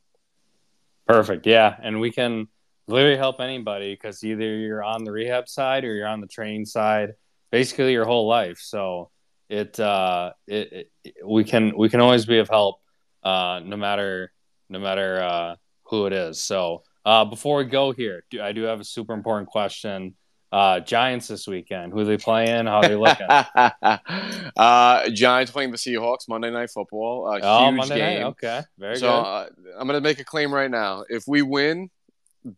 Perfect. 1.06 1.46
Yeah. 1.46 1.76
And 1.82 2.00
we 2.00 2.10
can 2.10 2.48
literally 2.88 3.16
help 3.16 3.40
anybody 3.40 3.94
because 3.94 4.24
either 4.24 4.56
you're 4.56 4.82
on 4.82 5.04
the 5.04 5.12
rehab 5.12 5.48
side 5.48 5.84
or 5.84 5.94
you're 5.94 6.08
on 6.08 6.20
the 6.20 6.26
training 6.26 6.64
side, 6.64 7.12
basically 7.52 7.92
your 7.92 8.06
whole 8.06 8.26
life. 8.26 8.58
So, 8.58 9.10
it, 9.50 9.78
uh, 9.78 10.32
it, 10.46 10.90
it 11.04 11.14
we 11.24 11.44
can 11.44 11.76
we 11.76 11.90
can 11.90 12.00
always 12.00 12.24
be 12.24 12.38
of 12.38 12.48
help 12.48 12.80
uh, 13.24 13.60
no 13.64 13.76
matter 13.76 14.32
no 14.68 14.78
matter 14.78 15.22
uh, 15.22 15.56
who 15.84 16.06
it 16.06 16.12
is. 16.12 16.42
So 16.42 16.82
uh, 17.04 17.24
before 17.24 17.58
we 17.58 17.64
go 17.64 17.92
here, 17.92 18.24
do, 18.30 18.42
I 18.42 18.52
do 18.52 18.62
have 18.62 18.80
a 18.80 18.84
super 18.84 19.12
important 19.12 19.48
question. 19.48 20.14
Uh, 20.50 20.78
Giants 20.78 21.26
this 21.26 21.48
weekend. 21.48 21.92
Who 21.92 21.98
are 22.00 22.04
they 22.04 22.16
playing? 22.16 22.66
How 22.66 22.76
are 22.76 22.88
they 22.88 22.94
looking? 22.94 23.26
uh, 24.56 25.10
Giants 25.10 25.50
playing 25.50 25.72
the 25.72 25.76
Seahawks 25.76 26.28
Monday 26.28 26.50
Night 26.50 26.70
Football. 26.70 27.26
Uh, 27.26 27.40
oh, 27.42 27.72
Monday 27.72 27.96
game. 27.96 28.20
Night. 28.20 28.26
Okay, 28.28 28.60
very 28.78 28.96
so, 28.96 29.08
good. 29.08 29.14
Uh, 29.14 29.46
I'm 29.78 29.88
going 29.88 30.00
to 30.00 30.00
make 30.00 30.20
a 30.20 30.24
claim 30.24 30.54
right 30.54 30.70
now. 30.70 31.04
If 31.08 31.24
we 31.26 31.42
win, 31.42 31.90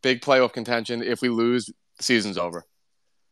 big 0.03 0.21
playoff 0.21 0.53
contention. 0.53 1.03
If 1.03 1.23
we 1.23 1.31
lose, 1.31 1.71
season's 1.99 2.37
over. 2.37 2.67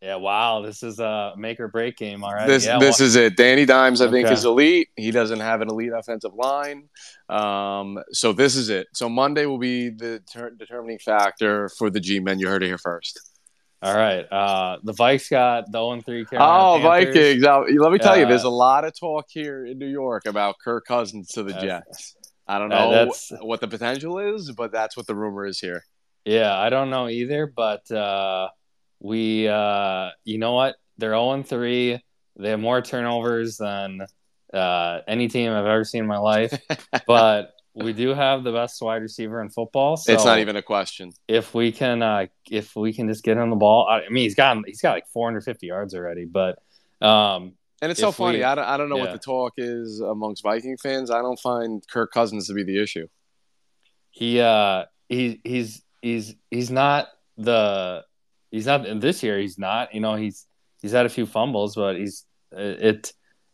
Yeah, 0.05 0.17
wow, 0.17 0.61
this 0.61 0.83
is 0.83 1.01
a 1.01 1.33
make 1.35 1.59
or 1.61 1.69
break 1.69 1.97
game 1.97 2.25
All 2.25 2.35
right. 2.35 2.47
This 2.47 2.67
yeah, 2.67 2.79
this 2.79 3.01
well, 3.01 3.07
is 3.07 3.17
it. 3.17 3.39
Danny 3.39 3.65
Dimes, 3.65 4.03
I 4.03 4.05
okay. 4.05 4.23
think, 4.23 4.31
is 4.31 4.45
elite. 4.45 4.89
He 4.97 5.11
doesn't 5.11 5.41
have 5.41 5.63
an 5.63 5.71
elite 5.71 5.93
offensive 5.97 6.35
line, 6.35 6.91
um, 7.31 7.99
so 8.13 8.35
this 8.35 8.55
is 8.55 8.69
it. 8.69 8.87
So 8.93 9.09
Monday 9.09 9.47
will 9.47 9.57
be 9.57 9.89
the 9.89 10.21
ter- 10.31 10.51
determining 10.51 10.99
factor 10.99 11.71
for 11.79 11.89
the 11.89 12.01
G 12.01 12.21
men. 12.21 12.39
You 12.39 12.49
heard 12.49 12.63
it 12.63 12.67
here 12.67 12.77
first. 12.77 13.19
All 13.81 13.97
right, 13.97 14.31
uh, 14.31 14.77
the 14.83 14.93
Vikes 14.93 15.31
got 15.31 15.73
the 15.73 15.79
0 15.79 16.03
3 16.03 16.27
Oh, 16.35 16.81
Vikings! 16.83 17.43
Let 17.43 17.93
me 17.93 17.99
tell 17.99 18.13
uh, 18.13 18.17
you, 18.17 18.27
there's 18.27 18.45
a 18.45 18.51
lot 18.51 18.85
of 18.85 18.93
talk 18.99 19.25
here 19.31 19.65
in 19.65 19.79
New 19.79 19.89
York 19.89 20.27
about 20.27 20.57
Kirk 20.63 20.85
Cousins 20.85 21.29
to 21.29 21.43
the 21.43 21.55
Jets. 21.55 22.15
I 22.47 22.59
don't 22.59 22.69
know 22.69 23.11
what 23.41 23.63
the 23.63 23.69
potential 23.69 24.19
is, 24.19 24.53
but 24.53 24.71
that's 24.71 24.99
what 24.99 25.07
the 25.07 25.15
rumor 25.15 25.47
is 25.47 25.61
here. 25.61 25.83
Yeah, 26.27 26.55
I 26.55 26.69
don't 26.69 26.91
know 26.91 27.09
either, 27.09 27.47
but. 27.47 27.91
Uh, 27.91 28.49
we 29.05 29.47
uh 29.47 30.09
you 30.25 30.39
know 30.39 30.55
what 30.55 30.77
they're 30.97 31.11
0 31.11 31.43
3 31.43 32.01
they 32.37 32.51
have 32.51 32.61
more 32.61 32.81
turnovers 32.83 33.59
than 33.59 34.01
uh, 34.53 35.01
any 35.07 35.29
team 35.29 35.53
I've 35.53 35.67
ever 35.67 35.85
seen 35.85 36.03
in 36.03 36.07
my 36.07 36.19
life, 36.19 36.59
but 37.07 37.53
we 37.75 37.93
do 37.93 38.15
have 38.15 38.45
the 38.45 38.53
best 38.53 38.81
wide 38.81 39.03
receiver 39.03 39.41
in 39.41 39.51
football. 39.51 39.97
So 39.97 40.13
it's 40.13 40.25
not 40.25 40.39
even 40.39 40.57
a 40.57 40.63
question. 40.63 41.13
If 41.29 41.55
we 41.55 41.73
can, 41.73 42.03
uh, 42.03 42.27
if 42.51 42.77
we 42.77 42.93
can 42.93 43.09
just 43.09 43.25
get 43.25 43.37
him 43.37 43.51
the 43.51 43.57
ball, 43.57 43.89
I 43.89 44.09
mean, 44.09 44.25
he's 44.25 44.35
got 44.35 44.57
he's 44.67 44.81
got 44.81 44.93
like 44.93 45.09
450 45.09 45.67
yards 45.67 45.95
already, 45.95 46.25
but 46.25 46.59
um, 47.01 47.55
and 47.83 47.91
it's 47.91 48.01
so 48.01 48.13
funny. 48.13 48.39
We, 48.39 48.45
I 48.45 48.55
don't, 48.55 48.65
I 48.65 48.77
don't 48.77 48.89
know 48.89 48.97
yeah. 48.97 49.03
what 49.03 49.13
the 49.13 49.19
talk 49.19 49.53
is 49.59 50.01
amongst 50.01 50.43
Viking 50.43 50.77
fans. 50.77 51.11
I 51.11 51.21
don't 51.21 51.39
find 51.39 51.83
Kirk 51.89 52.13
Cousins 52.13 52.47
to 52.49 52.55
be 52.55 52.65
the 52.65 52.81
issue. 52.83 53.07
He 54.11 54.41
uh 54.41 54.85
he 55.09 55.41
he's 55.45 55.83
he's 56.01 56.35
he's 56.51 56.71
not 56.71 57.09
the 57.37 58.05
he's 58.55 58.67
not 58.67 58.87
this 59.01 59.23
year. 59.23 59.39
He's 59.39 59.59
not. 59.59 59.95
You 59.95 60.01
know, 60.01 60.15
he's 60.15 60.47
he's 60.81 60.93
had 60.93 61.07
a 61.07 61.09
few 61.09 61.27
fumbles, 61.27 61.75
but 61.75 61.97
he's 61.97 62.25
it. 62.53 63.13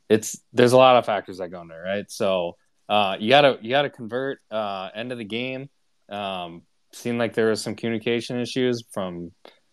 It's 0.08 0.40
there's 0.52 0.72
a 0.72 0.76
lot 0.76 0.96
of 0.96 1.06
factors 1.06 1.38
that 1.38 1.48
go 1.48 1.62
into 1.62 1.74
it, 1.74 1.78
right? 1.78 2.04
So 2.08 2.56
uh, 2.88 3.16
you 3.18 3.30
gotta 3.30 3.58
you 3.62 3.70
gotta 3.70 3.90
convert 3.90 4.38
uh, 4.50 4.90
end 4.94 5.10
of 5.12 5.18
the 5.18 5.24
game. 5.24 5.70
Um, 6.08 6.62
seemed 6.92 7.18
like 7.18 7.34
there 7.34 7.48
was 7.48 7.62
some 7.62 7.76
communication 7.76 8.38
issues 8.40 8.82
from 8.92 9.30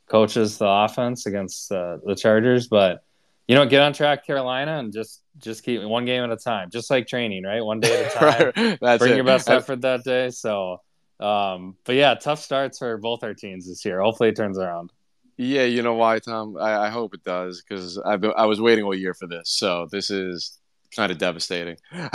coaches 0.07 0.59
the 0.59 0.67
offense 0.67 1.25
against 1.25 1.71
uh, 1.71 1.97
the 2.05 2.15
Chargers, 2.15 2.67
but 2.67 3.01
you 3.47 3.55
know, 3.55 3.65
get 3.65 3.81
on 3.81 3.93
track, 3.93 4.25
Carolina, 4.25 4.77
and 4.77 4.93
just 4.93 5.23
just 5.39 5.63
keep 5.63 5.81
one 5.81 6.05
game 6.05 6.23
at 6.23 6.31
a 6.31 6.37
time, 6.37 6.69
just 6.69 6.89
like 6.89 7.07
training, 7.07 7.43
right? 7.43 7.61
One 7.61 7.79
day 7.79 8.05
at 8.05 8.15
a 8.15 8.19
time. 8.55 8.77
right. 8.81 8.99
Bring 8.99 9.13
it. 9.13 9.15
your 9.15 9.25
best 9.25 9.49
effort 9.49 9.81
that 9.81 10.03
day. 10.03 10.29
So, 10.29 10.81
um, 11.19 11.75
but 11.85 11.95
yeah, 11.95 12.13
tough 12.15 12.41
starts 12.41 12.77
for 12.79 12.97
both 12.97 13.23
our 13.23 13.33
teams 13.33 13.67
this 13.67 13.83
year. 13.83 13.99
Hopefully, 14.01 14.29
it 14.29 14.35
turns 14.35 14.59
around. 14.59 14.91
Yeah, 15.37 15.63
you 15.63 15.81
know 15.83 15.93
why, 15.93 16.19
Tom? 16.19 16.57
I, 16.57 16.87
I 16.87 16.89
hope 16.89 17.13
it 17.13 17.23
does 17.23 17.61
because 17.61 17.97
I've 17.99 18.23
I 18.25 18.45
was 18.45 18.59
waiting 18.59 18.83
all 18.85 18.95
year 18.95 19.13
for 19.13 19.27
this. 19.27 19.49
So 19.49 19.87
this 19.91 20.09
is 20.09 20.57
kind 20.95 21.11
of 21.11 21.17
devastating. 21.19 21.77
I'm 21.91 22.09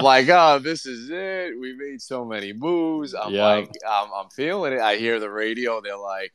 like, 0.00 0.28
oh, 0.28 0.60
this 0.62 0.86
is 0.86 1.10
it. 1.10 1.58
We 1.58 1.74
made 1.76 2.00
so 2.00 2.24
many 2.24 2.52
moves. 2.52 3.14
I'm 3.14 3.34
like, 3.34 3.70
I'm, 3.88 4.08
I'm 4.14 4.28
feeling 4.30 4.74
it. 4.74 4.80
I 4.80 4.96
hear 4.96 5.18
the 5.18 5.30
radio. 5.30 5.80
They're 5.80 5.98
like, 5.98 6.32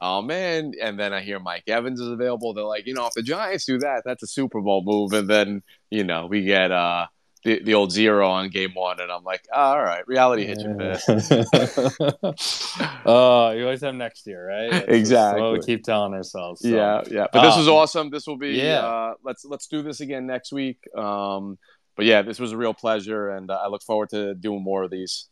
oh 0.00 0.20
man. 0.22 0.72
And 0.82 0.98
then 0.98 1.12
I 1.12 1.20
hear 1.20 1.38
Mike 1.38 1.64
Evans 1.68 2.00
is 2.00 2.08
available. 2.08 2.54
They're 2.54 2.64
like, 2.64 2.86
you 2.86 2.94
know, 2.94 3.06
if 3.06 3.12
the 3.14 3.22
Giants 3.22 3.66
do 3.66 3.78
that, 3.78 4.02
that's 4.04 4.22
a 4.24 4.26
Super 4.26 4.60
Bowl 4.60 4.82
move. 4.84 5.12
And 5.12 5.28
then, 5.28 5.62
you 5.90 6.02
know, 6.04 6.26
we 6.26 6.42
get 6.44 6.72
uh 6.72 7.06
the, 7.44 7.62
the 7.62 7.74
old 7.74 7.90
zero 7.90 8.28
on 8.28 8.50
game 8.50 8.72
one, 8.74 9.00
and 9.00 9.10
I'm 9.10 9.24
like, 9.24 9.44
oh, 9.52 9.60
all 9.60 9.82
right, 9.82 10.06
reality 10.06 10.46
hit 10.46 10.60
you 10.60 10.76
fast. 10.78 11.08
oh, 13.06 13.50
you 13.50 13.64
always 13.64 13.80
have 13.80 13.94
next 13.94 14.26
year, 14.26 14.46
right? 14.46 14.70
That's 14.70 14.88
exactly. 14.88 15.42
What 15.42 15.52
we 15.52 15.60
keep 15.60 15.82
telling 15.82 16.14
ourselves. 16.14 16.62
So. 16.62 16.68
Yeah, 16.68 17.02
yeah. 17.10 17.26
But 17.32 17.42
this 17.42 17.56
was 17.56 17.66
um, 17.66 17.74
awesome. 17.74 18.10
This 18.10 18.26
will 18.26 18.38
be. 18.38 18.50
Yeah. 18.50 18.80
Uh, 18.80 19.14
let's 19.24 19.44
let's 19.44 19.66
do 19.66 19.82
this 19.82 20.00
again 20.00 20.26
next 20.26 20.52
week. 20.52 20.78
Um, 20.96 21.58
but 21.96 22.06
yeah, 22.06 22.22
this 22.22 22.38
was 22.38 22.52
a 22.52 22.56
real 22.56 22.74
pleasure, 22.74 23.30
and 23.30 23.50
uh, 23.50 23.54
I 23.54 23.68
look 23.68 23.82
forward 23.82 24.10
to 24.10 24.34
doing 24.34 24.62
more 24.62 24.84
of 24.84 24.90
these. 24.90 25.26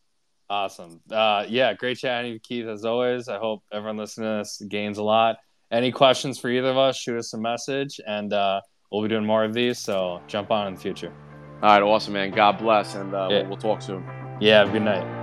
Awesome. 0.49 1.01
Uh, 1.09 1.45
yeah, 1.49 1.75
great 1.75 1.97
chatting 1.97 2.33
with 2.33 2.43
Keith 2.43 2.67
as 2.67 2.85
always. 2.85 3.29
I 3.29 3.39
hope 3.39 3.63
everyone 3.73 3.99
listening 3.99 4.29
to 4.29 4.39
this 4.39 4.61
gains 4.69 4.99
a 4.99 5.03
lot. 5.05 5.37
Any 5.71 5.93
questions 5.93 6.41
for 6.41 6.51
either 6.51 6.71
of 6.71 6.77
us, 6.77 6.97
shoot 6.97 7.17
us 7.17 7.33
a 7.35 7.39
message, 7.39 8.01
and 8.05 8.33
uh, 8.33 8.61
we'll 8.91 9.03
be 9.03 9.09
doing 9.09 9.25
more 9.25 9.45
of 9.45 9.55
these. 9.55 9.79
So 9.79 10.21
jump 10.27 10.51
on 10.51 10.67
in 10.67 10.75
the 10.75 10.81
future. 10.81 11.13
All 11.63 11.69
right, 11.69 11.83
awesome, 11.83 12.15
man. 12.15 12.31
God 12.31 12.59
bless, 12.59 12.95
and 12.95 13.15
uh, 13.15 13.29
yeah. 13.31 13.41
we'll, 13.41 13.49
we'll 13.49 13.57
talk 13.59 13.83
soon. 13.83 14.03
Yeah, 14.41 14.65
good 14.65 14.83
night. 14.83 15.20